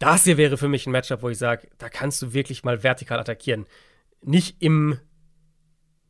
[0.00, 2.82] das hier wäre für mich ein Matchup, wo ich sage, da kannst du wirklich mal
[2.82, 3.66] vertikal attackieren.
[4.22, 4.98] Nicht im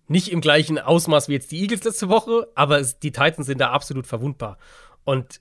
[0.07, 3.61] nicht im gleichen Ausmaß wie jetzt die Eagles letzte Woche, aber es, die Titans sind
[3.61, 4.59] da absolut verwundbar.
[5.05, 5.41] Und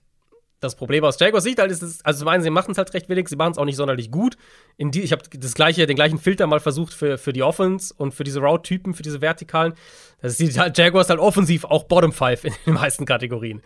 [0.64, 2.94] Das Problem aus Jaguars Sicht halt ist, es, also zum einen, sie machen es halt
[2.94, 4.38] recht wenig, sie machen es auch nicht sonderlich gut.
[4.80, 8.14] Die, ich habe das gleiche, den gleichen Filter mal versucht für, für die Offense und
[8.14, 9.73] für diese Route-Typen, für diese Vertikalen.
[10.22, 13.61] Das ist die Jaguars halt offensiv auch Bottom Five in den meisten Kategorien.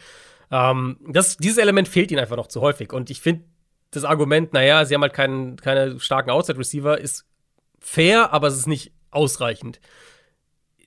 [0.50, 2.92] Ähm, das, dieses Element fehlt ihnen einfach noch zu häufig.
[2.92, 3.44] Und ich finde,
[3.92, 7.26] das Argument, naja, sie haben halt keinen, keine starken Outside-Receiver, ist
[7.80, 9.80] fair, aber es ist nicht ausreichend.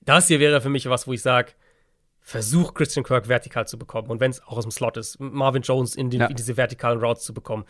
[0.01, 1.53] Das hier wäre für mich was, wo ich sage,
[2.19, 4.09] versuch Christian Kirk vertikal zu bekommen.
[4.09, 6.27] Und wenn es auch aus dem Slot ist, Marvin Jones in, den, ja.
[6.27, 7.65] in, diese vertikalen Routes zu bekommen.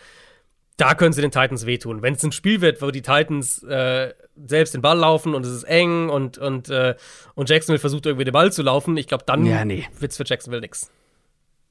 [0.77, 2.01] Da können sie den Titans wehtun.
[2.01, 4.13] Wenn es ein Spiel wird, wo die Titans äh,
[4.47, 6.95] selbst den Ball laufen und es ist eng und, und, äh,
[7.35, 9.87] und Jacksonville versucht irgendwie den Ball zu laufen, ich glaube, dann ja, nee.
[9.99, 10.89] wird es für Jacksonville nichts.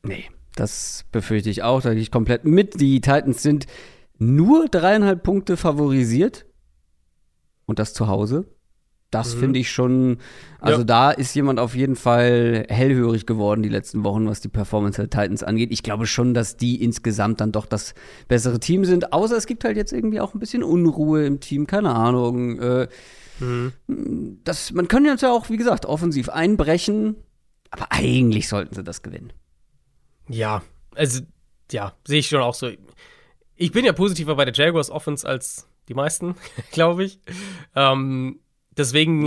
[0.03, 1.82] Nee, das befürchte ich auch.
[1.82, 2.81] Da gehe ich komplett mit.
[2.81, 3.66] Die Titans sind
[4.19, 6.47] nur dreieinhalb Punkte favorisiert.
[7.66, 8.47] Und das zu Hause.
[9.11, 9.41] Das mhm.
[9.41, 10.19] finde ich schon,
[10.61, 10.85] also ja.
[10.85, 15.11] da ist jemand auf jeden Fall hellhörig geworden die letzten Wochen, was die Performance der
[15.11, 15.73] Titans angeht.
[15.73, 17.95] Ich glaube schon, dass die insgesamt dann doch das
[18.28, 21.66] bessere Team sind, außer es gibt halt jetzt irgendwie auch ein bisschen Unruhe im Team,
[21.66, 22.61] keine Ahnung.
[22.61, 22.89] Äh,
[23.41, 23.73] mhm.
[24.45, 27.16] das, man kann jetzt ja auch, wie gesagt, offensiv einbrechen,
[27.70, 29.32] aber eigentlich sollten sie das gewinnen.
[30.28, 30.62] Ja,
[30.95, 31.23] also,
[31.73, 32.70] ja, sehe ich schon auch so.
[33.57, 36.37] Ich bin ja positiver bei der Jaguars Offense als die meisten,
[36.70, 37.20] glaube ich.
[37.74, 38.39] Ähm,
[38.76, 39.26] Deswegen.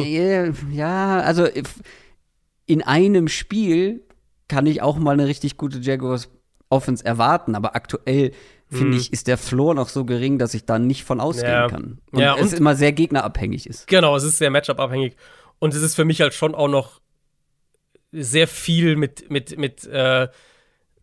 [0.72, 1.48] Ja, also
[2.66, 4.04] in einem Spiel
[4.48, 6.30] kann ich auch mal eine richtig gute Jaguars
[6.70, 8.32] Offense erwarten, aber aktuell
[8.70, 9.00] finde mhm.
[9.00, 11.68] ich, ist der Floor noch so gering, dass ich da nicht von ausgehen ja.
[11.68, 12.00] kann.
[12.12, 13.88] Und ja, es immer sehr gegnerabhängig ist.
[13.88, 15.16] Genau, es ist sehr Matchup-abhängig.
[15.60, 17.00] Und es ist für mich halt schon auch noch
[18.12, 20.28] sehr viel mit, mit, mit äh,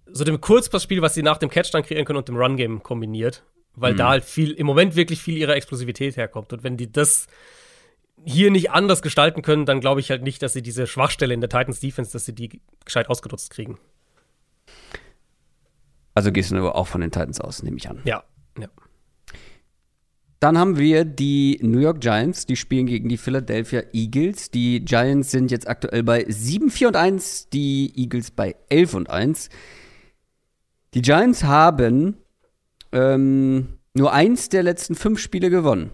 [0.07, 3.45] so dem Kurzpassspiel, was sie nach dem Catch dann kreieren können und dem Run-Game kombiniert.
[3.75, 3.99] Weil mhm.
[3.99, 6.53] da halt viel, im Moment wirklich viel ihrer Explosivität herkommt.
[6.53, 7.27] Und wenn die das
[8.25, 11.41] hier nicht anders gestalten können, dann glaube ich halt nicht, dass sie diese Schwachstelle in
[11.41, 13.79] der Titans Defense, dass sie die gescheit ausgenutzt kriegen.
[16.15, 18.01] Also gehst du aber auch von den Titans aus, nehme ich an.
[18.05, 18.25] Ja,
[18.59, 18.69] ja.
[20.41, 24.51] Dann haben wir die New York Giants, die spielen gegen die Philadelphia Eagles.
[24.51, 29.51] Die Giants sind jetzt aktuell bei 7-4 und 1, die Eagles bei 11 und 1.
[30.95, 32.17] Die Giants haben
[32.93, 35.91] ähm, nur eins der letzten fünf Spiele gewonnen.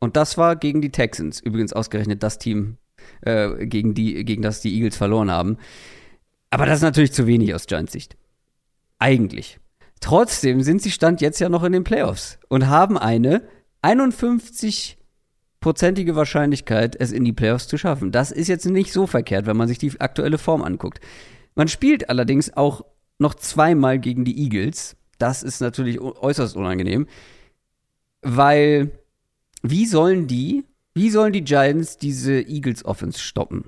[0.00, 1.40] Und das war gegen die Texans.
[1.40, 2.76] Übrigens ausgerechnet das Team,
[3.20, 5.58] äh, gegen, die, gegen das die Eagles verloren haben.
[6.50, 8.16] Aber das ist natürlich zu wenig aus Giants Sicht.
[8.98, 9.60] Eigentlich.
[10.00, 13.42] Trotzdem sind sie Stand jetzt ja noch in den Playoffs und haben eine
[13.82, 18.10] 51-prozentige Wahrscheinlichkeit, es in die Playoffs zu schaffen.
[18.10, 21.00] Das ist jetzt nicht so verkehrt, wenn man sich die aktuelle Form anguckt.
[21.54, 22.84] Man spielt allerdings auch
[23.18, 24.96] noch zweimal gegen die Eagles.
[25.18, 27.06] Das ist natürlich äußerst unangenehm,
[28.22, 28.90] weil
[29.62, 30.64] wie sollen die,
[30.94, 33.64] wie sollen die Giants diese Eagles Offense stoppen?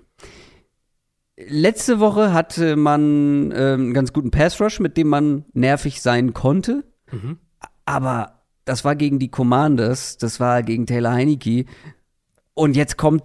[1.36, 6.34] Letzte Woche hatte man äh, einen ganz guten Pass Rush, mit dem man nervig sein
[6.34, 6.84] konnte.
[7.10, 7.38] Mhm.
[7.84, 11.64] Aber das war gegen die Commanders, das war gegen Taylor Heineke.
[12.54, 13.22] Und jetzt kommt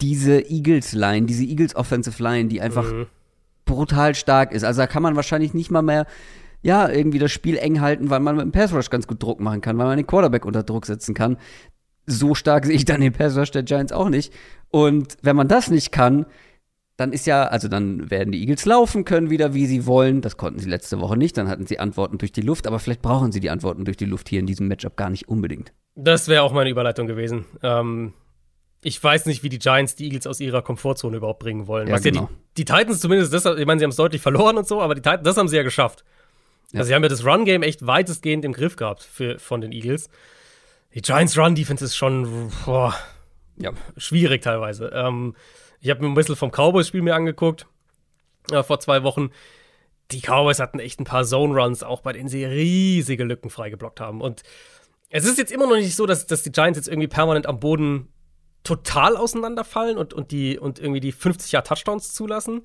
[0.00, 3.06] diese Eagles-Line, diese Eagles Offensive Line, die einfach mhm.
[3.64, 4.64] brutal stark ist.
[4.64, 6.06] Also da kann man wahrscheinlich nicht mal mehr,
[6.62, 9.38] ja, irgendwie das Spiel eng halten, weil man mit dem Pass Rush ganz gut Druck
[9.40, 11.36] machen kann, weil man den Quarterback unter Druck setzen kann
[12.06, 14.32] so stark sehe ich dann den Pass Rush der Giants auch nicht.
[14.70, 16.26] Und wenn man das nicht kann,
[16.96, 20.20] dann ist ja, also dann werden die Eagles laufen können wieder, wie sie wollen.
[20.20, 21.36] Das konnten sie letzte Woche nicht.
[21.36, 24.04] Dann hatten sie Antworten durch die Luft, aber vielleicht brauchen sie die Antworten durch die
[24.04, 25.72] Luft hier in diesem Matchup gar nicht unbedingt.
[25.96, 27.46] Das wäre auch meine Überleitung gewesen.
[27.62, 28.12] Ähm,
[28.82, 31.88] ich weiß nicht, wie die Giants die Eagles aus ihrer Komfortzone überhaupt bringen wollen.
[31.88, 32.22] Ja, genau.
[32.22, 34.80] ja die, die, Titans zumindest, das, ich meine, sie haben es deutlich verloren und so,
[34.80, 36.04] aber die Titans, das haben sie ja geschafft.
[36.72, 36.80] Ja.
[36.80, 40.08] Also sie haben ja das Run-Game echt weitestgehend im Griff gehabt für, von den Eagles.
[40.94, 42.94] Die Giants Run Defense ist schon boah,
[43.56, 44.90] ja, schwierig teilweise.
[44.94, 45.34] Ähm,
[45.80, 47.66] ich habe mir ein bisschen vom Cowboys-Spiel mir angeguckt
[48.52, 49.30] äh, vor zwei Wochen.
[50.12, 54.00] Die Cowboys hatten echt ein paar Zone Runs, auch bei denen sie riesige Lücken freigeblockt
[54.00, 54.20] haben.
[54.20, 54.42] Und
[55.10, 57.58] es ist jetzt immer noch nicht so, dass, dass die Giants jetzt irgendwie permanent am
[57.58, 58.08] Boden
[58.62, 62.64] total auseinanderfallen und, und, die, und irgendwie die 50 Yard Touchdowns zulassen.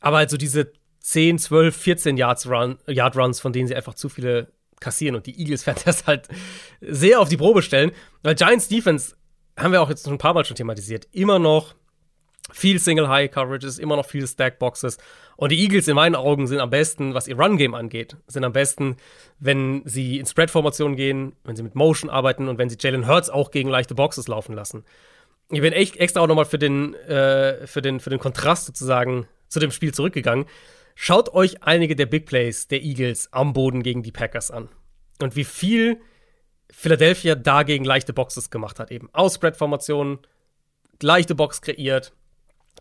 [0.00, 4.08] Aber also diese 10, 12, 14 Yards Run, Yard Runs, von denen sie einfach zu
[4.08, 4.52] viele
[4.82, 6.28] kassieren und die Eagles werden das halt
[6.80, 7.92] sehr auf die Probe stellen.
[8.22, 9.14] Weil Giants Defense,
[9.56, 11.74] haben wir auch jetzt schon ein paar Mal schon thematisiert, immer noch
[12.50, 14.98] viel Single High Coverages, immer noch viele Stack Boxes.
[15.36, 18.44] Und die Eagles in meinen Augen sind am besten, was ihr Run Game angeht, sind
[18.44, 18.96] am besten,
[19.38, 23.06] wenn sie in Spread Formationen gehen, wenn sie mit Motion arbeiten und wenn sie Jalen
[23.06, 24.84] Hurts auch gegen leichte Boxes laufen lassen.
[25.50, 29.26] Ich bin echt extra auch nochmal für den, äh, für, den, für den Kontrast sozusagen
[29.48, 30.46] zu dem Spiel zurückgegangen.
[30.94, 34.68] Schaut euch einige der Big Plays der Eagles am Boden gegen die Packers an.
[35.20, 36.00] Und wie viel
[36.70, 38.90] Philadelphia dagegen leichte Boxes gemacht hat.
[38.90, 40.18] Eben Ausspread-Formationen,
[41.02, 42.12] leichte Box kreiert,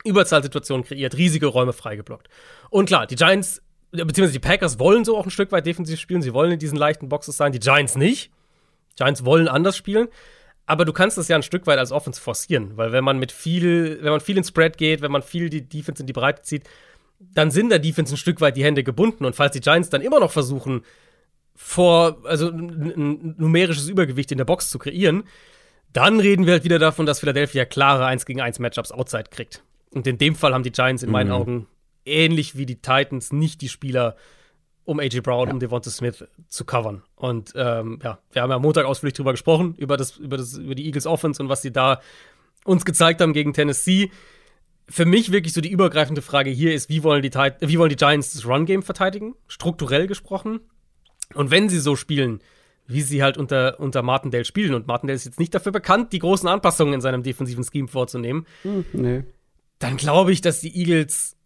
[0.05, 2.29] Überzahlsituationen kreiert, riesige Räume freigeblockt.
[2.69, 3.61] Und klar, die Giants
[3.91, 6.21] beziehungsweise die Packers wollen so auch ein Stück weit defensiv spielen.
[6.21, 7.51] Sie wollen in diesen leichten Boxes sein.
[7.51, 8.31] Die Giants nicht.
[8.95, 10.07] Giants wollen anders spielen.
[10.65, 13.31] Aber du kannst das ja ein Stück weit als Offense forcieren, weil wenn man mit
[13.31, 16.43] viel, wenn man viel in Spread geht, wenn man viel die Defense in die Breite
[16.43, 16.69] zieht,
[17.33, 19.25] dann sind der Defense ein Stück weit die Hände gebunden.
[19.25, 20.83] Und falls die Giants dann immer noch versuchen,
[21.55, 25.23] vor, also ein numerisches Übergewicht in der Box zu kreieren,
[25.93, 29.63] dann reden wir halt wieder davon, dass Philadelphia klare 1 gegen 1 Matchups outside kriegt.
[29.91, 31.33] Und in dem Fall haben die Giants in meinen mhm.
[31.33, 31.67] Augen
[32.05, 34.15] ähnlich wie die Titans nicht die Spieler,
[34.83, 35.53] um AJ Brown, ja.
[35.53, 37.03] um Devonta Smith zu covern.
[37.15, 40.53] Und ähm, ja, wir haben ja am Montag ausführlich drüber gesprochen, über, das, über, das,
[40.53, 42.01] über die Eagles Offense und was sie da
[42.65, 44.11] uns gezeigt haben gegen Tennessee.
[44.87, 47.95] Für mich wirklich so die übergreifende Frage hier ist, wie wollen die, wie wollen die
[47.95, 49.35] Giants das Run-Game verteidigen?
[49.47, 50.59] Strukturell gesprochen.
[51.33, 52.39] Und wenn sie so spielen,
[52.87, 56.19] wie sie halt unter, unter Martindale spielen, und Martindale ist jetzt nicht dafür bekannt, die
[56.19, 59.23] großen Anpassungen in seinem defensiven Scheme vorzunehmen, hm, nee.
[59.79, 61.37] dann glaube ich, dass die Eagles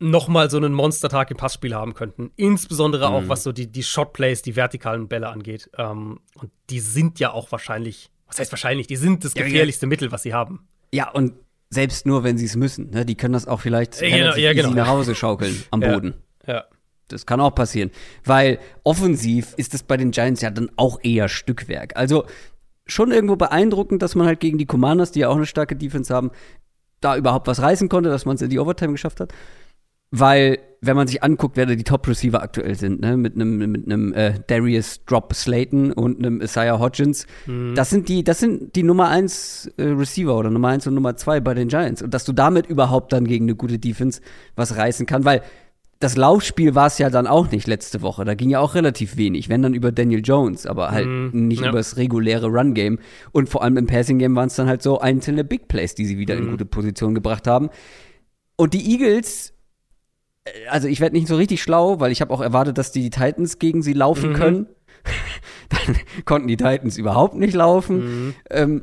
[0.00, 2.30] noch mal so einen Monstertag im Passspiel haben könnten.
[2.36, 3.14] Insbesondere mhm.
[3.14, 5.70] auch, was so die, die Shotplays, die vertikalen Bälle angeht.
[5.78, 9.88] Ähm, und die sind ja auch wahrscheinlich, was heißt wahrscheinlich, die sind das gefährlichste ja,
[9.88, 9.90] ja.
[9.90, 10.66] Mittel, was sie haben.
[10.92, 11.34] Ja, und
[11.74, 12.90] selbst nur, wenn sie es müssen.
[12.90, 13.04] Ne?
[13.04, 14.70] Die können das auch vielleicht ja, genau, ja, genau.
[14.70, 16.14] nach Hause schaukeln am Boden.
[16.46, 16.64] Ja.
[17.08, 17.90] Das kann auch passieren.
[18.24, 21.96] Weil offensiv ist es bei den Giants ja dann auch eher Stückwerk.
[21.96, 22.24] Also
[22.86, 26.14] schon irgendwo beeindruckend, dass man halt gegen die Commanders, die ja auch eine starke Defense
[26.14, 26.30] haben,
[27.00, 29.32] da überhaupt was reißen konnte, dass man es in die Overtime geschafft hat
[30.16, 33.86] weil wenn man sich anguckt, wer da die Top-Receiver aktuell sind, ne, mit einem mit
[33.86, 37.74] einem äh, Darius Drop Slayton und einem Isaiah Hodgins, mhm.
[37.74, 41.16] das sind die, das sind die Nummer 1 äh, Receiver oder Nummer 1 und Nummer
[41.16, 42.02] 2 bei den Giants.
[42.02, 44.20] Und dass du damit überhaupt dann gegen eine gute Defense
[44.56, 45.42] was reißen kann, weil
[46.00, 48.24] das Laufspiel war es ja dann auch nicht letzte Woche.
[48.24, 51.62] Da ging ja auch relativ wenig, wenn dann über Daniel Jones, aber halt mm, nicht
[51.62, 51.70] ja.
[51.70, 52.98] über das reguläre Run-Game.
[53.32, 56.18] Und vor allem im Passing-Game waren es dann halt so einzelne Big Plays, die sie
[56.18, 56.38] wieder mm.
[56.38, 56.50] in mhm.
[56.50, 57.70] gute Position gebracht haben.
[58.56, 59.53] Und die Eagles
[60.68, 63.58] also ich werde nicht so richtig schlau, weil ich habe auch erwartet, dass die Titans
[63.58, 64.34] gegen sie laufen mhm.
[64.34, 64.66] können.
[65.68, 67.96] Dann konnten die Titans überhaupt nicht laufen.
[67.96, 68.34] Mhm.
[68.50, 68.82] Ähm,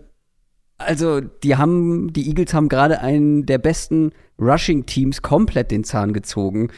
[0.78, 6.70] also die haben, die Eagles haben gerade einen der besten Rushing-Teams komplett den Zahn gezogen.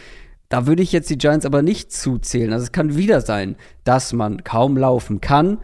[0.50, 2.52] Da würde ich jetzt die Giants aber nicht zuzählen.
[2.52, 3.56] Also es kann wieder sein,
[3.86, 5.60] dass man kaum laufen kann.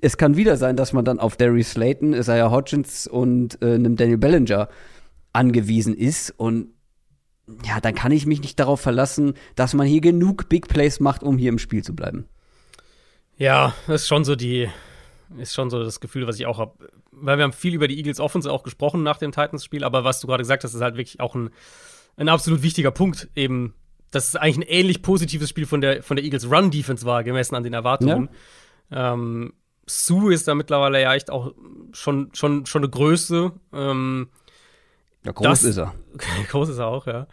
[0.00, 3.96] Es kann wieder sein, dass man dann auf Darius Slayton, Isaiah Hodgins und äh, einem
[3.96, 4.68] Daniel Bellinger
[5.32, 6.34] angewiesen ist.
[6.36, 6.68] Und
[7.64, 11.22] ja, dann kann ich mich nicht darauf verlassen, dass man hier genug Big Plays macht,
[11.22, 12.26] um hier im Spiel zu bleiben.
[13.36, 14.68] Ja, das ist schon so die,
[15.38, 16.90] ist schon so das Gefühl, was ich auch habe.
[17.10, 20.20] Weil wir haben viel über die Eagles Offense auch gesprochen nach dem Titans-Spiel, aber was
[20.20, 21.50] du gerade gesagt hast, ist halt wirklich auch ein,
[22.16, 23.74] ein absolut wichtiger Punkt, eben,
[24.10, 27.54] dass es eigentlich ein ähnlich positives Spiel von der, von der Eagles Run-Defense war, gemessen
[27.54, 28.28] an den Erwartungen.
[28.90, 29.14] Ja.
[29.14, 29.52] Ähm,
[29.86, 31.54] Sue ist da mittlerweile ja echt auch
[31.92, 33.52] schon, schon, schon eine Größe.
[33.72, 34.28] Ähm,
[35.28, 35.94] ja, groß das, ist er.
[36.48, 37.26] groß ist er auch, ja.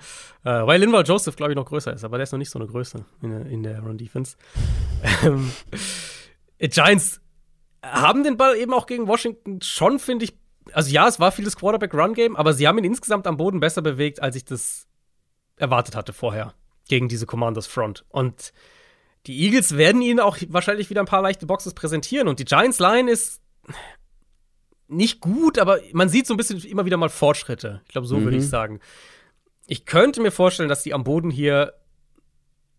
[0.43, 2.59] Äh, weil Linval Joseph, glaube ich, noch größer ist, aber der ist noch nicht so
[2.59, 4.35] eine Größe in der, in der Run-Defense.
[5.23, 5.49] ähm,
[6.59, 7.21] Giants
[7.81, 10.37] haben den Ball eben auch gegen Washington schon, finde ich.
[10.73, 14.21] Also, ja, es war vieles Quarterback-Run-Game, aber sie haben ihn insgesamt am Boden besser bewegt,
[14.21, 14.87] als ich das
[15.55, 16.53] erwartet hatte vorher
[16.89, 18.03] gegen diese Commanders Front.
[18.09, 18.51] Und
[19.25, 22.27] die Eagles werden ihnen auch wahrscheinlich wieder ein paar leichte Boxes präsentieren.
[22.27, 23.41] Und die Giants Line ist
[24.87, 27.81] nicht gut, aber man sieht so ein bisschen immer wieder mal Fortschritte.
[27.85, 28.25] Ich glaube, so mhm.
[28.25, 28.79] würde ich sagen.
[29.67, 31.73] Ich könnte mir vorstellen, dass die am Boden hier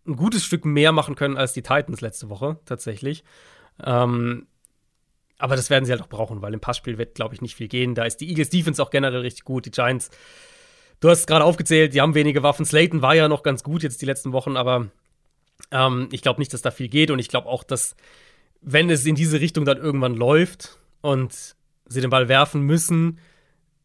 [0.06, 3.24] ein gutes Stück mehr machen können als die Titans letzte Woche, tatsächlich.
[3.84, 4.46] Ähm,
[5.38, 7.68] aber das werden sie halt auch brauchen, weil im Passspiel wird, glaube ich, nicht viel
[7.68, 7.94] gehen.
[7.94, 9.66] Da ist die Eagles Defense auch generell richtig gut.
[9.66, 10.10] Die Giants,
[11.00, 12.64] du hast es gerade aufgezählt, die haben wenige Waffen.
[12.64, 14.88] Slayton war ja noch ganz gut jetzt die letzten Wochen, aber
[15.72, 17.10] ähm, ich glaube nicht, dass da viel geht.
[17.10, 17.96] Und ich glaube auch, dass,
[18.62, 21.55] wenn es in diese Richtung dann irgendwann läuft und
[21.88, 23.18] sie den Ball werfen müssen,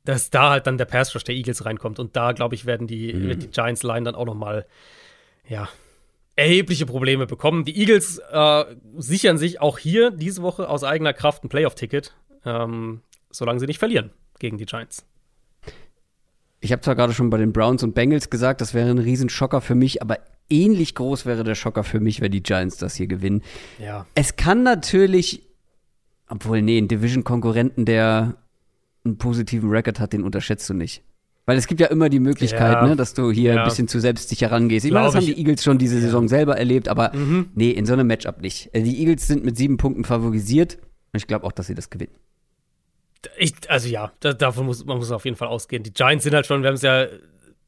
[0.06, 2.00] dass da halt dann der Pass Rush der Eagles reinkommt.
[2.00, 3.40] Und da, glaube ich, werden die, mhm.
[3.40, 4.66] die Giants Line dann auch noch mal,
[5.48, 5.70] ja,
[6.36, 7.66] erhebliche Probleme bekommen.
[7.66, 8.66] Die Eagles äh,
[8.98, 12.16] sichern sich auch hier diese Woche aus eigener Kraft ein Playoff-Ticket,
[12.46, 15.06] ähm, solange sie nicht verlieren gegen die Giants.
[16.62, 19.62] Ich habe zwar gerade schon bei den Browns und Bengals gesagt, das wäre ein Riesenschocker
[19.62, 20.20] für mich, aber
[20.50, 23.42] ähnlich groß wäre der Schocker für mich, wenn die Giants das hier gewinnen.
[23.80, 24.06] Ja.
[24.16, 25.44] Es kann natürlich
[26.32, 28.38] obwohl, nee, einen Division-Konkurrenten, der
[29.04, 31.04] einen positiven Record hat, den unterschätzt du nicht.
[31.46, 32.88] Weil es gibt ja immer die Möglichkeit, ja.
[32.88, 33.62] ne, dass du hier ja.
[33.62, 34.86] ein bisschen zu selbstsicher rangehst.
[34.86, 37.50] Ich meine, das haben die Eagles schon diese Saison selber erlebt, aber mhm.
[37.56, 38.70] nee, in so einem Matchup nicht.
[38.74, 40.78] Äh, die Eagles sind mit sieben Punkten favorisiert
[41.12, 42.16] und ich glaube auch, dass sie das gewinnen.
[43.38, 45.84] Ich, also ja, da, davon muss man muss auf jeden Fall ausgehen.
[45.84, 47.08] Die Giants sind halt schon, wir haben es ja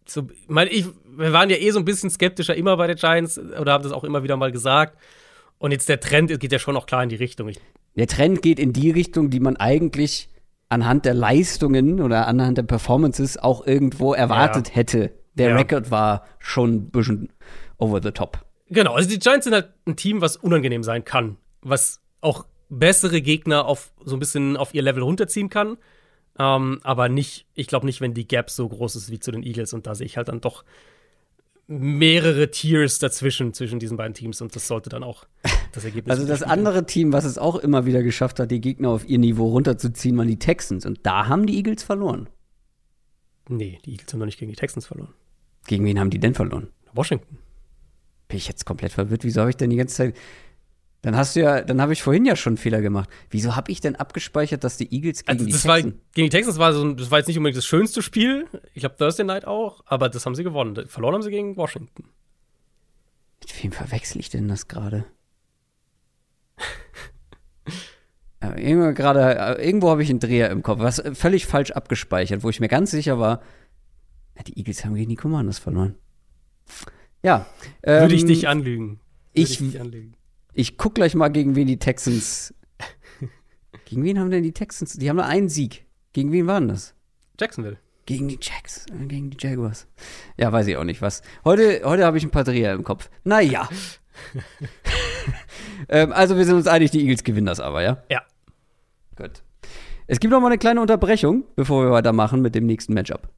[0.07, 0.85] so, mein, ich,
[1.17, 3.91] wir waren ja eh so ein bisschen skeptischer immer bei den Giants oder haben das
[3.91, 4.97] auch immer wieder mal gesagt.
[5.57, 7.47] Und jetzt der Trend geht ja schon auch klar in die Richtung.
[7.47, 7.59] Ich,
[7.95, 10.29] der Trend geht in die Richtung, die man eigentlich
[10.69, 14.75] anhand der Leistungen oder anhand der Performances auch irgendwo erwartet ja.
[14.75, 15.11] hätte.
[15.35, 15.55] Der ja.
[15.55, 17.29] Record war schon ein bisschen
[17.77, 18.45] over the top.
[18.69, 23.21] Genau, also die Giants sind halt ein Team, was unangenehm sein kann, was auch bessere
[23.21, 25.77] Gegner auf so ein bisschen auf ihr Level runterziehen kann.
[26.39, 29.43] Ähm, aber nicht, ich glaube nicht, wenn die Gap so groß ist wie zu den
[29.43, 30.63] Eagles und da sehe ich halt dann doch
[31.67, 35.25] mehrere Tiers dazwischen, zwischen diesen beiden Teams und das sollte dann auch
[35.73, 38.89] das Ergebnis Also das andere Team, was es auch immer wieder geschafft hat, die Gegner
[38.89, 40.85] auf ihr Niveau runterzuziehen, waren die Texans.
[40.85, 42.29] Und da haben die Eagles verloren.
[43.49, 45.13] Nee, die Eagles haben noch nicht gegen die Texans verloren.
[45.67, 46.69] Gegen wen haben die denn verloren?
[46.93, 47.37] Washington.
[48.27, 49.23] Bin ich jetzt komplett verwirrt.
[49.23, 50.15] Wieso habe ich denn die ganze Zeit.
[51.01, 53.09] Dann hast du ja, dann habe ich vorhin ja schon einen Fehler gemacht.
[53.29, 55.95] Wieso habe ich denn abgespeichert, dass die Eagles gegen Also die das war, Texans.
[56.13, 58.47] gegen die Texans war so, das war jetzt nicht unbedingt das schönste Spiel.
[58.73, 60.87] Ich glaube Thursday Night auch, aber das haben sie gewonnen.
[60.87, 62.05] Verloren haben sie gegen Washington.
[63.41, 65.05] Mit wem verwechsel ich denn das gerade?
[68.41, 71.71] Äh, Irgendwo gerade, äh, irgendwo habe ich einen Dreher im Kopf, was äh, völlig falsch
[71.71, 73.41] abgespeichert, wo ich mir ganz sicher war,
[74.47, 75.95] die Eagles haben gegen die Commanders verloren.
[77.21, 77.45] Ja.
[77.83, 78.99] Würde ich ähm, dich anlügen.
[79.33, 80.15] Würde ich- dich anlügen.
[80.55, 82.53] Ich guck gleich mal, gegen wen die Texans.
[83.85, 84.93] gegen wen haben denn die Texans?
[84.93, 85.85] Die haben nur einen Sieg.
[86.11, 86.93] Gegen wen waren das?
[87.39, 87.77] Jacksonville.
[88.05, 89.87] Gegen die Jacks, gegen die Jaguars.
[90.37, 91.21] Ja, weiß ich auch nicht was.
[91.45, 93.09] Heute, heute habe ich ein paar Dreher im Kopf.
[93.23, 93.69] Naja.
[95.89, 98.03] ähm, also wir sind uns einig, die Eagles gewinnen das aber, ja?
[98.09, 98.21] Ja.
[99.15, 99.43] Gut.
[100.07, 103.29] Es gibt noch mal eine kleine Unterbrechung, bevor wir weitermachen mit dem nächsten Matchup.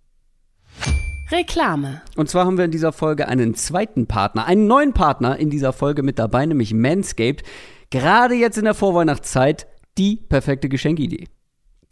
[1.31, 2.01] Reklame.
[2.15, 5.73] Und zwar haben wir in dieser Folge einen zweiten Partner, einen neuen Partner in dieser
[5.73, 7.43] Folge mit dabei, nämlich Manscaped.
[7.89, 9.67] Gerade jetzt in der Vorweihnachtszeit
[9.97, 11.27] die perfekte Geschenkidee.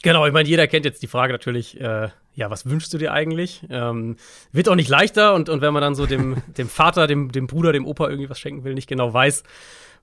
[0.03, 3.13] Genau, ich meine, jeder kennt jetzt die Frage natürlich, äh, ja, was wünschst du dir
[3.13, 3.65] eigentlich?
[3.69, 4.17] Ähm,
[4.51, 7.47] wird auch nicht leichter und, und wenn man dann so dem, dem Vater, dem, dem
[7.47, 9.43] Bruder, dem Opa irgendwie was schenken will, nicht genau weiß,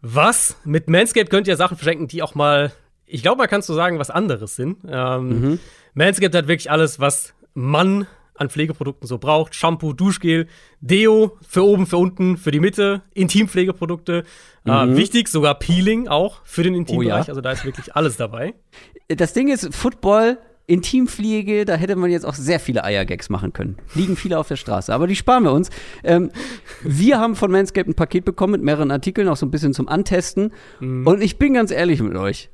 [0.03, 0.57] was.
[0.65, 2.73] Mit Manscaped könnt ihr Sachen verschenken, die auch mal,
[3.07, 4.79] ich glaube, man kann so sagen, was anderes sind.
[4.89, 5.59] Ähm,
[5.95, 9.55] Manscaped hat wirklich alles, was Mann an Pflegeprodukten so braucht.
[9.55, 10.47] Shampoo, Duschgel,
[10.81, 14.25] Deo für oben, für unten, für die Mitte, Intimpflegeprodukte.
[14.65, 17.27] Äh, wichtig, sogar Peeling auch für den Intimbereich.
[17.27, 17.29] ja.
[17.29, 18.55] Also da ist wirklich alles dabei.
[19.09, 20.39] Das Ding ist, Football,
[20.71, 23.77] Intimpflege, da hätte man jetzt auch sehr viele Eiergags machen können.
[23.95, 25.71] Liegen viele auf der Straße, aber die sparen wir uns.
[26.05, 26.31] Ähm,
[26.83, 29.89] wir haben von Manscaped ein Paket bekommen mit mehreren Artikeln, auch so ein bisschen zum
[29.89, 30.53] Antesten.
[31.05, 32.51] Und ich bin ganz ehrlich mit euch.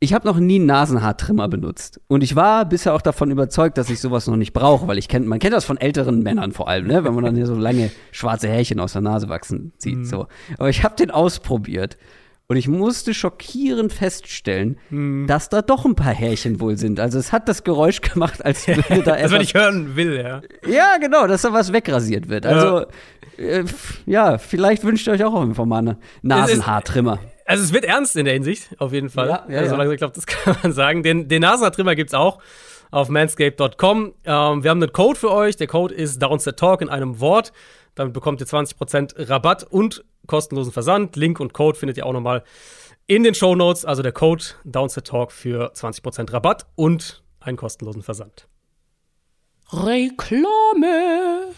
[0.00, 1.98] Ich habe noch nie einen Nasenhaartrimmer benutzt.
[2.08, 5.08] Und ich war bisher auch davon überzeugt, dass ich sowas noch nicht brauche, weil ich
[5.08, 7.04] kenn, man kennt das von älteren Männern vor allem, ne?
[7.04, 10.06] wenn man dann hier so lange schwarze Härchen aus der Nase wachsen sieht.
[10.06, 10.26] So.
[10.58, 11.96] Aber ich habe den ausprobiert.
[12.46, 14.78] Und ich musste schockierend feststellen,
[15.26, 17.00] dass da doch ein paar Härchen wohl sind.
[17.00, 20.16] Also es hat das Geräusch gemacht, als würde da Das, wenn etwas ich hören will,
[20.16, 20.42] ja.
[20.70, 22.44] ja, genau, dass da was wegrasiert wird.
[22.44, 22.86] Also,
[23.38, 27.18] äh, f- ja, vielleicht wünscht ihr euch auch einfach mal einen Nasenhaartrimmer.
[27.46, 29.28] Also es wird ernst in der Hinsicht, auf jeden Fall.
[29.28, 29.90] Ja, ja, also ja.
[29.90, 31.02] ich glaube, das kann man sagen.
[31.02, 32.40] Den, den Nasenhaartrimmer gibt's auch
[32.90, 34.12] auf manscaped.com.
[34.24, 35.56] Ähm, wir haben einen Code für euch.
[35.56, 37.52] Der Code ist Downset Talk in einem Wort.
[37.94, 41.16] Damit bekommt ihr 20% Rabatt und kostenlosen Versand.
[41.16, 42.44] Link und Code findet ihr auch nochmal
[43.06, 43.84] in den Show Notes.
[43.84, 48.48] Also der Code Downset Talk für 20% Rabatt und einen kostenlosen Versand.
[49.72, 51.52] Reklame.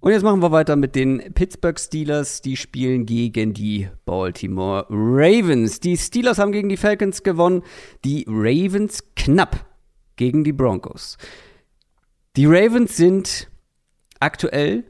[0.00, 2.40] Und jetzt machen wir weiter mit den Pittsburgh Steelers.
[2.40, 5.80] Die spielen gegen die Baltimore Ravens.
[5.80, 7.62] Die Steelers haben gegen die Falcons gewonnen.
[8.04, 9.66] Die Ravens knapp
[10.14, 11.18] gegen die Broncos.
[12.36, 13.48] Die Ravens sind
[14.20, 14.84] aktuell,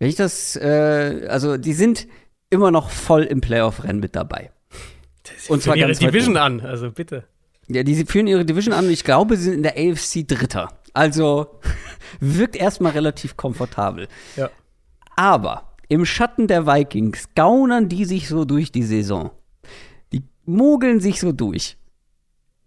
[0.00, 2.08] wenn ich das, äh, also die sind
[2.48, 4.50] immer noch voll im Playoff-Rennen mit dabei.
[5.48, 7.24] Und zwar ihre ganz Division an, also bitte.
[7.68, 10.70] Ja, die führen ihre Division an und ich glaube, sie sind in der AFC Dritter.
[10.94, 11.60] Also
[12.20, 14.08] wirkt erstmal relativ komfortabel.
[14.36, 14.50] Ja.
[15.16, 19.30] Aber im Schatten der Vikings gaunern die sich so durch die Saison.
[20.12, 21.76] Die mogeln sich so durch.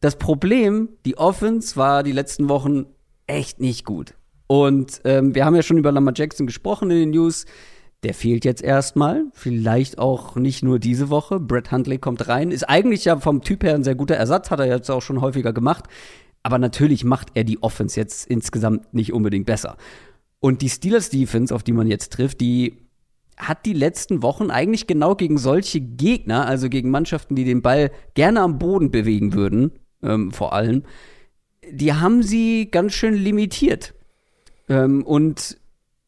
[0.01, 2.85] Das Problem, die Offense war die letzten Wochen
[3.25, 4.13] echt nicht gut.
[4.53, 7.45] Und ähm, wir haben ja schon über Lamar Jackson gesprochen in den News.
[8.03, 9.23] Der fehlt jetzt erstmal.
[9.33, 11.39] Vielleicht auch nicht nur diese Woche.
[11.39, 12.51] Brett Huntley kommt rein.
[12.51, 14.51] Ist eigentlich ja vom Typ her ein sehr guter Ersatz.
[14.51, 15.85] Hat er jetzt auch schon häufiger gemacht.
[16.43, 19.75] Aber natürlich macht er die Offense jetzt insgesamt nicht unbedingt besser.
[20.39, 22.77] Und die Steelers Defense, auf die man jetzt trifft, die
[23.37, 27.89] hat die letzten Wochen eigentlich genau gegen solche Gegner, also gegen Mannschaften, die den Ball
[28.13, 29.71] gerne am Boden bewegen würden,
[30.03, 30.83] ähm, vor allem,
[31.67, 33.95] die haben sie ganz schön limitiert.
[34.69, 35.57] Ähm, und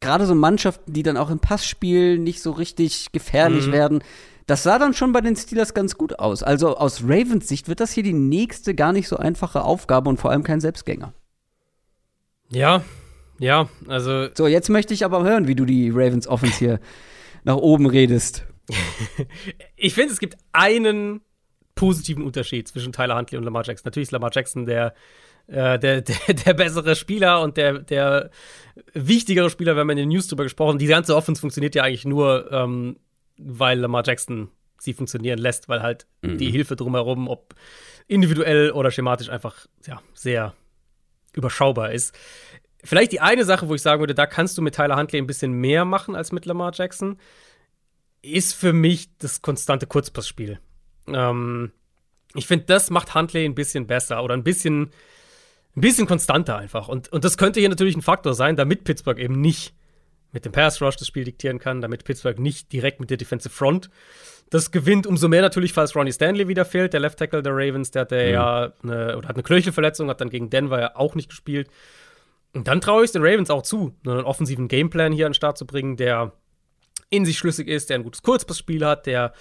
[0.00, 4.02] gerade so Mannschaften, die dann auch im Passspiel nicht so richtig gefährlich werden,
[4.46, 6.42] das sah dann schon bei den Steelers ganz gut aus.
[6.42, 10.20] Also aus Ravens Sicht wird das hier die nächste gar nicht so einfache Aufgabe und
[10.20, 11.12] vor allem kein Selbstgänger.
[12.50, 12.84] Ja,
[13.38, 16.80] ja, also So, jetzt möchte ich aber hören, wie du die Ravens Offense hier
[17.44, 18.46] nach oben redest.
[19.76, 21.20] ich finde, es gibt einen
[21.74, 23.86] positiven Unterschied zwischen Tyler Huntley und Lamar Jackson.
[23.86, 24.94] Natürlich ist Lamar Jackson der
[25.48, 28.30] äh, der, der, der bessere Spieler und der, der
[28.92, 30.78] wichtigere Spieler, wenn man in den News drüber gesprochen.
[30.78, 32.96] Die ganze Offense funktioniert ja eigentlich nur, ähm,
[33.38, 34.48] weil Lamar Jackson
[34.78, 36.38] sie funktionieren lässt, weil halt mhm.
[36.38, 37.54] die Hilfe drumherum, ob
[38.08, 40.54] individuell oder schematisch, einfach ja, sehr
[41.34, 42.16] überschaubar ist.
[42.84, 45.26] Vielleicht die eine Sache, wo ich sagen würde, da kannst du mit Tyler Huntley ein
[45.26, 47.18] bisschen mehr machen als mit Lamar Jackson,
[48.22, 50.60] ist für mich das konstante Kurzpassspiel.
[51.08, 51.72] Ähm,
[52.34, 54.90] ich finde, das macht Huntley ein bisschen besser oder ein bisschen,
[55.76, 56.88] ein bisschen konstanter einfach.
[56.88, 59.74] Und, und das könnte hier natürlich ein Faktor sein, damit Pittsburgh eben nicht
[60.32, 63.54] mit dem Pass Rush das Spiel diktieren kann, damit Pittsburgh nicht direkt mit der Defensive
[63.54, 63.90] Front
[64.50, 65.06] das gewinnt.
[65.06, 68.10] Umso mehr natürlich, falls Ronnie Stanley wieder fehlt, der Left Tackle der Ravens, der hat
[68.10, 68.18] mhm.
[68.18, 71.68] ja eine, oder hat eine Knöchelverletzung, hat dann gegen Denver ja auch nicht gespielt.
[72.54, 75.34] Und dann traue ich es den Ravens auch zu, einen offensiven Gameplan hier an den
[75.34, 76.32] Start zu bringen, der
[77.10, 79.32] in sich schlüssig ist, der ein gutes Kurzpassspiel hat, der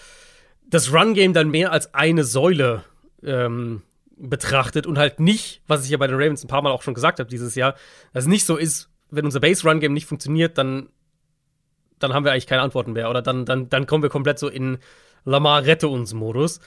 [0.68, 2.84] das Run-Game dann mehr als eine Säule
[3.24, 3.84] ähm,
[4.17, 6.93] betrachtet und halt nicht, was ich ja bei den Ravens ein paar Mal auch schon
[6.93, 7.73] gesagt habe dieses Jahr,
[8.13, 10.89] dass es nicht so ist, wenn unser Base-Run-Game nicht funktioniert, dann,
[11.99, 13.09] dann haben wir eigentlich keine Antworten mehr.
[13.09, 14.77] Oder dann, dann, dann kommen wir komplett so in
[15.25, 16.59] Lamar rette uns Modus.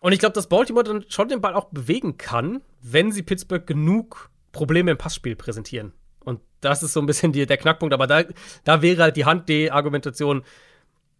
[0.00, 3.66] Und ich glaube, dass Baltimore dann schon den Ball auch bewegen kann, wenn sie Pittsburgh
[3.66, 5.92] genug Probleme im Passspiel präsentieren.
[6.20, 7.92] Und das ist so ein bisschen die, der Knackpunkt.
[7.92, 8.24] Aber da,
[8.64, 10.42] da wäre halt die Hand-D-Argumentation,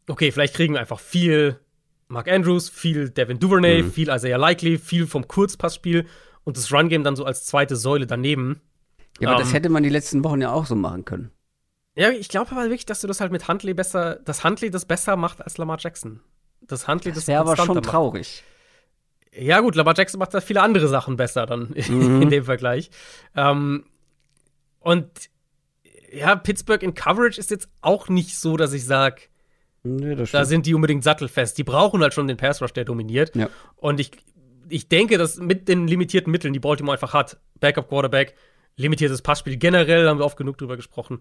[0.09, 1.59] okay, vielleicht kriegen wir einfach viel
[2.09, 3.93] Mark Andrews, viel Devin Duvernay, mhm.
[3.93, 6.07] viel Isaiah Likely, viel vom Kurzpassspiel
[6.45, 8.61] und das Run-Game dann so als zweite Säule daneben.
[9.21, 11.31] Ja, aber um, das ähm, hätte man die letzten Wochen ja auch so machen können.
[11.95, 14.85] Ja, ich glaube aber wirklich, dass du das halt mit Huntley besser, dass Huntley das
[14.85, 16.21] besser macht als Lamar Jackson.
[16.61, 17.85] Das Huntley das, wäre aber schon macht.
[17.85, 18.45] traurig.
[19.37, 22.23] Ja, gut, Lamar Jackson macht da viele andere Sachen besser dann mhm.
[22.23, 22.91] in dem Vergleich.
[23.37, 23.85] Ähm,
[24.81, 25.11] und
[26.13, 29.23] ja, Pittsburgh in Coverage ist jetzt auch nicht so, dass ich sage,
[29.83, 31.59] nee, da sind die unbedingt sattelfest.
[31.59, 33.35] Die brauchen halt schon den Pass Rush, der dominiert.
[33.37, 33.49] Ja.
[33.77, 34.11] Und ich,
[34.69, 38.35] ich denke, dass mit den limitierten Mitteln, die Baltimore einfach hat, Backup Quarterback,
[38.77, 41.21] limitiertes Passspiel, generell haben wir oft genug drüber gesprochen,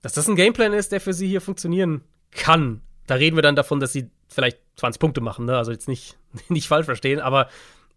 [0.00, 2.82] dass das ein Gameplan ist, der für sie hier funktionieren kann.
[3.06, 5.56] Da reden wir dann davon, dass sie vielleicht 20 Punkte machen, ne?
[5.56, 6.18] also jetzt nicht,
[6.48, 7.48] nicht falsch verstehen, aber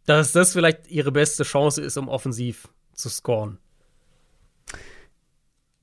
[0.06, 3.58] dass das vielleicht ihre beste Chance ist, um offensiv zu scoren.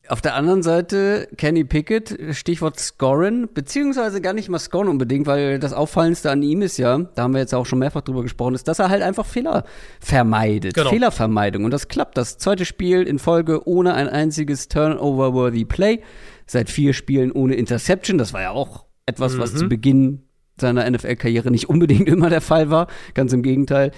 [0.09, 5.61] Auf der anderen Seite Kenny Pickett, Stichwort Scoren, beziehungsweise gar nicht mal Scoren unbedingt, weil
[5.61, 8.55] das Auffallendste an ihm ist ja, da haben wir jetzt auch schon mehrfach drüber gesprochen,
[8.55, 9.65] ist, dass er halt einfach Fehler
[10.01, 10.75] vermeidet.
[10.75, 10.91] Genau.
[10.91, 11.65] Fehlervermeidung.
[11.65, 12.17] Und das klappt.
[12.17, 16.01] Das zweite Spiel in Folge ohne ein einziges Turnover-worthy Play.
[16.47, 18.19] Seit vier Spielen ohne Interception.
[18.19, 19.39] Das war ja auch etwas, mhm.
[19.39, 20.23] was zu Beginn
[20.61, 22.89] seiner NFL-Karriere nicht unbedingt immer der Fall war.
[23.15, 23.93] Ganz im Gegenteil.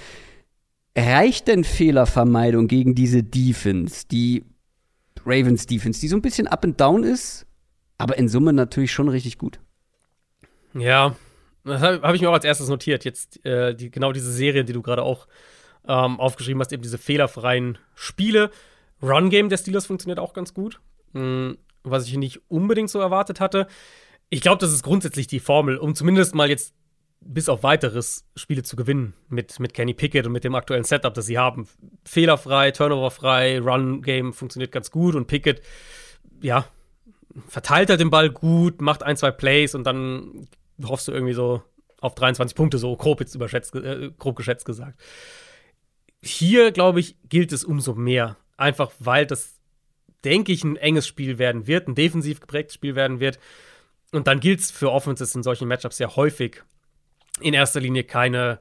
[0.97, 4.45] Reicht denn Fehlervermeidung gegen diese Defense, die
[5.25, 7.47] Ravens Defense, die so ein bisschen up and down ist,
[7.99, 9.61] aber in Summe natürlich schon richtig gut.
[10.75, 11.17] Ja,
[11.65, 13.05] das habe hab ich mir auch als erstes notiert.
[13.05, 15.27] Jetzt äh, die, genau diese Serie, die du gerade auch
[15.87, 18.51] ähm, aufgeschrieben hast, eben diese fehlerfreien Spiele.
[19.03, 20.81] Run Game der Steelers funktioniert auch ganz gut,
[21.13, 23.67] mhm, was ich nicht unbedingt so erwartet hatte.
[24.31, 26.75] Ich glaube, das ist grundsätzlich die Formel, um zumindest mal jetzt
[27.27, 31.15] bis auf weiteres Spiele zu gewinnen mit, mit Kenny Pickett und mit dem aktuellen Setup,
[31.15, 31.69] das sie haben.
[32.05, 35.63] Fehlerfrei, turnoverfrei, Run-Game funktioniert ganz gut und Pickett,
[36.41, 36.67] ja,
[37.49, 40.49] verteilt er den Ball gut, macht ein, zwei Plays und dann
[40.85, 41.63] hoffst du irgendwie so
[42.01, 45.01] auf 23 Punkte, so grob jetzt überschätzt, äh, grob geschätzt gesagt.
[46.23, 48.37] Hier, glaube ich, gilt es umso mehr.
[48.57, 49.59] Einfach weil das,
[50.25, 53.39] denke ich, ein enges Spiel werden wird, ein defensiv geprägtes Spiel werden wird.
[54.13, 56.63] Und dann gilt es für Offenses in solchen Matchups sehr häufig,
[57.41, 58.61] in erster Linie keine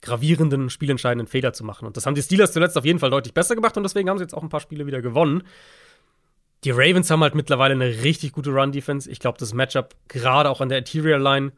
[0.00, 1.86] gravierenden, spielentscheidenden Fehler zu machen.
[1.86, 4.18] Und das haben die Steelers zuletzt auf jeden Fall deutlich besser gemacht und deswegen haben
[4.18, 5.44] sie jetzt auch ein paar Spiele wieder gewonnen.
[6.64, 9.10] Die Ravens haben halt mittlerweile eine richtig gute Run-Defense.
[9.10, 11.52] Ich glaube, das Matchup gerade auch an der Interior Line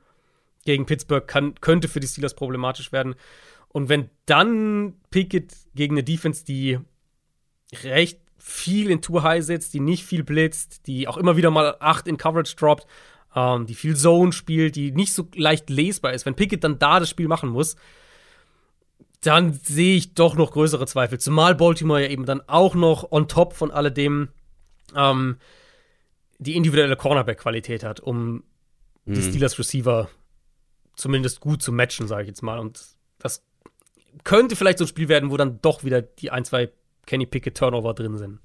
[0.65, 3.15] gegen Pittsburgh kann, könnte für die Steelers problematisch werden.
[3.69, 6.79] Und wenn dann Pickett gegen eine Defense, die
[7.83, 11.77] recht viel in Too High sitzt, die nicht viel blitzt, die auch immer wieder mal
[11.81, 12.87] 8 in Coverage droppt,
[13.37, 16.27] ähm, die viel Zone spielt, die nicht so leicht lesbar ist.
[16.27, 17.77] Wenn Pickett dann da das Spiel machen muss,
[19.21, 21.21] dann sehe ich doch noch größere Zweifel.
[21.21, 24.29] Zumal Baltimore ja eben dann auch noch on top von alledem
[24.95, 25.37] ähm,
[26.39, 28.43] die individuelle Cornerback-Qualität hat, um
[29.05, 29.15] mhm.
[29.15, 30.09] die Steelers Receiver
[30.97, 32.59] zumindest gut zu matchen, sage ich jetzt mal.
[32.59, 32.83] Und
[33.19, 33.45] das
[34.25, 36.71] könnte vielleicht so ein Spiel werden, wo dann doch wieder die ein, zwei
[37.05, 38.41] Kenny Pickett Turnover drin sind.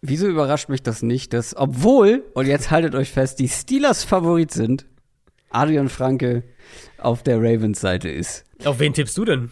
[0.00, 4.52] Wieso überrascht mich das nicht, dass, obwohl, und jetzt haltet euch fest, die Steelers Favorit
[4.52, 4.86] sind,
[5.50, 6.44] Adrian Franke
[6.98, 8.44] auf der Ravens-Seite ist.
[8.64, 9.50] Auf wen tippst du denn?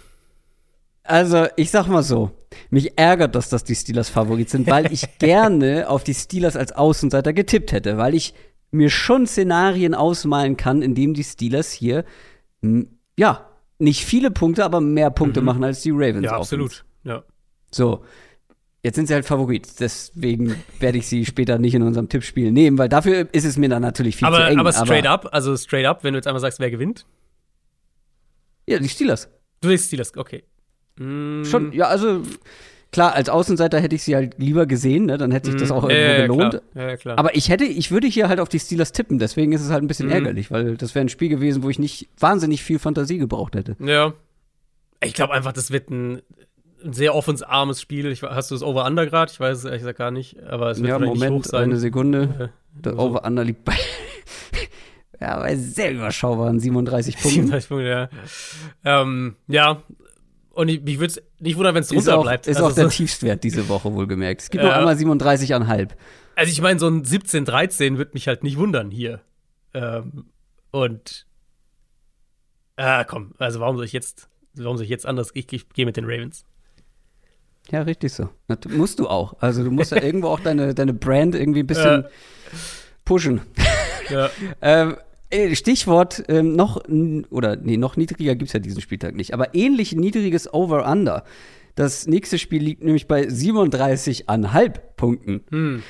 [1.03, 2.31] Also, ich sag mal so,
[2.71, 6.73] mich ärgert das, dass die Steelers Favorit sind, weil ich gerne auf die Steelers als
[6.73, 8.35] Außenseiter getippt hätte, weil ich
[8.71, 12.05] mir schon Szenarien ausmalen kann, in dem die Steelers hier,
[13.17, 13.49] ja,
[13.79, 15.47] nicht viele Punkte, aber mehr Punkte mhm.
[15.47, 16.25] machen als die Ravens.
[16.25, 16.85] Ja, absolut.
[17.05, 17.23] Ja.
[17.71, 18.05] So.
[18.87, 22.79] Jetzt sind sie halt Favorit, deswegen werde ich sie später nicht in unserem Tippspiel nehmen,
[22.79, 24.61] weil dafür ist es mir dann natürlich viel aber, zu eng.
[24.61, 27.05] aber straight up, also straight up, wenn du jetzt einmal sagst, wer gewinnt?
[28.69, 29.29] Ja, die Steelers.
[29.61, 30.45] Du siehst Steelers, okay.
[31.01, 32.23] Mm, Schon, ja, also
[32.93, 35.19] klar, als Außenseiter hätte ich sie halt lieber gesehen, ne?
[35.19, 36.51] dann hätte sich das auch mm, ja, irgendwo ja, gelohnt.
[36.73, 36.85] Klar.
[36.85, 37.19] Ja, ja, klar.
[37.19, 39.83] Aber ich hätte, ich würde hier halt auf die Steelers tippen, deswegen ist es halt
[39.83, 40.13] ein bisschen Mhm.
[40.13, 43.75] ärgerlich, weil das wäre ein Spiel gewesen, wo ich nicht wahnsinnig viel Fantasie gebraucht hätte.
[43.81, 44.15] ja.
[45.05, 46.23] Ich glaube einfach, das wird ein,
[46.85, 48.07] ein sehr offensarmes Spiel.
[48.13, 49.33] Ich, hast du das Over-Under gerade?
[49.33, 51.47] Ich weiß es ehrlich gesagt gar nicht, aber es wird Ja, vielleicht nicht hoch Moment,
[51.47, 51.63] sein.
[51.65, 52.53] eine Sekunde.
[52.77, 52.99] Äh, Der so.
[52.99, 53.75] Over-Under liegt bei,
[55.21, 57.31] ja, bei sehr überschaubaren 37 Punkten.
[57.49, 58.09] 37 Punkte, ja.
[58.85, 59.83] Ähm, ja.
[60.51, 62.47] Und ich, mich würde es nicht wundern, wenn es drunter auch, bleibt.
[62.47, 64.41] ist also, auch der so, Tiefstwert diese Woche wohlgemerkt.
[64.43, 64.71] Es gibt Ja.
[64.71, 65.91] noch einmal 37,5.
[66.35, 69.21] also ich meine, so ein 17-13 wird mich halt nicht wundern hier.
[69.75, 70.27] Ähm,
[70.71, 71.27] und
[72.77, 75.31] ah, komm, also warum soll ich jetzt, warum soll ich jetzt anders?
[75.35, 76.45] Ich, ich gehe mit den Ravens.
[77.71, 78.29] Ja, richtig so.
[78.49, 79.35] Du- musst du auch.
[79.41, 82.09] Also du musst ja irgendwo auch deine, deine Brand irgendwie ein bisschen Ja.
[83.05, 83.41] pushen.
[84.09, 84.31] Ja.
[84.63, 84.97] Ähm,
[85.31, 86.81] äh, Stichwort ähm, noch,
[87.31, 91.25] oder nee, noch niedriger gibt's ja diesen Spieltag nicht, aber ähnlich niedriges Over-Under.
[91.75, 95.41] Das nächste Spiel liegt nämlich bei 37,5 Punkten.
[95.51, 95.83] Hm.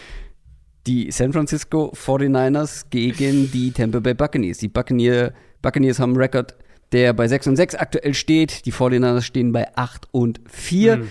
[0.86, 4.56] Die San Francisco 49ers gegen die Tampa Bay Buccaneers.
[4.58, 6.54] Die Buccaneer, Buccaneers haben einen Rekord,
[6.92, 8.64] der bei 6 und 6 aktuell steht.
[8.64, 10.94] Die 49ers stehen bei 8 und 4.
[10.94, 11.08] Hm.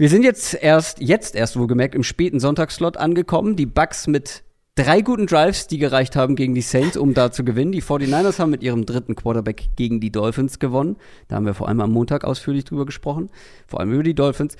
[0.00, 3.54] Wir sind jetzt erst, jetzt erst wohlgemerkt, im späten Sonntagsslot angekommen.
[3.54, 4.44] Die Bucks mit
[4.74, 7.70] drei guten Drives, die gereicht haben gegen die Saints, um da zu gewinnen.
[7.70, 10.96] Die 49ers haben mit ihrem dritten Quarterback gegen die Dolphins gewonnen.
[11.28, 13.28] Da haben wir vor allem am Montag ausführlich drüber gesprochen.
[13.66, 14.56] Vor allem über die Dolphins.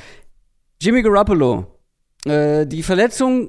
[0.79, 1.69] Jimmy Garoppolo.
[2.27, 3.49] Äh, die Verletzung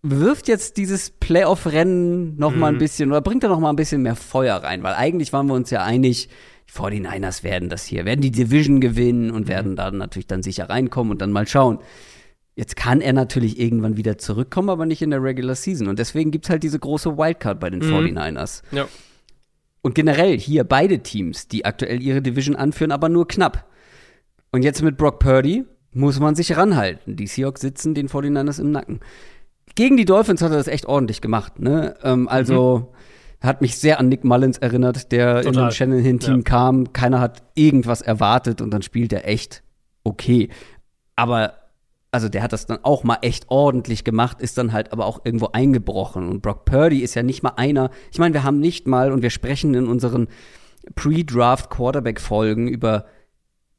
[0.00, 2.78] wirft jetzt dieses Playoff-Rennen noch mal ein Mhm.
[2.78, 5.52] bisschen oder bringt da noch mal ein bisschen mehr Feuer rein, weil eigentlich waren wir
[5.52, 6.30] uns ja einig,
[6.70, 10.68] die 49ers werden das hier, werden die Division gewinnen und werden dann natürlich dann sicher
[10.68, 11.78] reinkommen und dann mal schauen.
[12.54, 15.88] Jetzt kann er natürlich irgendwann wieder zurückkommen, aber nicht in der Regular Season.
[15.88, 17.94] Und deswegen gibt es halt diese große Wildcard bei den Mhm.
[17.94, 18.62] 49ers.
[18.72, 18.86] Ja.
[19.82, 23.66] Und generell hier beide Teams, die aktuell ihre Division anführen, aber nur knapp.
[24.52, 27.16] Und jetzt mit Brock Purdy muss man sich ranhalten.
[27.16, 29.00] Die Seahawks sitzen den 49ers im Nacken.
[29.74, 31.58] Gegen die Dolphins hat er das echt ordentlich gemacht.
[31.60, 31.96] Ne?
[32.02, 32.92] Ähm, also
[33.40, 35.68] hat mich sehr an Nick Mullins erinnert, der in Total.
[35.68, 36.42] dem Shanahan-Team Ja.
[36.42, 36.92] kam.
[36.92, 39.62] Keiner hat irgendwas erwartet und dann spielt er echt
[40.04, 40.48] okay.
[41.16, 41.54] Aber
[42.12, 45.20] also der hat das dann auch mal echt ordentlich gemacht, ist dann halt aber auch
[45.24, 46.28] irgendwo eingebrochen.
[46.28, 47.90] Und Brock Purdy ist ja nicht mal einer.
[48.12, 50.26] Ich meine, wir haben nicht mal, und wir sprechen in unseren
[51.30, 53.06] Pre-Draft-Quarterback-Folgen über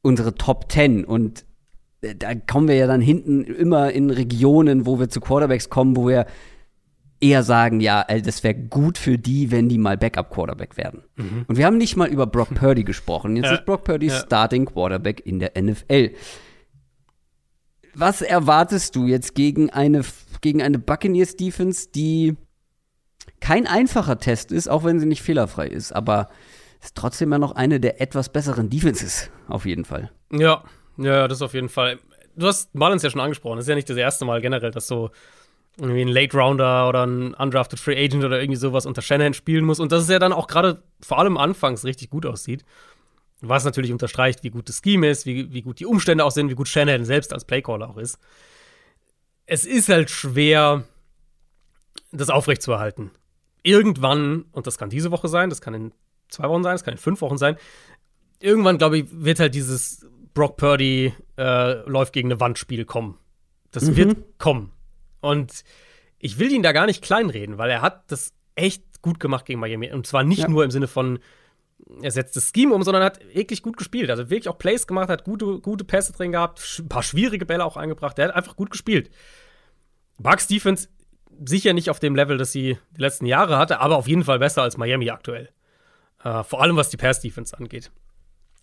[0.02, 1.04] unsere Top 10.
[1.04, 1.44] Und
[2.00, 6.08] da kommen wir ja dann hinten immer in Regionen, wo wir zu Quarterbacks kommen, wo
[6.08, 6.26] wir
[7.22, 11.04] eher sagen, ja, ey, das wäre gut für die, wenn die mal Backup-Quarterback werden.
[11.46, 13.36] Und wir haben nicht mal über Brock Purdy gesprochen.
[13.36, 13.54] Jetzt Ja.
[13.54, 14.18] ist Brock Purdy Ja.
[14.20, 16.10] Starting Quarterback in der NFL.
[17.94, 20.02] Was erwartest du jetzt gegen eine,
[20.40, 22.36] gegen eine Buccaneers Defense, die
[23.40, 26.28] kein einfacher Test ist, auch wenn sie nicht fehlerfrei ist, aber
[26.82, 30.10] ist trotzdem ja noch eine der etwas besseren Defenses, auf jeden Fall.
[30.32, 30.64] Ja,
[30.96, 31.98] ja, das auf jeden Fall.
[32.34, 33.56] Du hast Mullins ja schon angesprochen.
[33.56, 35.10] Das ist ja nicht das erste Mal generell, dass so
[35.78, 39.64] irgendwie ein Late Rounder oder ein undrafted Free Agent oder irgendwie sowas unter Shanahan spielen
[39.64, 39.80] muss.
[39.80, 42.64] Und dass es ja dann auch gerade vor allem anfangs richtig gut aussieht.
[43.40, 46.48] Was natürlich unterstreicht, wie gut das Scheme ist, wie, wie gut die Umstände auch sind,
[46.50, 48.18] wie gut Shanahan selbst als Playcaller auch ist.
[49.46, 50.84] Es ist halt schwer,
[52.12, 53.10] das aufrechtzuerhalten.
[53.64, 55.92] Irgendwann, und das kann diese Woche sein, das kann in
[56.28, 57.56] zwei Wochen sein, das kann in fünf Wochen sein,
[58.40, 63.18] irgendwann, glaube ich, wird halt dieses Brock Purdy äh, läuft gegen eine Wand-Spiel kommen.
[63.70, 63.96] Das Mhm.
[63.96, 64.70] wird kommen.
[65.22, 65.64] Und
[66.18, 69.58] ich will ihn da gar nicht kleinreden, weil er hat das echt gut gemacht gegen
[69.60, 69.90] Miami.
[69.90, 70.48] Und zwar nicht Ja.
[70.48, 71.18] nur im Sinne von,
[72.02, 74.10] er setzt das Scheme um, sondern hat wirklich gut gespielt.
[74.10, 77.64] Also wirklich auch Plays gemacht, hat gute, gute Pässe drin gehabt, ein paar schwierige Bälle
[77.64, 78.18] auch eingebracht.
[78.18, 79.10] Der hat einfach gut gespielt.
[80.18, 80.88] Bucks Defense
[81.44, 84.38] sicher nicht auf dem Level, das sie die letzten Jahre hatte, aber auf jeden Fall
[84.38, 85.48] besser als Miami aktuell.
[86.22, 87.90] Äh, vor allem was die Pass-Defense angeht.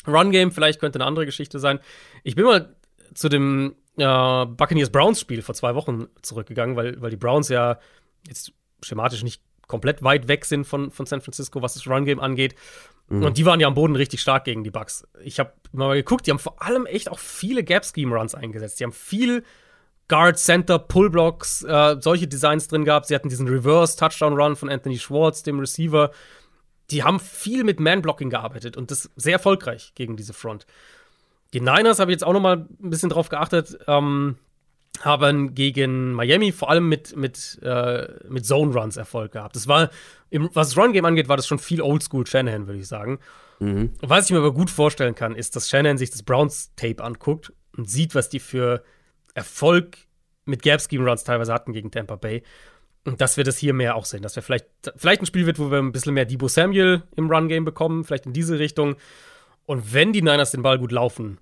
[0.07, 1.79] Run-Game vielleicht könnte eine andere Geschichte sein.
[2.23, 2.73] Ich bin mal
[3.13, 7.79] zu dem äh, Buccaneers-Browns-Spiel vor zwei Wochen zurückgegangen, weil, weil die Browns ja
[8.27, 8.53] jetzt
[8.83, 12.55] schematisch nicht komplett weit weg sind von, von San Francisco, was das Run-Game angeht.
[13.09, 15.07] Und die waren ja am Boden richtig stark gegen die Bucks.
[15.23, 18.79] Ich habe mal geguckt, die haben vor allem echt auch viele Gap-Scheme-Runs eingesetzt.
[18.79, 19.43] Die haben viel
[20.07, 23.07] Guard, Center, Pullblocks, äh, solche Designs drin gehabt.
[23.07, 26.11] Sie hatten diesen Reverse-Touchdown-Run von Anthony Schwartz, dem Receiver.
[26.91, 30.67] Die haben viel mit Man-Blocking gearbeitet und das sehr erfolgreich gegen diese Front.
[31.53, 34.37] Die Niners habe ich jetzt auch noch mal ein bisschen drauf geachtet, ähm,
[35.01, 39.55] haben gegen Miami vor allem mit, mit, äh, mit Zone-Runs Erfolg gehabt.
[39.55, 39.89] Das war,
[40.29, 43.19] im, was das Run-Game angeht, war das schon viel Oldschool Shanahan, würde ich sagen.
[44.01, 47.89] Was ich mir aber gut vorstellen kann, ist, dass Shanahan sich das Browns-Tape anguckt und
[47.89, 48.83] sieht, was die für
[49.33, 49.97] Erfolg
[50.45, 52.43] mit Gap Scheme Runs teilweise hatten gegen Tampa Bay.
[53.05, 55.59] Und dass wir das hier mehr auch sehen, dass wir vielleicht, vielleicht ein Spiel wird,
[55.59, 58.95] wo wir ein bisschen mehr Debo Samuel im Run-Game bekommen, vielleicht in diese Richtung.
[59.69, 61.37] Und wenn die Niners den Ball gut laufen,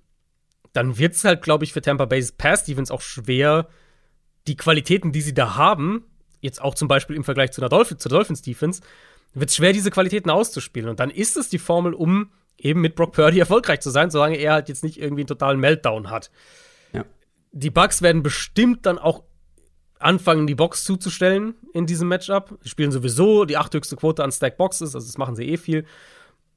[0.74, 3.68] dann wird es halt, glaube ich, für Tampa Bay's Pass-Defense auch schwer,
[4.46, 6.04] die Qualitäten, die sie da haben,
[6.42, 8.82] jetzt auch zum Beispiel im Vergleich zu der Dolphins, zur Dolphins-Defense,
[9.32, 10.90] wird es schwer, diese Qualitäten auszuspielen.
[10.90, 14.36] Und dann ist es die Formel, um eben mit Brock Purdy erfolgreich zu sein, solange
[14.36, 16.30] er halt jetzt nicht irgendwie einen totalen Meltdown hat.
[16.92, 17.06] Ja.
[17.52, 19.22] Die Bucks werden bestimmt dann auch
[20.00, 22.58] anfangen, die Box zuzustellen in diesem Matchup.
[22.62, 25.86] Die spielen sowieso die achthöchste Quote an Stack Boxes, also das machen sie eh viel.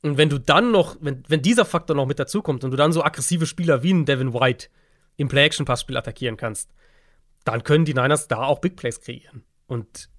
[0.03, 2.91] Und wenn du dann noch, wenn, wenn dieser Faktor noch mit dazukommt und du dann
[2.91, 4.67] so aggressive Spieler wie ein Devin White
[5.17, 6.71] im Play-Action-Passspiel attackieren kannst,
[7.43, 9.43] dann können die Niners da auch Big Plays kreieren.
[9.67, 10.09] Und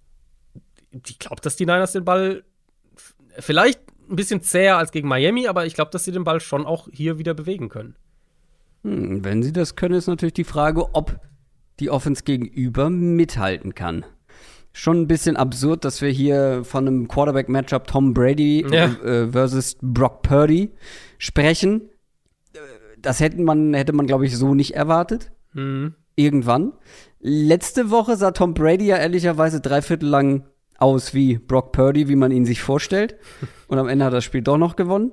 [0.93, 2.45] ich glaube, dass die Niners den Ball
[3.39, 6.67] vielleicht ein bisschen zäher als gegen Miami, aber ich glaube, dass sie den Ball schon
[6.67, 7.97] auch hier wieder bewegen können.
[8.85, 11.21] Hm, wenn sie das können, ist natürlich die Frage, ob
[11.81, 14.05] die Offense gegenüber mithalten kann.
[14.73, 18.87] Schon ein bisschen absurd, dass wir hier von einem Quarterback-Matchup Tom Brady Ja.
[19.05, 20.71] äh, versus Brock Purdy
[21.19, 21.83] sprechen.
[22.99, 25.31] Das hätte man, hätte man, glaube ich, so nicht erwartet.
[25.53, 25.95] Mhm.
[26.15, 26.73] Irgendwann.
[27.21, 30.45] Letzte Woche sah Tom Brady ja ehrlicherweise drei Viertel lang
[30.79, 33.17] aus wie Brock Purdy, wie man ihn sich vorstellt.
[33.69, 35.13] Und am Ende hat das Spiel doch noch gewonnen.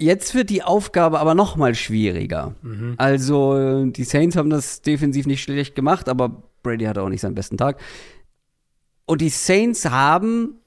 [0.00, 2.54] Jetzt wird die Aufgabe aber noch mal schwieriger.
[2.98, 7.20] Also äh, die Saints haben das defensiv nicht schlecht gemacht, aber Brady hatte auch nicht
[7.20, 7.80] seinen besten Tag.
[9.08, 10.60] Und die Saints haben,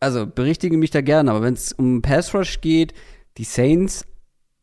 [0.00, 2.92] also berichtige mich da gerne, aber wenn es um Pass Rush geht,
[3.38, 4.04] die Saints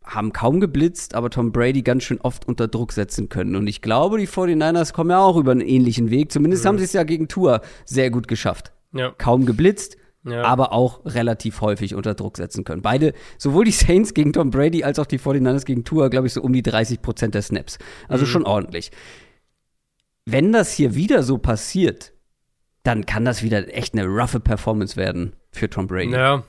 [0.04, 3.56] haben kaum geblitzt, aber Tom Brady ganz schön oft unter Druck setzen können.
[3.56, 6.32] Und ich glaube, die 49ers kommen ja auch über einen ähnlichen Weg.
[6.32, 8.72] Zumindest haben sie es ja gegen Tour sehr gut geschafft.
[8.94, 9.16] Ja.
[9.18, 10.44] Kaum geblitzt, Ja.
[10.44, 12.84] aber auch relativ häufig unter Druck setzen können.
[12.84, 16.34] Beide, sowohl die Saints gegen Tom Brady als auch die 49ers gegen Tour, glaube ich,
[16.34, 17.80] so um die 30 Prozent der Snaps.
[18.08, 18.92] Also schon ordentlich.
[20.26, 22.13] Wenn das hier wieder so passiert,
[22.84, 26.12] dann kann das wieder echt eine roughe Performance werden für Tom Brady.
[26.12, 26.44] Ja.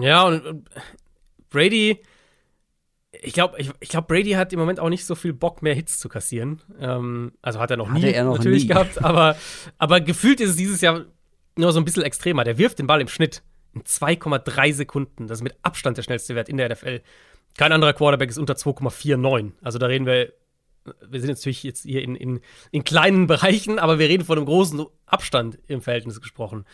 [0.00, 0.54] Ja, und äh,
[1.50, 2.02] Brady,
[3.22, 5.74] ich glaube, ich, ich glaub, Brady hat im Moment auch nicht so viel Bock, mehr
[5.74, 6.60] Hits zu kassieren.
[6.80, 8.68] Ähm, also hat er noch Hatte nie er noch natürlich nie.
[8.68, 9.36] gehabt, aber,
[9.78, 11.04] aber gefühlt ist es dieses Jahr
[11.56, 12.44] nur so ein bisschen extremer.
[12.44, 13.42] Der wirft den Ball im Schnitt
[13.74, 15.28] in 2,3 Sekunden.
[15.28, 17.00] Das ist mit Abstand der schnellste Wert in der NFL.
[17.56, 19.52] Kein anderer Quarterback ist unter 2,49.
[19.62, 20.32] Also da reden wir,
[21.08, 22.40] wir sind natürlich jetzt hier in, in,
[22.70, 26.64] in kleinen Bereichen, aber wir reden von einem großen Abstand im Verhältnis gesprochen.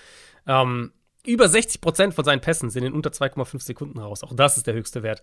[0.46, 0.92] Ähm,
[1.24, 4.22] über 60 Prozent von seinen Pässen sind in unter 2,5 Sekunden raus.
[4.24, 5.22] Auch das ist der höchste Wert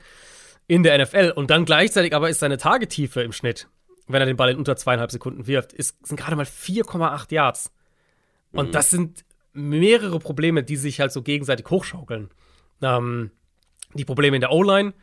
[0.67, 1.33] in der NFL.
[1.35, 3.67] Und dann gleichzeitig aber ist seine Tagetiefe im Schnitt,
[4.07, 7.71] wenn er den Ball in unter zweieinhalb Sekunden wirft, ist, sind gerade mal 4,8 Yards.
[8.51, 12.29] Und das sind mehrere Probleme, die sich halt so gegenseitig hochschaukeln.
[12.81, 13.31] Ähm,
[13.93, 14.93] die Probleme in der O-Line,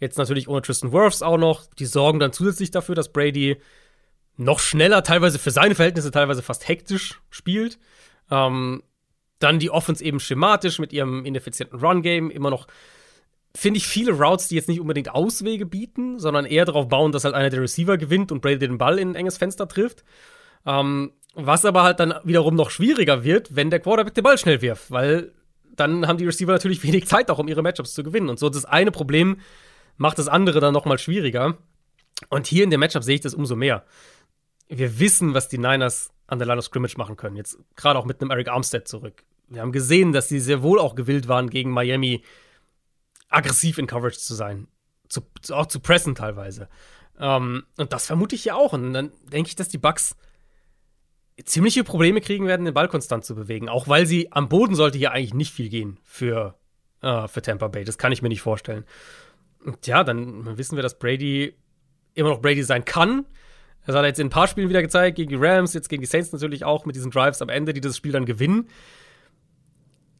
[0.00, 3.56] jetzt natürlich ohne Tristan Wirfs auch noch, die sorgen dann zusätzlich dafür, dass Brady
[4.36, 7.78] noch schneller, teilweise für seine Verhältnisse, teilweise fast hektisch spielt.
[8.30, 8.82] Ähm,
[9.38, 12.66] dann die Offense eben schematisch mit ihrem ineffizienten Run-Game immer noch,
[13.54, 17.24] finde ich, viele Routes, die jetzt nicht unbedingt Auswege bieten, sondern eher darauf bauen, dass
[17.24, 20.04] halt einer der Receiver gewinnt und Brady den Ball in ein enges Fenster trifft.
[20.66, 24.62] Ähm, was aber halt dann wiederum noch schwieriger wird, wenn der Quarterback den Ball schnell
[24.62, 25.32] wirft, weil
[25.76, 28.30] dann haben die Receiver natürlich wenig Zeit auch, um ihre Matchups zu gewinnen.
[28.30, 29.38] Und so das eine Problem
[29.96, 31.56] macht das andere dann noch mal schwieriger.
[32.28, 33.84] Und hier in dem Matchup sehe ich das umso mehr.
[34.68, 37.36] Wir wissen, was die Niners an der Line of Scrimmage machen können.
[37.36, 39.24] Jetzt gerade auch mit einem Eric Armstead zurück.
[39.48, 42.24] Wir haben gesehen, dass sie sehr wohl auch gewillt waren, gegen Miami
[43.28, 44.68] aggressiv in Coverage zu sein.
[45.08, 46.68] Zu, auch zu pressen teilweise.
[47.18, 48.72] Ähm, und das vermute ich ja auch.
[48.72, 50.16] Und dann denke ich, dass die Bucks
[51.44, 53.68] ziemliche Probleme kriegen werden, den Ball konstant zu bewegen.
[53.68, 56.58] Auch weil sie am Boden sollte hier eigentlich nicht viel gehen für,
[57.02, 57.84] äh, für Tampa Bay.
[57.84, 58.84] Das kann ich mir nicht vorstellen.
[59.66, 61.54] Und ja, dann wissen wir, dass Brady
[62.14, 63.26] immer noch Brady sein kann.
[63.84, 66.00] Das hat er jetzt in ein paar Spielen wieder gezeigt, gegen die Rams, jetzt gegen
[66.00, 68.68] die Saints natürlich auch, mit diesen Drives am Ende, die das Spiel dann gewinnen.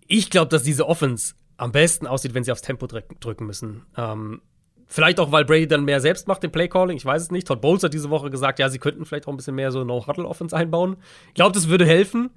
[0.07, 3.87] Ich glaube, dass diese Offense am besten aussieht, wenn sie aufs Tempo drück drücken müssen.
[3.97, 4.43] Ähm,
[4.87, 7.47] vielleicht auch, weil Brady dann mehr selbst macht, den Playcalling, ich weiß es nicht.
[7.47, 9.83] Todd Bowles hat diese Woche gesagt, ja, sie könnten vielleicht auch ein bisschen mehr so
[9.85, 10.97] No-Huddle-Offense einbauen.
[11.29, 12.31] Ich glaube, das würde helfen.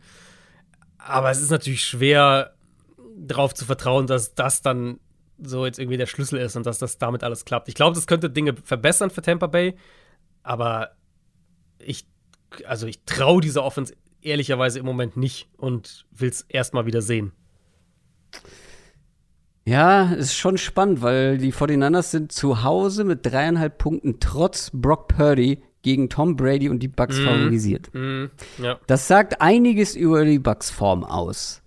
[0.98, 2.54] Aber es ist natürlich schwer,
[3.18, 5.00] darauf zu vertrauen, dass das dann
[5.42, 7.68] so jetzt irgendwie der Schlüssel ist und dass das damit alles klappt.
[7.68, 9.76] Ich glaube, das könnte Dinge verbessern für Tampa Bay,
[10.44, 10.92] aber
[11.80, 12.08] ich,
[12.66, 17.32] also ich traue dieser Offense ehrlicherweise im Moment nicht und will es erstmal wieder sehen.
[19.66, 25.10] Ja, ist schon spannend, weil die 49ers sind zu Hause mit dreieinhalb Punkten trotz Brock
[25.10, 27.94] Purdy gegen Tom Brady und die Bucks favorisiert.
[27.94, 28.80] Mhm, ja.
[28.88, 31.62] Das sagt einiges über die Bucks Form aus.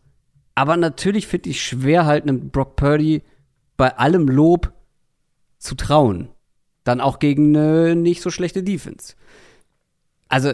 [0.55, 3.23] Aber natürlich finde ich schwer halt einem Brock Purdy
[3.77, 4.73] bei allem Lob
[5.59, 6.29] zu trauen.
[6.85, 9.15] Dann auch gegen eine nicht so schlechte Defense.
[10.29, 10.53] Also,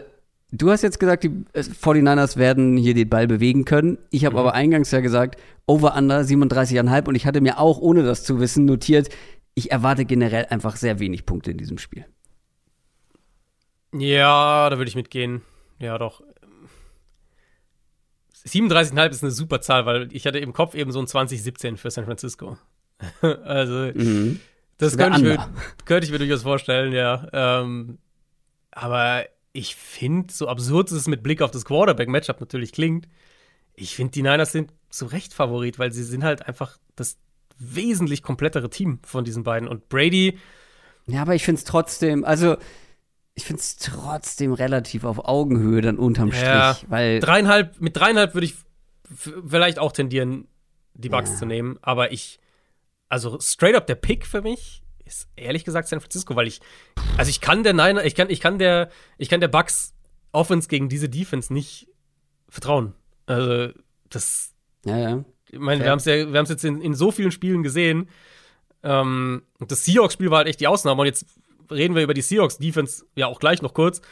[0.51, 3.99] du hast jetzt gesagt, die 49ers werden hier den Ball bewegen können.
[4.11, 4.41] Ich habe mhm.
[4.41, 8.65] aber eingangs ja gesagt, Over-Under 37,5 und ich hatte mir auch, ohne das zu wissen,
[8.65, 9.09] notiert,
[9.55, 12.07] ich erwarte generell einfach sehr wenig Punkte in diesem Spiel.
[13.93, 15.43] Ja, da würde ich mitgehen.
[15.79, 16.23] Ja, doch.
[18.47, 21.91] 37,5 ist eine super Zahl, weil ich hatte im Kopf eben so ein 2017 für
[21.91, 22.57] San Francisco.
[23.21, 24.41] also, mhm.
[24.79, 25.49] das, könnte ich, mir,
[25.85, 27.29] könnte ich, mir, durchaus vorstellen, ja.
[27.33, 27.99] Ähm,
[28.71, 33.09] aber ich finde, so absurd es mit Blick auf das Quarterback-Matchup natürlich klingt,
[33.75, 37.17] ich finde, die Niners sind zu Recht Favorit, weil sie sind halt einfach das
[37.59, 39.69] wesentlich komplettere Team von diesen beiden.
[39.69, 40.39] Und Brady.
[41.07, 42.57] Ja, aber ich finde es trotzdem, also
[43.35, 48.35] ich finde es trotzdem relativ auf Augenhöhe dann unterm ja, Strich, weil dreieinhalb mit dreieinhalb
[48.35, 48.55] würde ich
[49.47, 50.49] vielleicht auch tendieren,
[50.95, 51.37] die Bugs ja.
[51.37, 52.41] zu nehmen, aber ich
[53.09, 56.61] also straight up der Pick für mich ist ehrlich gesagt San Francisco, weil ich
[57.17, 59.95] also ich kann der Niner, ich kann ich kann der ich kann der Bucks
[60.33, 61.89] Offense gegen diese Defense nicht
[62.49, 62.95] vertrauen.
[63.27, 63.73] Also
[64.11, 64.55] das
[64.85, 65.25] ja ja.
[65.51, 67.63] Ich meine, wir haben es ja wir haben es jetzt in, in so vielen Spielen
[67.63, 68.11] gesehen.
[68.83, 71.27] Ähm, das Seahawks-Spiel war halt echt die Ausnahme und jetzt
[71.71, 74.03] reden wir über die Seahawks-Defense ja auch gleich noch kurz.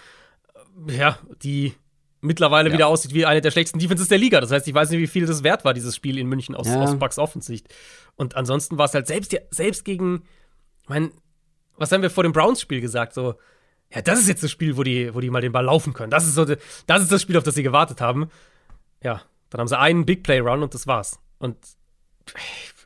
[0.89, 1.75] Ja, die
[2.27, 2.75] mittlerweile ja.
[2.75, 4.41] wieder aussieht wie eine der schlechtesten Defenses der Liga.
[4.41, 6.67] Das heißt, ich weiß nicht, wie viel das wert war, dieses Spiel in München aus,
[6.67, 6.81] ja.
[6.81, 7.73] aus Bucks Offensicht.
[8.17, 10.23] Und ansonsten war es halt selbst, selbst gegen,
[10.83, 11.11] ich meine,
[11.77, 13.15] was haben wir vor dem Browns-Spiel gesagt?
[13.15, 13.35] So,
[13.95, 16.11] ja, das ist jetzt das Spiel, wo die, wo die mal den Ball laufen können.
[16.11, 18.31] Das ist so, das ist das Spiel, auf das sie gewartet haben.
[19.03, 21.19] Ja, dann haben sie einen Big Play Run und das war's.
[21.39, 21.57] Und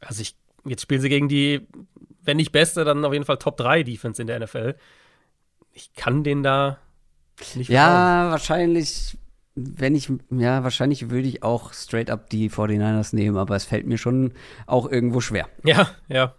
[0.01, 1.67] also ich, jetzt spielen sie gegen die
[2.23, 4.77] wenn nicht beste, dann auf jeden Fall Top 3 Defense in der NFL.
[5.73, 6.79] Ich kann den da
[7.55, 8.31] nicht Ja, vertrauen.
[8.31, 9.19] wahrscheinlich,
[9.77, 13.87] wenn ich, ja, wahrscheinlich würde ich auch straight up die 49ers nehmen, aber es fällt
[13.87, 14.33] mir schon
[14.67, 15.49] auch irgendwo schwer.
[15.65, 16.35] Ja, ja.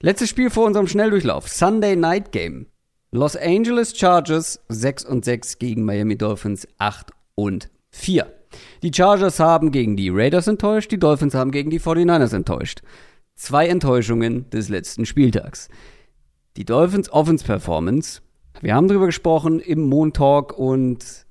[0.00, 1.48] Letztes Spiel vor unserem Schnelldurchlauf.
[1.48, 2.66] Sunday Night Game.
[3.10, 8.32] Los Angeles Chargers 6 und 6 gegen Miami Dolphins 8 und 4.
[8.82, 12.82] Die Chargers haben gegen die Raiders enttäuscht, die Dolphins haben gegen die 49ers enttäuscht.
[13.34, 15.68] Zwei Enttäuschungen des letzten Spieltags.
[16.56, 18.20] Die Dolphins Offense Performance.
[18.60, 21.26] Wir haben darüber gesprochen im Montalk und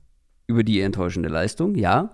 [0.47, 2.13] über die enttäuschende Leistung, ja.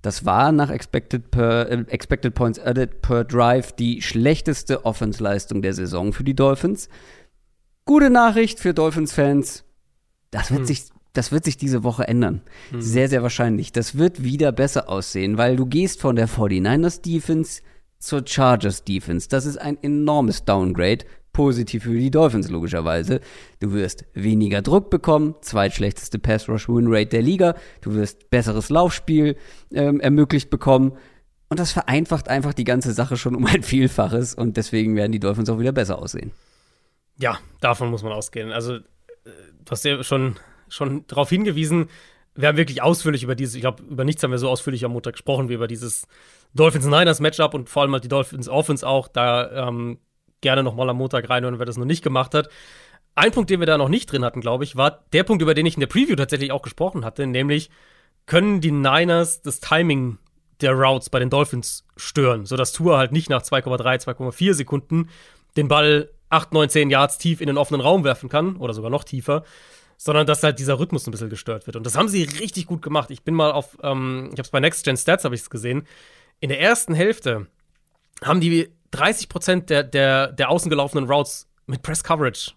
[0.00, 5.72] Das war nach Expected, per, äh, expected Points Added per Drive die schlechteste Offense-Leistung der
[5.72, 6.88] Saison für die Dolphins.
[7.86, 9.64] Gute Nachricht für Dolphins-Fans.
[10.30, 10.66] Das wird hm.
[10.66, 10.84] sich
[11.14, 12.42] das wird sich diese Woche ändern.
[12.70, 12.82] Hm.
[12.82, 13.70] Sehr, sehr wahrscheinlich.
[13.70, 17.62] Das wird wieder besser aussehen, weil du gehst von der 49ers Defense
[17.98, 19.28] zur Chargers Defense.
[19.28, 21.06] Das ist ein enormes Downgrade.
[21.34, 23.20] Positiv für die Dolphins logischerweise.
[23.60, 27.54] Du wirst weniger Druck bekommen, zweitschlechteste Pass Rush Win Rate der Liga.
[27.82, 29.36] Du wirst besseres Laufspiel
[29.74, 30.96] ähm, ermöglicht bekommen.
[31.50, 34.34] Und das vereinfacht einfach die ganze Sache schon um ein Vielfaches.
[34.34, 36.32] Und deswegen werden die Dolphins auch wieder besser aussehen.
[37.18, 38.50] Ja, davon muss man ausgehen.
[38.50, 38.80] Also, äh,
[39.64, 40.36] du hast ja schon,
[40.68, 41.88] schon darauf hingewiesen,
[42.36, 44.92] wir haben wirklich ausführlich über dieses, ich glaube, über nichts haben wir so ausführlich am
[44.92, 46.06] Montag gesprochen wie über dieses
[46.54, 49.08] Dolphins-Niners-Matchup und vor allem halt die Dolphins-Offense auch.
[49.08, 49.98] Da ähm,
[50.44, 52.48] gerne nochmal am Montag reinhören, wer das noch nicht gemacht hat.
[53.16, 55.54] Ein Punkt, den wir da noch nicht drin hatten, glaube ich, war der Punkt, über
[55.54, 57.70] den ich in der Preview tatsächlich auch gesprochen hatte, nämlich
[58.26, 60.18] können die Niners das Timing
[60.60, 65.08] der Routes bei den Dolphins stören, sodass Tour halt nicht nach 2,3, 2,4 Sekunden
[65.56, 68.90] den Ball 8, 9, 10 Yards tief in den offenen Raum werfen kann oder sogar
[68.90, 69.44] noch tiefer,
[69.96, 71.76] sondern dass halt dieser Rhythmus ein bisschen gestört wird.
[71.76, 73.10] Und das haben sie richtig gut gemacht.
[73.10, 75.50] Ich bin mal auf, ähm, ich habe es bei Next Gen Stats habe ich es
[75.50, 75.86] gesehen.
[76.40, 77.46] In der ersten Hälfte
[78.22, 82.52] haben die 30 Prozent der, der, der außen gelaufenen Routes mit Press Coverage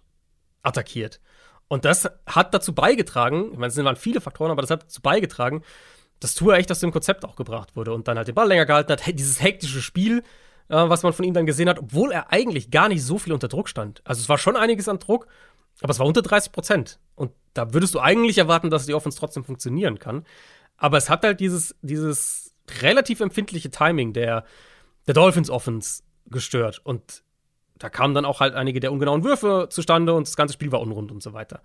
[0.62, 1.20] attackiert.
[1.68, 5.02] Und das hat dazu beigetragen, ich meine, es waren viele Faktoren, aber das hat dazu
[5.02, 5.62] beigetragen,
[6.20, 8.66] dass Tour echt aus dem Konzept auch gebracht wurde und dann halt den Ball länger
[8.66, 9.02] gehalten hat.
[9.06, 10.22] Dieses hektische Spiel,
[10.68, 13.32] äh, was man von ihm dann gesehen hat, obwohl er eigentlich gar nicht so viel
[13.32, 14.00] unter Druck stand.
[14.04, 15.28] Also es war schon einiges an Druck,
[15.80, 16.98] aber es war unter 30 Prozent.
[17.14, 20.24] Und da würdest du eigentlich erwarten, dass die Offense trotzdem funktionieren kann.
[20.76, 24.44] Aber es hat halt dieses, dieses relativ empfindliche Timing der,
[25.06, 26.80] der Dolphins Offense gestört.
[26.84, 27.22] Und
[27.78, 30.80] da kamen dann auch halt einige der ungenauen Würfe zustande und das ganze Spiel war
[30.80, 31.62] unrund und so weiter.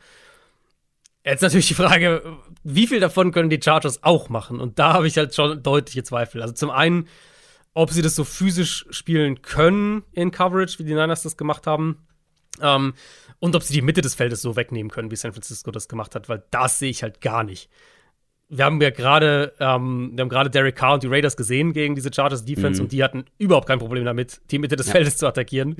[1.25, 4.59] Jetzt natürlich die Frage, wie viel davon können die Chargers auch machen?
[4.59, 6.41] Und da habe ich halt schon deutliche Zweifel.
[6.41, 7.07] Also zum einen,
[7.73, 12.05] ob sie das so physisch spielen können in Coverage, wie die Niners das gemacht haben.
[12.61, 12.93] Ähm,
[13.39, 16.13] und ob sie die Mitte des Feldes so wegnehmen können, wie San Francisco das gemacht
[16.13, 17.69] hat, weil das sehe ich halt gar nicht.
[18.49, 21.95] Wir haben ja gerade, ähm, wir haben gerade Derek Carr und die Raiders gesehen gegen
[21.95, 22.85] diese Chargers Defense mhm.
[22.85, 24.93] und die hatten überhaupt kein Problem damit, die Mitte des ja.
[24.93, 25.77] Feldes zu attackieren.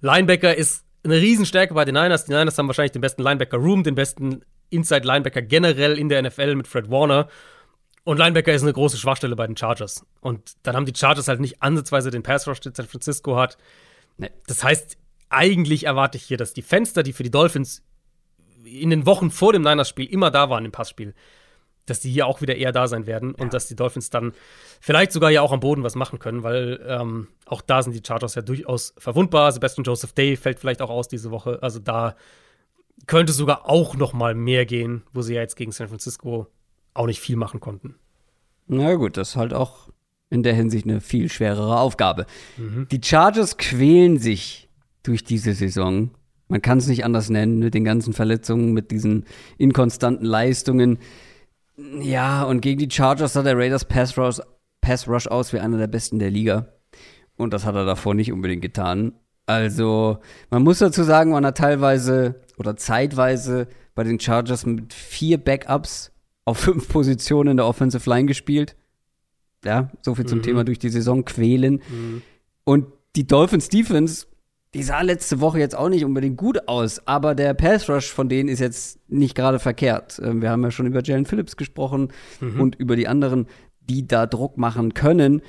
[0.00, 2.24] Linebacker ist eine Riesenstärke bei den Niners.
[2.24, 6.22] Die Niners haben wahrscheinlich den besten Linebacker Room, den besten Inside Linebacker generell in der
[6.22, 7.28] NFL mit Fred Warner.
[8.04, 10.06] Und Linebacker ist eine große Schwachstelle bei den Chargers.
[10.20, 13.56] Und dann haben die Chargers halt nicht ansatzweise den Pass Rush, den San Francisco hat.
[14.18, 14.30] Nee.
[14.46, 14.98] Das heißt,
[15.30, 17.82] eigentlich erwarte ich hier, dass die Fenster, die für die Dolphins
[18.64, 21.14] in den Wochen vor dem Niners-Spiel immer da waren im Passspiel,
[21.86, 24.32] dass die hier auch wieder eher da sein werden und dass die Dolphins dann
[24.80, 28.02] vielleicht sogar ja auch am Boden was machen können, weil ähm, auch da sind die
[28.06, 29.52] Chargers ja durchaus verwundbar.
[29.52, 31.58] Sebastian Joseph Day fällt vielleicht auch aus diese Woche.
[31.62, 32.16] Also da
[33.06, 36.46] könnte sogar auch noch mal mehr gehen, wo sie ja jetzt gegen San Francisco
[36.94, 37.96] auch nicht viel machen konnten.
[38.66, 39.90] Na gut, das ist halt auch
[40.30, 42.26] in der Hinsicht eine viel schwerere Aufgabe.
[42.56, 42.88] Mhm.
[42.90, 44.68] Die Chargers quälen sich
[45.02, 46.10] durch diese Saison.
[46.48, 49.26] Man kann es nicht anders nennen, mit den ganzen Verletzungen, mit diesen
[49.58, 50.98] inkonstanten Leistungen.
[51.76, 54.40] Ja, und gegen die Chargers sah der Raiders Pass Rush,
[54.80, 56.68] Pass Rush aus wie einer der besten der Liga.
[57.36, 59.12] Und das hat er davor nicht unbedingt getan.
[59.46, 60.18] Also,
[60.50, 66.12] man muss dazu sagen, man hat teilweise oder zeitweise bei den Chargers mit vier Backups
[66.44, 68.76] auf fünf Positionen in der Offensive Line gespielt.
[69.64, 70.42] Ja, so viel zum mhm.
[70.42, 71.82] Thema durch die Saison quälen.
[71.88, 72.22] Mhm.
[72.64, 72.86] Und
[73.16, 74.26] die Dolphins Defense
[74.74, 78.28] die sah letzte Woche jetzt auch nicht unbedingt gut aus, aber der Pass Rush von
[78.28, 80.20] denen ist jetzt nicht gerade verkehrt.
[80.22, 82.60] Ähm, wir haben ja schon über Jalen Phillips gesprochen mhm.
[82.60, 83.46] und über die anderen,
[83.80, 85.42] die da Druck machen können.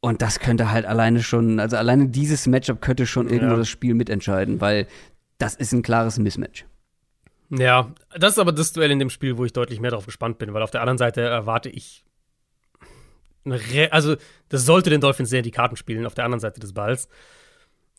[0.00, 3.94] Und das könnte halt alleine schon, also alleine dieses Matchup könnte schon irgendwo das Spiel
[3.94, 4.86] mitentscheiden, weil
[5.38, 6.66] das ist ein klares Mismatch.
[7.50, 10.38] Ja, das ist aber das Duell in dem Spiel, wo ich deutlich mehr darauf gespannt
[10.38, 12.04] bin, weil auf der anderen Seite erwarte ich,
[13.90, 14.16] also
[14.50, 17.08] das sollte den Dolphins sehr in die Karten spielen, auf der anderen Seite des Balls.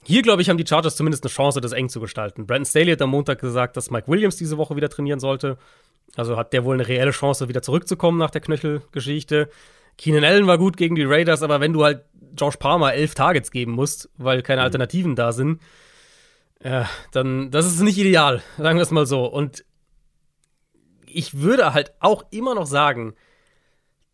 [0.03, 2.45] Hier, glaube ich, haben die Chargers zumindest eine Chance, das eng zu gestalten.
[2.45, 5.57] Brandon Staley hat am Montag gesagt, dass Mike Williams diese Woche wieder trainieren sollte.
[6.15, 9.49] Also hat der wohl eine reelle Chance, wieder zurückzukommen nach der Knöchelgeschichte.
[9.97, 12.05] Keenan Allen war gut gegen die Raiders, aber wenn du halt
[12.37, 14.65] Josh Palmer elf Targets geben musst, weil keine mhm.
[14.65, 15.61] Alternativen da sind,
[16.59, 19.25] äh, dann das ist nicht ideal, sagen wir es mal so.
[19.25, 19.65] Und
[21.05, 23.13] ich würde halt auch immer noch sagen,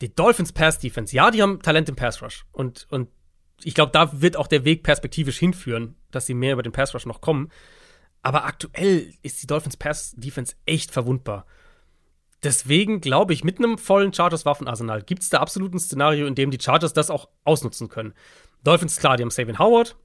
[0.01, 3.09] die Dolphins Pass Defense, ja, die haben Talent im Pass Rush und, und
[3.63, 6.93] ich glaube, da wird auch der Weg perspektivisch hinführen, dass sie mehr über den Pass
[6.93, 7.49] Rush noch kommen.
[8.21, 11.45] Aber aktuell ist die Dolphins Pass Defense echt verwundbar.
[12.43, 16.35] Deswegen glaube ich, mit einem vollen Chargers Waffenarsenal gibt es da absolut ein Szenario, in
[16.35, 18.13] dem die Chargers das auch ausnutzen können.
[18.63, 19.95] Dolphins, klar, die haben Sabian Howard.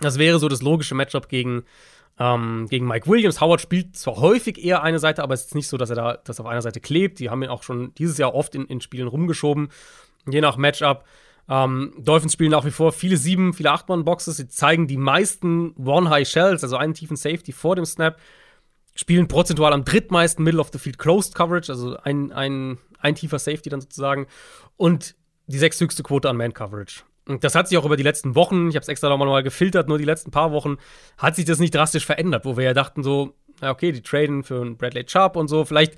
[0.00, 1.64] Das wäre so das logische Matchup gegen,
[2.18, 3.40] ähm, gegen Mike Williams.
[3.40, 6.16] Howard spielt zwar häufig eher eine Seite, aber es ist nicht so, dass er da
[6.16, 7.18] das auf einer Seite klebt.
[7.18, 9.68] Die haben ihn auch schon dieses Jahr oft in, in Spielen rumgeschoben,
[10.28, 11.04] je nach Matchup.
[11.48, 14.36] Ähm, Dolphins spielen nach wie vor viele sieben, viele acht Mann Boxes.
[14.36, 18.18] Sie zeigen die meisten One High Shells, also einen tiefen Safety vor dem Snap.
[18.94, 23.38] Spielen prozentual am drittmeisten Middle of the Field Closed Coverage, also ein, ein, ein tiefer
[23.38, 24.26] Safety dann sozusagen.
[24.76, 25.14] Und
[25.46, 27.02] die sechsthöchste Quote an Man Coverage.
[27.26, 29.42] Und das hat sich auch über die letzten Wochen, ich habe es extra nochmal mal
[29.42, 30.78] gefiltert, nur die letzten paar Wochen,
[31.18, 34.42] hat sich das nicht drastisch verändert, wo wir ja dachten so, ja okay, die traden
[34.44, 35.96] für einen Bradley Sharp und so, vielleicht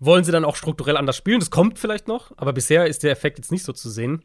[0.00, 3.12] wollen sie dann auch strukturell anders spielen, das kommt vielleicht noch, aber bisher ist der
[3.12, 4.24] Effekt jetzt nicht so zu sehen.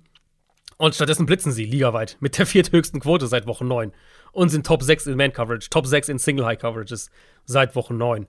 [0.79, 3.91] Und stattdessen blitzen sie ligaweit mit der vierthöchsten Quote seit Woche 9
[4.31, 7.11] und sind Top 6 in Man-Coverage, Top 6 in Single-High-Coverages
[7.43, 8.27] seit Woche 9.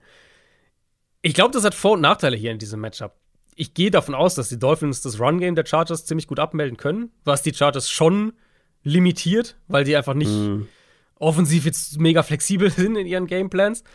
[1.21, 3.15] Ich glaube, das hat Vor- und Nachteile hier in diesem Matchup.
[3.55, 7.11] Ich gehe davon aus, dass die Dolphins das Run-Game der Chargers ziemlich gut abmelden können,
[7.23, 8.33] was die Chargers schon
[8.83, 10.67] limitiert, weil die einfach nicht mm.
[11.19, 13.85] offensiv jetzt mega flexibel sind in ihren Gameplans.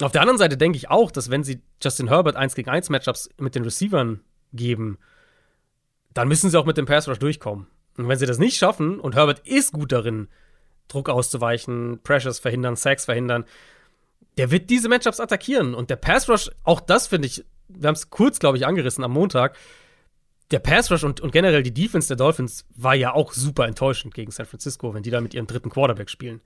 [0.00, 2.88] Auf der anderen Seite denke ich auch, dass wenn sie Justin Herbert 1 gegen 1
[2.88, 4.20] Matchups mit den Receivern
[4.52, 4.98] geben,
[6.14, 7.66] dann müssen sie auch mit dem Pass Rush durchkommen.
[7.96, 10.28] Und wenn sie das nicht schaffen, und Herbert ist gut darin,
[10.88, 13.44] Druck auszuweichen, Pressures verhindern, Sacks verhindern,
[14.36, 15.74] der wird diese Matchups attackieren.
[15.74, 19.04] Und der Pass Rush, auch das finde ich, wir haben es kurz, glaube ich, angerissen
[19.04, 19.56] am Montag.
[20.50, 24.14] Der Pass Rush und, und generell die Defense der Dolphins war ja auch super enttäuschend
[24.14, 26.40] gegen San Francisco, wenn die da mit ihrem dritten Quarterback spielen.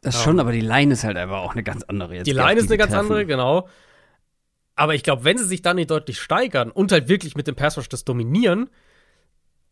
[0.00, 2.26] Das um, schon, aber die Line ist halt einfach auch eine ganz andere jetzt.
[2.26, 3.06] Die Line ist eine ganz treffen.
[3.06, 3.68] andere, genau.
[4.76, 7.54] Aber ich glaube, wenn sie sich dann nicht deutlich steigern und halt wirklich mit dem
[7.54, 8.70] Pass Rush das dominieren,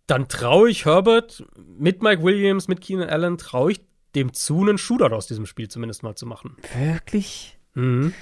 [0.09, 1.45] dann traue ich Herbert
[1.79, 3.81] mit Mike Williams, mit Keenan Allen, traue ich
[4.15, 6.57] dem zu, einen Shooter aus diesem Spiel zumindest mal zu machen.
[6.75, 7.59] Wirklich?
[7.75, 8.15] Mhm.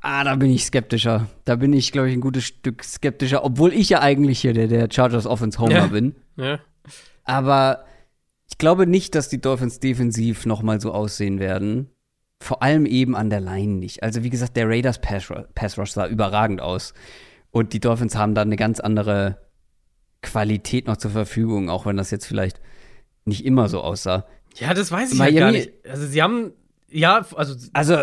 [0.00, 1.28] Ah, da bin ich skeptischer.
[1.44, 4.66] Da bin ich, glaube ich, ein gutes Stück skeptischer, obwohl ich ja eigentlich hier der,
[4.66, 5.86] der Chargers Offense Homer ja.
[5.88, 6.14] bin.
[6.36, 6.58] Ja.
[7.24, 7.84] Aber
[8.48, 11.90] ich glaube nicht, dass die Dolphins defensiv noch mal so aussehen werden.
[12.42, 14.02] Vor allem eben an der Line nicht.
[14.02, 16.94] Also wie gesagt, der Raiders Pass Rush, Pass Rush sah überragend aus.
[17.50, 19.49] Und die Dolphins haben da eine ganz andere
[20.22, 22.60] Qualität noch zur Verfügung, auch wenn das jetzt vielleicht
[23.24, 24.26] nicht immer so aussah.
[24.56, 25.70] Ja, das weiß ich Miami, halt gar nicht.
[25.88, 26.52] Also sie haben
[26.90, 27.96] ja, also also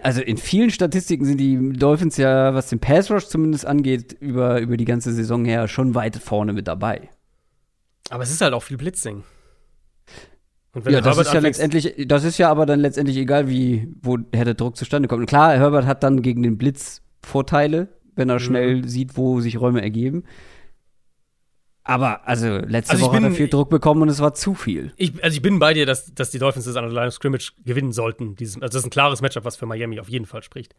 [0.00, 4.60] also in vielen Statistiken sind die Dolphins ja, was den Pass Rush zumindest angeht, über,
[4.60, 7.10] über die ganze Saison her schon weit vorne mit dabei.
[8.10, 9.24] Aber es ist halt auch viel Blitzing.
[10.88, 14.54] ja, das ist ja letztendlich, das ist ja aber dann letztendlich egal, wie, woher der
[14.54, 15.20] Druck zustande kommt.
[15.20, 18.88] Und klar, Herbert hat dann gegen den Blitz Vorteile, wenn er schnell mhm.
[18.88, 20.24] sieht, wo sich Räume ergeben.
[21.84, 24.54] Aber also letzte Also Woche hat er bin- viel Druck bekommen und es war zu
[24.54, 24.92] viel.
[24.96, 27.14] Ich, also ich bin bei dir, dass, dass die Dolphins das an der Line of
[27.14, 28.36] Scrimmage gewinnen sollten.
[28.36, 30.76] Dieses, also das ist ein klares Matchup, was für Miami auf jeden Fall spricht.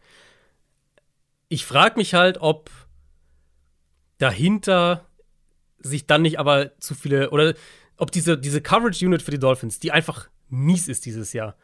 [1.49, 2.69] Ich frage mich halt, ob
[4.17, 5.05] dahinter
[5.79, 7.53] sich dann nicht aber zu viele oder
[7.97, 11.57] ob diese, diese Coverage Unit für die Dolphins, die einfach mies ist dieses Jahr,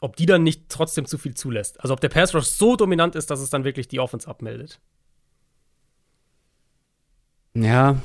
[0.00, 1.80] ob die dann nicht trotzdem zu viel zulässt.
[1.80, 4.80] Also ob der Pass Rush so dominant ist, dass es dann wirklich die Offense abmeldet.
[7.62, 7.96] Ja,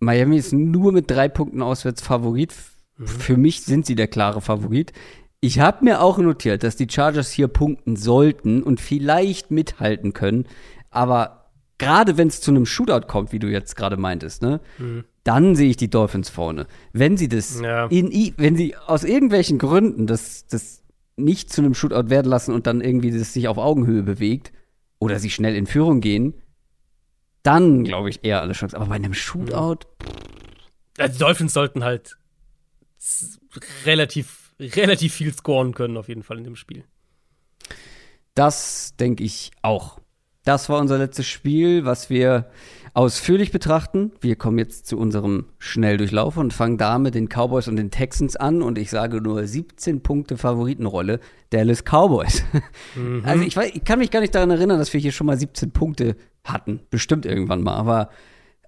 [0.00, 2.50] Miami ist nur mit drei Punkten auswärts Favorit.
[2.52, 2.72] F-
[3.04, 4.92] Für mich sind sie der klare Favorit.
[5.40, 10.46] Ich habe mir auch notiert, dass die Chargers hier punkten sollten und vielleicht mithalten können.
[10.90, 14.60] Aber gerade wenn es zu einem Shootout kommt, wie du jetzt gerade meintest, ne,
[15.24, 16.66] dann sehe ich die Dolphins vorne.
[16.92, 17.86] Wenn sie das Ja.
[17.86, 20.82] in, wenn sie aus irgendwelchen Gründen das, das
[21.16, 24.52] nicht zu einem Shootout werden lassen und dann irgendwie das sich auf Augenhöhe bewegt
[24.98, 26.34] oder sie schnell in Führung gehen,
[27.46, 28.76] dann glaube ich eher alle Chancen.
[28.76, 29.86] Aber bei einem Shootout,
[30.98, 32.16] Also die Dolphins sollten halt
[33.84, 36.84] relativ, relativ viel scoren können, auf jeden Fall in dem Spiel.
[38.34, 40.00] das denke ich auch.
[40.46, 42.46] Das war unser letztes Spiel, was wir
[42.94, 44.12] ausführlich betrachten.
[44.20, 48.36] Wir kommen jetzt zu unserem Schnelldurchlauf und fangen da mit den Cowboys und den Texans
[48.36, 48.62] an.
[48.62, 51.18] Und ich sage nur 17 Punkte Favoritenrolle
[51.50, 52.44] Dallas Cowboys.
[53.24, 55.36] Also ich, weiß, ich kann mich gar nicht daran erinnern, dass wir hier schon mal
[55.36, 56.14] 17 Punkte
[56.44, 56.78] hatten.
[56.90, 57.74] Bestimmt irgendwann mal.
[57.74, 58.08] Aber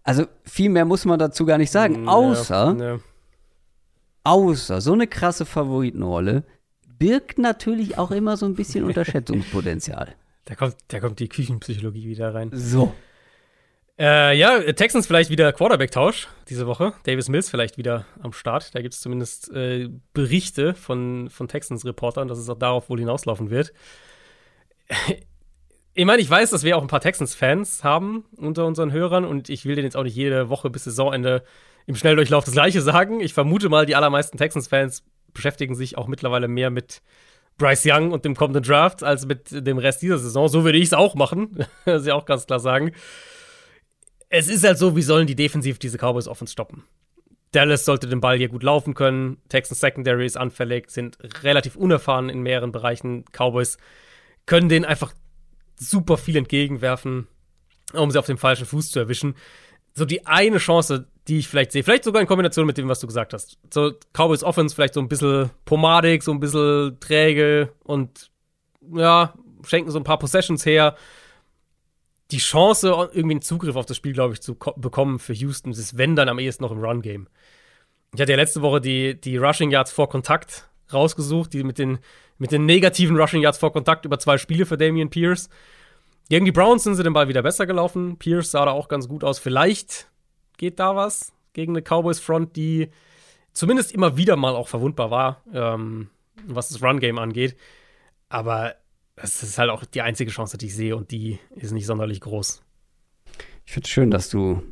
[0.02, 2.08] also viel mehr muss man dazu gar nicht sagen.
[2.08, 2.98] Außer, Ja, ja.
[4.24, 6.42] außer so eine krasse Favoritenrolle
[6.98, 10.16] birgt natürlich auch immer so ein bisschen Unterschätzungspotenzial.
[10.48, 12.50] Da, kommt, da kommt die Küchenpsychologie wieder rein.
[12.54, 12.94] So.
[13.98, 16.94] Äh, ja, Texans vielleicht wieder Quarterback-Tausch diese Woche.
[17.02, 18.74] Davis Mills vielleicht wieder am Start.
[18.74, 23.50] Da gibt es zumindest äh, Berichte von, von Texans-Reportern, dass es auch darauf wohl hinauslaufen
[23.50, 23.74] wird.
[25.92, 29.50] Ich meine, ich weiß, dass wir auch ein paar Texans-Fans haben unter unseren Hörern und
[29.50, 31.42] ich will denen jetzt auch nicht jede Woche bis Saisonende
[31.84, 33.20] im Schnelldurchlauf das Gleiche sagen.
[33.20, 35.04] Ich vermute mal, die allermeisten Texans-Fans
[35.34, 37.02] beschäftigen sich auch mittlerweile mehr mit
[37.58, 40.48] Bryce Young und dem kommenden Draft als mit dem Rest dieser Saison.
[40.48, 41.66] So würde ich es auch machen.
[41.84, 42.92] das ist ja auch ganz klar sagen.
[44.30, 46.84] Es ist halt so, wie sollen die defensiv diese Cowboys Offense stoppen?
[47.52, 49.38] Dallas sollte den Ball hier gut laufen können.
[49.48, 53.24] Texans Secondary ist anfällig, sind relativ unerfahren in mehreren Bereichen.
[53.32, 53.78] Cowboys
[54.46, 55.14] können denen einfach
[55.76, 57.26] super viel entgegenwerfen,
[57.94, 59.34] um sie auf dem falschen Fuß zu erwischen.
[59.94, 63.00] So die eine Chance, die ich vielleicht sehe, vielleicht sogar in Kombination mit dem, was
[63.00, 63.58] du gesagt hast.
[63.72, 68.30] So Cowboys Offense vielleicht so ein bisschen pomadig, so ein bisschen träge und
[68.94, 69.34] ja,
[69.66, 70.96] schenken so ein paar Possessions her.
[72.30, 75.70] Die Chance, irgendwie einen Zugriff auf das Spiel, glaube ich, zu ko- bekommen für Houston,
[75.72, 77.28] ist wenn dann am ehesten noch im Run-Game.
[78.14, 81.98] Ich hatte ja letzte Woche die, die Rushing Yards vor Kontakt rausgesucht, die mit den,
[82.38, 85.50] mit den negativen Rushing Yards vor Kontakt über zwei Spiele für Damian Pierce.
[86.30, 88.18] Gegen die Browns sind sie den Ball wieder besser gelaufen.
[88.18, 89.38] Pierce sah da auch ganz gut aus.
[89.38, 90.08] Vielleicht
[90.58, 92.88] geht da was gegen eine Cowboys-Front, die
[93.54, 96.10] zumindest immer wieder mal auch verwundbar war, ähm,
[96.46, 97.56] was das Run-Game angeht.
[98.28, 98.74] Aber
[99.16, 102.20] das ist halt auch die einzige Chance, die ich sehe und die ist nicht sonderlich
[102.20, 102.62] groß.
[103.64, 104.62] Ich finde es schön, dass du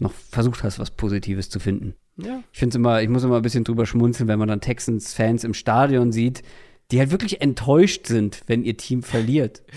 [0.00, 1.94] noch versucht hast, was Positives zu finden.
[2.16, 2.42] Ja.
[2.52, 5.54] Ich finde immer, ich muss immer ein bisschen drüber schmunzeln, wenn man dann Texans-Fans im
[5.54, 6.42] Stadion sieht,
[6.90, 9.62] die halt wirklich enttäuscht sind, wenn ihr Team verliert.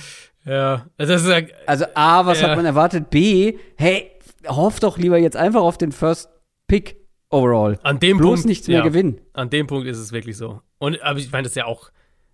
[0.48, 2.50] Ja, also ja, Also A, was Ja.
[2.50, 3.10] hat man erwartet?
[3.10, 4.12] B, hey,
[4.48, 6.30] hoff doch lieber jetzt einfach auf den First
[6.68, 6.98] Pick
[7.30, 7.80] overall.
[7.84, 8.46] an dem Bloß Punkt.
[8.48, 9.22] nichts mehr ja, gewinnen.
[9.34, 10.62] An dem Punkt ist es wirklich so.
[10.78, 11.92] Und aber ich meine, das ist ja auch.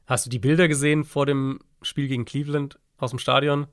[0.07, 3.67] Hast du die Bilder gesehen vor dem Spiel gegen Cleveland aus dem Stadion?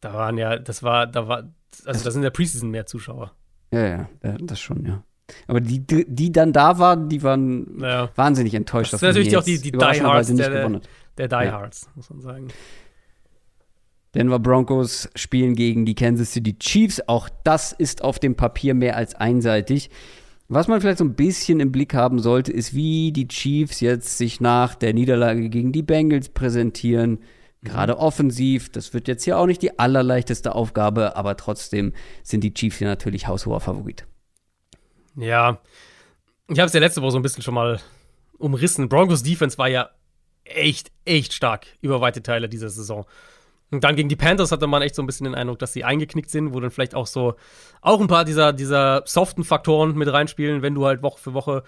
[0.00, 1.52] Da waren ja, das war, da war,
[1.84, 3.32] also da sind ja Preseason mehr Zuschauer.
[3.72, 4.08] Ja, ja,
[4.40, 5.02] das schon, ja.
[5.46, 8.10] Aber die, die die dann da waren, die waren Ja.
[8.16, 8.92] wahnsinnig enttäuscht.
[8.92, 10.50] Das sind natürlich auch die, die Diehards nicht der,
[11.18, 11.28] der Ja.
[11.28, 12.48] Diehards, muss man sagen.
[14.14, 17.00] Denver Broncos spielen gegen die Kansas City Chiefs.
[17.06, 19.90] Auch das ist auf dem Papier mehr als einseitig.
[20.48, 24.18] Was man vielleicht so ein bisschen im Blick haben sollte, ist, wie die Chiefs jetzt
[24.18, 27.20] sich nach der Niederlage gegen die Bengals präsentieren.
[27.62, 28.68] Gerade offensiv.
[28.70, 31.92] Das wird jetzt hier auch nicht die allerleichteste Aufgabe, aber trotzdem
[32.24, 34.06] sind die Chiefs hier natürlich haushoher Favorit.
[35.14, 35.60] Ja,
[36.48, 37.80] ich habe es ja letzte Woche so ein bisschen schon mal
[38.38, 38.88] umrissen.
[38.88, 39.90] Broncos Defense war ja
[40.42, 43.06] echt, echt stark über weite Teile dieser Saison.
[43.70, 45.84] Und dann gegen die Panthers hatte man echt so ein bisschen den Eindruck, dass sie
[45.84, 47.34] eingeknickt sind, wo dann vielleicht auch so
[47.82, 51.62] auch ein paar dieser, dieser soften Faktoren mit reinspielen, wenn du halt Woche für Woche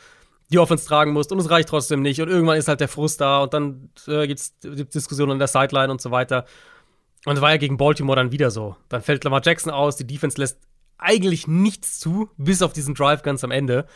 [0.51, 3.21] die Offense tragen musst und es reicht trotzdem nicht und irgendwann ist halt der Frust
[3.21, 6.45] da und dann äh, gibt's die Diskussionen an der Sideline und so weiter.
[7.25, 8.77] Und es war ja gegen Baltimore dann wieder so.
[8.89, 10.59] Dann fällt Lamar Jackson aus, die Defense lässt
[10.99, 13.87] eigentlich nichts zu, bis auf diesen Drive ganz am Ende.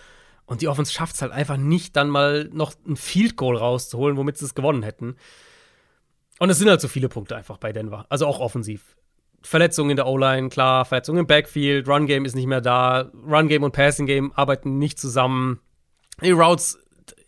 [0.47, 4.17] Und die Offense schafft es halt einfach nicht, dann mal noch ein Field Goal rauszuholen,
[4.17, 5.17] womit sie es gewonnen hätten.
[6.39, 8.07] Und es sind halt so viele Punkte einfach bei Denver.
[8.09, 8.97] Also auch offensiv.
[9.43, 13.73] Verletzungen in der O-Line, klar, Verletzungen im Backfield, Run-Game ist nicht mehr da, Run-Game und
[13.73, 15.61] Passing-Game arbeiten nicht zusammen.
[16.21, 16.79] Die Routes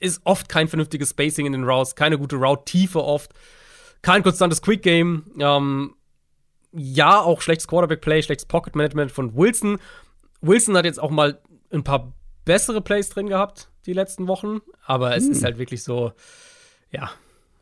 [0.00, 3.32] ist oft kein vernünftiges Spacing in den Routes, keine gute Route-Tiefe oft,
[4.02, 5.32] kein konstantes Quick-Game.
[5.38, 5.94] Ähm,
[6.72, 9.78] ja, auch schlechtes Quarterback-Play, schlechtes Pocket-Management von Wilson.
[10.40, 11.40] Wilson hat jetzt auch mal
[11.72, 12.12] ein paar
[12.44, 15.32] bessere Plays drin gehabt die letzten Wochen, aber es hm.
[15.32, 16.12] ist halt wirklich so,
[16.90, 17.10] ja,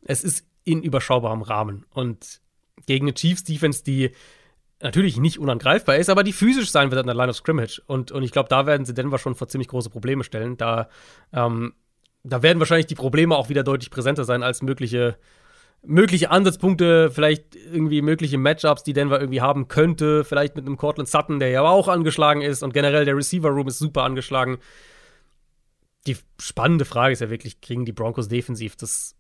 [0.05, 1.87] es ist in überschaubarem Rahmen.
[1.95, 2.41] Und
[2.85, 4.11] gegen eine Chiefs-Defense, die
[4.83, 7.81] natürlich nicht unangreifbar ist, aber die physisch sein wird an der Line of Scrimmage.
[7.87, 10.57] Und, und ich glaube, da werden sie Denver schon vor ziemlich große Probleme stellen.
[10.59, 10.89] Da,
[11.33, 11.73] ähm,
[12.25, 15.17] da werden wahrscheinlich die Probleme auch wieder deutlich präsenter sein als mögliche,
[15.83, 20.25] mögliche Ansatzpunkte, vielleicht irgendwie mögliche Matchups, die Denver irgendwie haben könnte.
[20.25, 22.63] Vielleicht mit einem Cortland Sutton, der ja auch angeschlagen ist.
[22.63, 24.59] Und generell der Receiver Room ist super angeschlagen.
[26.07, 29.17] Die spannende Frage ist ja wirklich, kriegen die Broncos defensiv das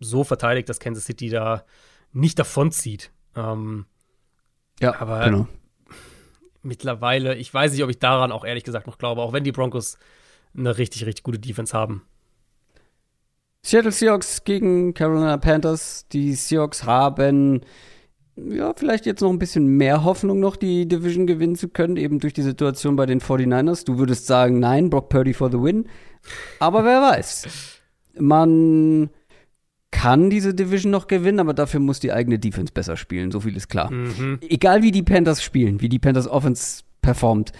[0.00, 1.64] so verteidigt, dass Kansas City da
[2.12, 3.10] nicht davonzieht.
[3.36, 3.86] Ähm,
[4.80, 5.48] ja, aber genau.
[6.62, 9.52] mittlerweile, ich weiß nicht, ob ich daran auch ehrlich gesagt noch glaube, auch wenn die
[9.52, 9.98] Broncos
[10.56, 12.02] eine richtig, richtig gute Defense haben.
[13.62, 16.06] Seattle Seahawks gegen Carolina Panthers.
[16.08, 17.62] Die Seahawks haben
[18.46, 22.20] ja, vielleicht jetzt noch ein bisschen mehr Hoffnung, noch die Division gewinnen zu können, eben
[22.20, 23.84] durch die Situation bei den 49ers.
[23.84, 25.88] Du würdest sagen, nein, Brock Purdy for the win.
[26.60, 27.80] Aber wer weiß.
[28.18, 29.10] Man
[29.90, 33.30] kann diese Division noch gewinnen, aber dafür muss die eigene Defense besser spielen.
[33.30, 33.90] So viel ist klar.
[33.90, 34.38] Mhm.
[34.42, 37.52] Egal wie die Panthers spielen, wie die Panthers Offense performt.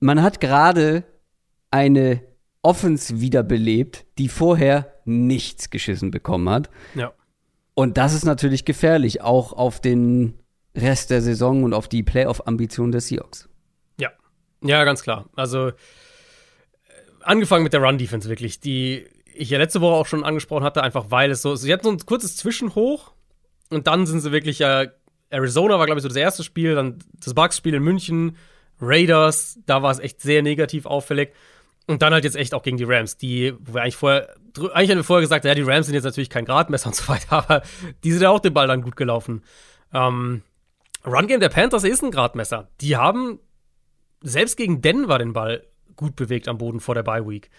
[0.00, 1.04] Man hat gerade
[1.70, 2.22] eine
[2.62, 6.70] Offense wiederbelebt, die vorher nichts geschissen bekommen hat.
[6.94, 7.12] Ja.
[7.74, 10.34] Und das ist natürlich gefährlich, auch auf den
[10.76, 13.48] Rest der Saison und auf die Playoff-Ambitionen des Seahawks.
[13.98, 14.10] Ja,
[14.62, 15.28] ja, ganz klar.
[15.34, 15.72] Also
[17.22, 19.06] angefangen mit der Run-Defense wirklich, die
[19.38, 21.90] ich ja letzte Woche auch schon angesprochen hatte, einfach weil es so, sie hatten so
[21.90, 23.12] ein kurzes Zwischenhoch
[23.70, 24.86] und dann sind sie wirklich ja,
[25.30, 28.36] Arizona war glaube ich so das erste Spiel, dann das Bucks-Spiel in München,
[28.80, 31.32] Raiders, da war es echt sehr negativ auffällig.
[31.86, 34.34] Und dann halt jetzt echt auch gegen die Rams, die, wo wir eigentlich vorher,
[34.74, 37.08] eigentlich haben wir vorher gesagt, ja, die Rams sind jetzt natürlich kein Gradmesser und so
[37.08, 37.62] weiter, aber
[38.04, 39.42] die sind ja auch den Ball dann gut gelaufen.
[39.94, 40.42] Ähm,
[41.06, 42.68] Run-Game der Panthers ist ein Gradmesser.
[42.80, 43.40] Die haben
[44.20, 45.64] selbst gegen Denver den Ball
[45.96, 47.50] gut bewegt am Boden vor der Bye Week.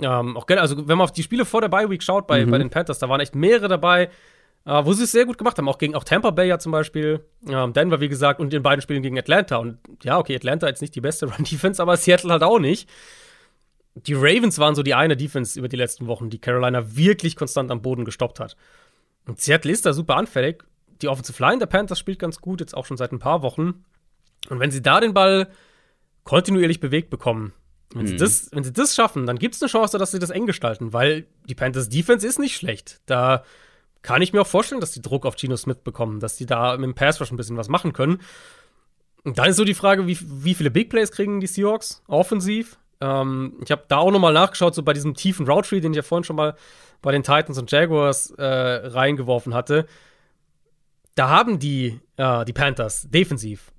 [0.00, 2.50] Ähm, auch also wenn man auf die Spiele vor der Bye Week schaut bei, mhm.
[2.50, 4.10] bei den Panthers, da waren echt mehrere dabei,
[4.64, 5.68] äh, wo sie es sehr gut gemacht haben.
[5.68, 8.80] Auch gegen auch Tampa Bay ja zum Beispiel, ähm, Denver wie gesagt und in beiden
[8.80, 9.56] Spielen gegen Atlanta.
[9.56, 12.88] Und ja, okay, Atlanta jetzt nicht die beste Run Defense, aber Seattle halt auch nicht.
[13.94, 17.70] Die Ravens waren so die eine Defense über die letzten Wochen, die Carolina wirklich konstant
[17.72, 18.56] am Boden gestoppt hat.
[19.26, 20.64] Und Seattle ist da super anfällig.
[21.02, 23.84] Die Offensive Line der Panthers spielt ganz gut, jetzt auch schon seit ein paar Wochen.
[24.48, 25.48] Und wenn sie da den Ball
[26.22, 27.52] kontinuierlich bewegt bekommen,
[27.94, 28.06] wenn, mhm.
[28.08, 30.46] sie das, wenn sie das schaffen, dann gibt es eine Chance, dass sie das eng
[30.46, 33.00] gestalten, weil die Panthers Defense ist nicht schlecht.
[33.06, 33.44] Da
[34.02, 36.76] kann ich mir auch vorstellen, dass die Druck auf Geno Smith bekommen, dass die da
[36.76, 38.20] mit dem Pass Rush ein bisschen was machen können.
[39.24, 42.78] Und dann ist so die Frage, wie, wie viele Big Plays kriegen die Seahawks offensiv?
[43.00, 45.96] Ähm, ich habe da auch nochmal nachgeschaut, so bei diesem tiefen Route Tree, den ich
[45.96, 46.54] ja vorhin schon mal
[47.02, 49.86] bei den Titans und Jaguars äh, reingeworfen hatte.
[51.14, 53.72] Da haben die, äh, die Panthers defensiv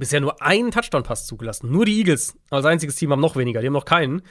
[0.00, 1.70] bisher nur einen Touchdown-Pass zugelassen.
[1.70, 4.22] Nur die Eagles als einziges Team haben noch weniger, die haben noch keinen.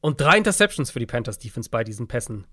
[0.00, 2.46] Und drei Interceptions für die Panthers Defense bei diesen Pässen.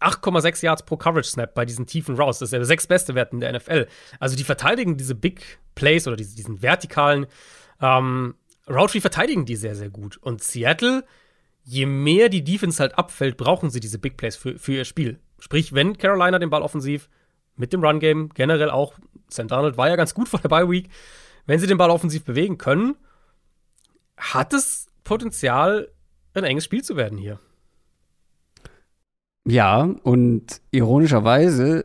[0.00, 2.38] 8,6 Yards pro Coverage Snap bei diesen tiefen Routes.
[2.38, 3.86] Das ist der sechs beste Wert in der NFL.
[4.18, 7.26] Also die verteidigen diese Big Plays oder diese, diesen vertikalen
[7.80, 8.34] ähm,
[8.68, 10.16] Route verteidigen die sehr, sehr gut.
[10.16, 11.04] Und Seattle,
[11.62, 15.20] je mehr die Defense halt abfällt, brauchen sie diese Big Plays für, für ihr Spiel.
[15.38, 17.08] Sprich, wenn Carolina den Ball offensiv
[17.56, 18.94] mit dem Run Game generell auch,
[19.28, 20.88] Sam Darnold war ja ganz gut vor der Bye Week,
[21.46, 22.96] wenn sie den Ball offensiv bewegen können,
[24.16, 25.88] hat es Potenzial,
[26.34, 27.38] ein enges Spiel zu werden hier.
[29.46, 31.84] Ja, und ironischerweise,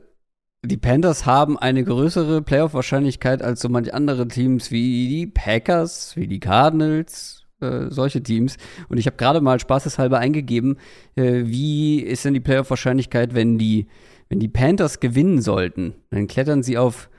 [0.64, 6.27] die Panthers haben eine größere Playoff-Wahrscheinlichkeit als so manche andere Teams wie die Packers, wie
[6.27, 8.56] die Cardinals, äh, solche Teams.
[8.88, 10.77] Und ich habe gerade mal spaßeshalber eingegeben,
[11.15, 13.88] äh, wie ist denn die Playoff-Wahrscheinlichkeit, wenn die,
[14.30, 15.95] wenn die Panthers gewinnen sollten?
[16.11, 17.10] Dann klettern sie auf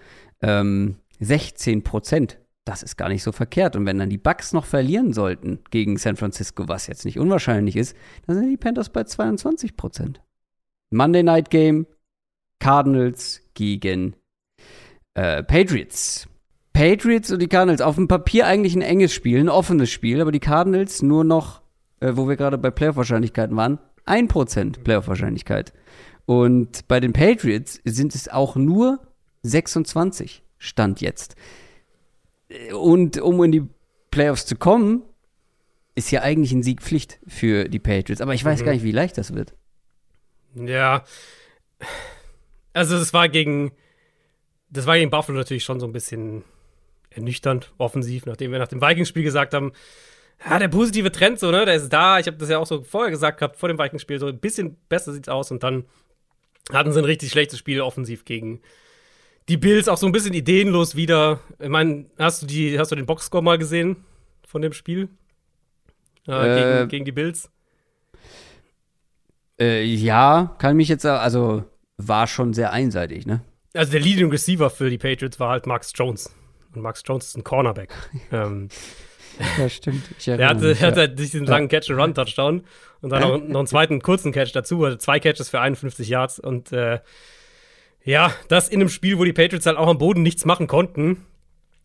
[0.41, 2.39] ähm, 16 Prozent.
[2.65, 3.77] Das ist gar nicht so verkehrt.
[3.77, 7.77] Und wenn dann die Bucks noch verlieren sollten gegen San Francisco, was jetzt nicht unwahrscheinlich
[7.77, 10.21] ist, dann sind die Panthers bei 22 Prozent.
[10.91, 11.87] Monday Night Game,
[12.59, 14.17] Cardinals gegen
[15.15, 16.29] äh, Patriots.
[16.73, 20.33] Patriots und die Cardinals auf dem Papier eigentlich ein enges Spiel, ein offenes Spiel, aber
[20.33, 21.63] die Cardinals nur noch,
[22.01, 25.73] äh, wo wir gerade bei Playoff-Wahrscheinlichkeiten waren, 1% Playoff-Wahrscheinlichkeit.
[26.27, 29.01] Und bei den Patriots sind es auch nur
[29.43, 30.43] 26.
[30.61, 31.35] Stand jetzt.
[32.73, 33.65] Und um in die
[34.13, 35.03] Playoffs zu kommen,
[35.95, 38.21] ist ja eigentlich ein Sieg Pflicht für die Patriots.
[38.21, 38.65] Aber ich weiß mhm.
[38.67, 39.55] gar nicht, wie leicht das wird.
[40.55, 41.05] Ja.
[42.73, 43.73] Also, das war gegen.
[44.69, 46.45] Das war gegen Buffalo natürlich schon so ein bisschen
[47.11, 49.73] ernüchternd offensiv, nachdem wir nach dem Vikings-Spiel gesagt haben,
[50.49, 52.21] ja, der positive Trend, so, ne, der ist da.
[52.21, 54.77] Ich habe das ja auch so vorher gesagt gehabt, vor dem Vikings-Spiel, so ein bisschen
[54.89, 55.87] besser sieht's aus und dann
[56.73, 58.61] hatten sie ein richtig schlechtes Spiel offensiv gegen
[59.51, 61.41] die Bills, auch so ein bisschen ideenlos wieder.
[61.59, 63.97] Ich meine, hast du die, hast du den Boxscore mal gesehen
[64.47, 65.09] von dem Spiel?
[66.29, 67.51] Äh, Äh, gegen, gegen die Bills?
[69.61, 71.65] Äh, ja, kann mich jetzt, also
[71.97, 73.43] war schon sehr einseitig, ne?
[73.75, 76.33] Also der Leading Receiver für die Patriots war halt Max Jones.
[76.75, 77.93] Und Max Jones ist ein Cornerback.
[78.33, 78.69] ähm,
[79.59, 80.05] Ja, stimmt.
[80.17, 82.63] Ich Der hatte, der hatte diesen langen Catch-and-Run-Touchdown
[83.01, 86.39] und dann noch, noch einen zweiten kurzen Catch dazu, also zwei Catches für 51 Yards.
[86.39, 87.01] Und äh,
[88.05, 91.25] ja, das in einem Spiel, wo die Patriots halt auch am Boden nichts machen konnten.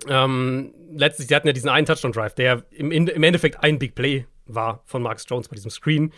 [0.07, 4.25] Ähm, letztlich, sie hatten ja diesen einen Touchdown-Drive, der im, im Endeffekt ein Big Play
[4.45, 6.11] war von Max Jones bei diesem Screen.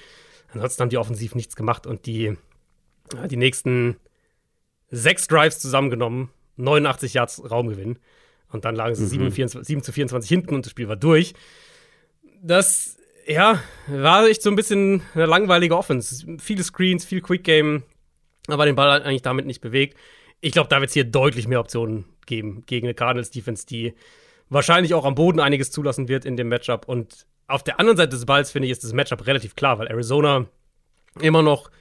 [0.53, 2.37] Ansonsten haben die offensiv nichts gemacht und die,
[3.29, 3.97] die nächsten
[4.89, 7.99] sechs Drives zusammengenommen, 89 Yards Raumgewinn.
[8.49, 11.33] Und dann lagen sie 7, 24, 7 zu 24 hinten und das Spiel war durch.
[12.41, 16.25] Das, ja, war echt so ein bisschen eine langweilige Offense.
[16.39, 17.83] Viele Screens, viel Quick Game,
[18.47, 19.97] aber den Ball eigentlich damit nicht bewegt.
[20.39, 23.93] Ich glaube, da wird es hier deutlich mehr Optionen geben gegen eine Cardinals Defense, die
[24.49, 26.87] wahrscheinlich auch am Boden einiges zulassen wird in dem Matchup.
[26.87, 29.87] Und auf der anderen Seite des Balls, finde ich, ist das Matchup relativ klar, weil
[29.87, 30.45] Arizona
[31.19, 31.71] immer noch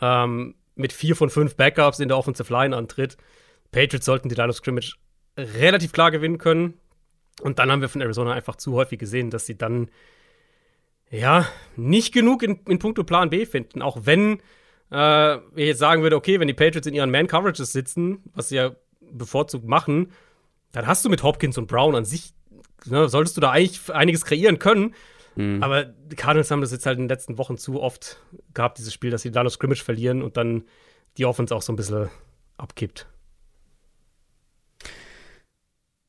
[0.00, 3.16] ähm, mit vier von fünf Backups in der Offensive Line antritt.
[3.72, 4.96] Patriots sollten die Line of Scrimmage
[5.36, 6.74] relativ klar gewinnen können.
[7.42, 9.90] Und dann haben wir von Arizona einfach zu häufig gesehen, dass sie dann
[11.10, 13.82] ja nicht genug in, in puncto Plan B finden.
[13.82, 14.40] Auch wenn
[14.90, 18.56] äh, ich jetzt sagen würde, okay, wenn die Patriots in ihren Man-Coverages sitzen, was sie
[18.56, 20.12] ja bevorzugt machen,
[20.72, 22.32] dann hast du mit Hopkins und Brown an sich,
[22.86, 24.94] ne, solltest du da eigentlich einiges kreieren können.
[25.60, 28.18] Aber die Cardinals haben das jetzt halt in den letzten Wochen zu oft
[28.54, 30.64] gehabt, dieses Spiel, dass sie Line of Scrimmage verlieren und dann
[31.18, 32.08] die Offense auch so ein bisschen
[32.56, 33.06] abkippt.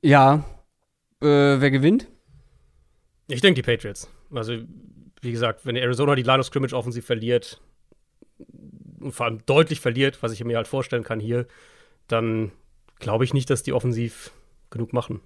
[0.02, 0.46] Ja.
[1.22, 2.08] Äh, wer gewinnt?
[3.28, 4.10] Ich denke, die Patriots.
[4.34, 4.60] Also,
[5.20, 7.60] wie gesagt, wenn Arizona die Line of Scrimmage offensiv verliert
[9.08, 11.48] und vor allem deutlich verliert, was ich mir halt vorstellen kann hier,
[12.08, 12.52] dann
[13.00, 14.32] glaube ich nicht, dass die offensiv
[14.70, 15.22] genug machen.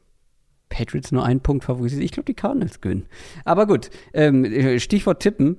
[0.69, 2.03] Patriots nur einen Punkt favorisiert.
[2.03, 3.07] Ich glaube, die Cardinals gewinnen.
[3.43, 5.57] Aber gut, ähm, Stichwort Tippen.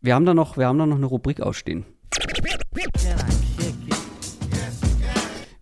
[0.00, 1.84] Wir haben da noch, wir haben da noch eine Rubrik ausstehen.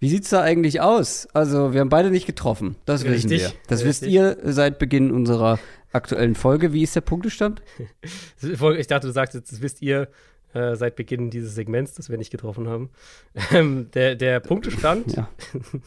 [0.01, 1.29] Wie sieht's da eigentlich aus?
[1.33, 2.77] Also, wir haben beide nicht getroffen.
[2.87, 3.53] Das wissen Richtig, wir.
[3.69, 4.15] Das wisst richtig.
[4.15, 5.61] ihr seit Beginn unserer
[5.93, 6.73] aktuellen Folge.
[6.73, 7.63] Wie ist der Punktestand?
[8.43, 10.09] Ich dachte, du sagst jetzt, das wisst ihr
[10.55, 12.91] äh, seit Beginn dieses Segments, dass wir nicht getroffen haben.
[13.53, 15.29] Ähm, der, der Punktestand, Ja.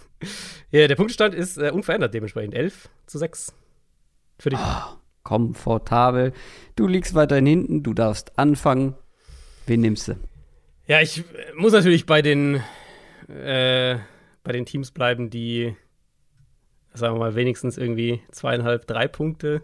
[0.71, 3.53] ja, der Punktestand ist äh, unverändert dementsprechend 11 zu 6.
[4.39, 4.59] Für dich.
[5.23, 6.33] Komfortabel.
[6.75, 8.95] Du liegst weiterhin hinten, du darfst anfangen.
[9.65, 10.15] Wen nimmst du?
[10.87, 11.23] Ja, ich äh,
[11.55, 12.61] muss natürlich bei den,
[13.27, 13.97] äh,
[14.43, 15.75] bei den Teams bleiben, die,
[16.93, 19.63] sagen wir mal, wenigstens irgendwie zweieinhalb, drei Punkte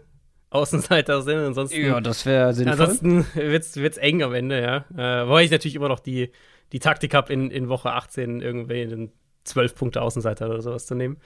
[0.52, 1.38] Außenseiter sind.
[1.38, 2.80] Ansonsten, das wäre sinnvoll.
[2.80, 4.76] ansonsten wird's, wird's eng am Ende, ja.
[4.94, 6.30] Äh, wobei ich natürlich immer noch die,
[6.72, 9.12] die Taktik habe, in, in Woche 18 irgendwie einen
[9.44, 11.16] 12 Punkte Außenseiter oder sowas zu nehmen.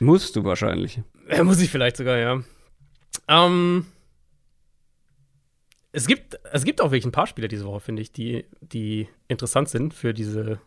[0.00, 1.00] Musst du wahrscheinlich.
[1.28, 2.42] Äh, muss ich vielleicht sogar, ja.
[3.28, 3.86] Ähm,
[5.92, 9.08] es gibt, es gibt auch wirklich ein paar Spieler diese Woche, finde ich, die, die
[9.28, 10.60] interessant sind für diese,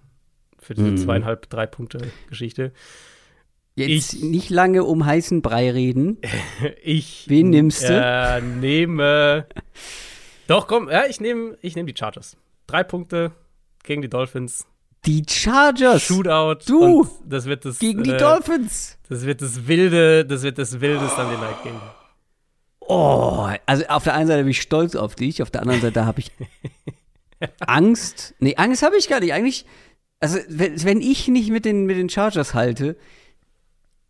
[0.57, 0.97] für diese Mhm.
[0.97, 1.99] zweieinhalb, drei Punkte
[2.29, 2.71] Geschichte.
[3.87, 6.17] Jetzt Ich- nicht lange um heißen Brei reden.
[6.83, 7.93] Ich Wen nimmst du?
[7.93, 9.47] Äh, nehme.
[10.47, 12.35] Doch, komm, ja, ich nehme ich nehm die Chargers.
[12.67, 13.31] Drei Punkte
[13.83, 14.65] gegen die Dolphins.
[15.05, 16.65] Die Chargers Shootout.
[16.67, 17.07] Du!
[17.25, 18.97] Das wird das, gegen die äh, Dolphins.
[19.07, 21.79] Das wird das wilde, das wird das wilde Sunday Night Game.
[22.81, 26.05] Oh, also auf der einen Seite bin ich stolz auf dich, auf der anderen Seite
[26.05, 26.31] habe ich
[27.59, 28.33] Angst.
[28.39, 29.33] Nee, Angst habe ich gar nicht.
[29.33, 29.65] Eigentlich,
[30.19, 32.97] also wenn, wenn ich nicht mit den, mit den Chargers halte,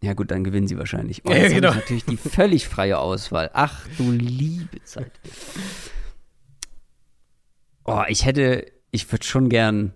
[0.02, 1.22] ja gut, dann gewinnen sie wahrscheinlich.
[1.26, 1.74] Oh, Ja, jetzt genau.
[1.74, 3.50] natürlich die völlig freie Auswahl.
[3.54, 5.12] Ach du liebe Zeit.
[7.86, 9.94] Oh, ich hätte, ich würde schon gern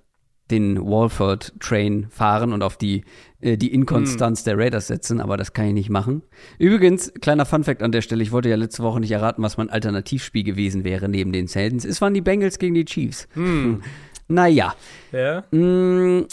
[0.52, 3.06] den Walford-Train fahren und auf die,
[3.40, 6.22] äh, die Inkonstanz der Raiders setzen, aber das kann ich nicht machen.
[6.60, 9.70] Übrigens, kleiner Funfact an der Stelle, ich wollte ja letzte Woche nicht erraten, was mein
[9.70, 11.86] Alternativspiel gewesen wäre neben den Saints.
[11.86, 13.28] Es waren die Bengals gegen die Chiefs.
[13.34, 13.82] Hm.
[14.28, 14.76] Naja,
[15.12, 15.44] Ja.
[15.52, 16.26] mh,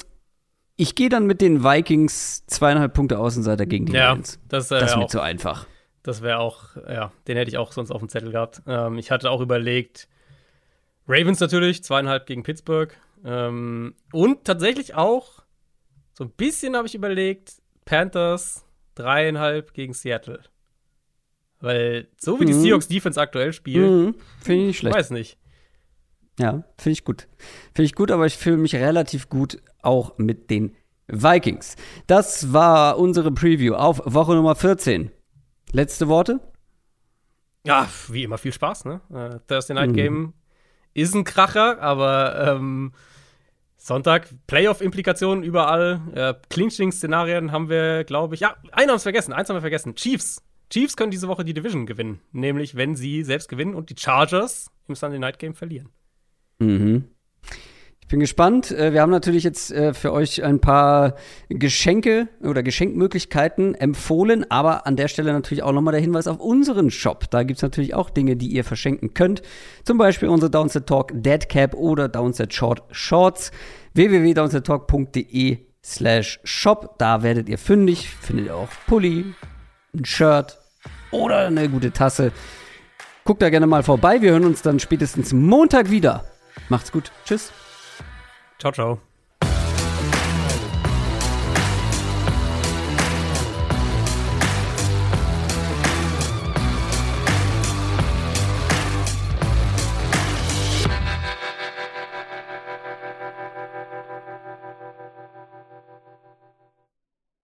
[0.80, 4.38] ich gehe dann mit den Vikings zweieinhalb Punkte Außenseiter gegen die Ja, Lions.
[4.48, 5.66] das, äh, Das ist mir auch, zu einfach.
[6.02, 8.62] das wäre auch, ja, den hätte ich auch sonst auf dem Zettel gehabt.
[8.66, 10.08] Ähm, ich hatte auch überlegt,
[11.06, 12.96] Ravens natürlich, zweieinhalb gegen Pittsburgh.
[13.24, 15.42] Ähm, und tatsächlich auch,
[16.14, 17.54] so ein bisschen habe ich überlegt,
[17.84, 20.40] Panthers dreieinhalb gegen Seattle.
[21.60, 22.60] Weil so wie die Mhm.
[22.62, 24.96] Seahawks Defense aktuell spielt, Mhm, Finde ich nicht schlecht.
[24.96, 25.36] weiß nicht.
[26.40, 27.28] Ja, finde ich gut.
[27.74, 30.74] Finde ich gut, aber ich fühle mich relativ gut auch mit den
[31.06, 31.76] Vikings.
[32.06, 35.10] Das war unsere Preview auf Woche Nummer 14.
[35.72, 36.40] Letzte Worte?
[37.66, 39.02] Ja, wie immer viel Spaß, ne?
[39.10, 40.32] Uh, Thursday Night Game mhm.
[40.94, 42.92] ist ein Kracher, aber ähm,
[43.76, 46.00] Sonntag, Playoff-Implikationen überall.
[46.14, 48.40] Äh, Clinching-Szenarien haben wir, glaube ich.
[48.40, 49.94] Ja, einen haben wir vergessen, eins haben wir vergessen.
[49.94, 50.42] Chiefs.
[50.70, 52.20] Chiefs können diese Woche die Division gewinnen.
[52.32, 55.90] Nämlich, wenn sie selbst gewinnen und die Chargers im Sunday Night Game verlieren.
[56.60, 57.04] Mhm.
[58.00, 58.72] Ich bin gespannt.
[58.72, 61.14] Äh, wir haben natürlich jetzt äh, für euch ein paar
[61.48, 66.90] Geschenke oder Geschenkmöglichkeiten empfohlen, aber an der Stelle natürlich auch nochmal der Hinweis auf unseren
[66.90, 67.30] Shop.
[67.30, 69.42] Da gibt es natürlich auch Dinge, die ihr verschenken könnt.
[69.84, 73.52] Zum Beispiel unsere Downset Talk Dead Cap oder Downset Short Shorts.
[73.94, 76.98] www.downsettalk.de slash shop.
[76.98, 78.08] Da werdet ihr fündig.
[78.08, 79.24] Findet ihr auch Pulli,
[79.94, 80.58] ein Shirt
[81.12, 82.32] oder eine gute Tasse.
[83.24, 84.20] Guckt da gerne mal vorbei.
[84.20, 86.24] Wir hören uns dann spätestens Montag wieder.
[86.68, 87.10] Macht's gut.
[87.24, 87.52] Tschüss.
[88.58, 89.00] Ciao, ciao.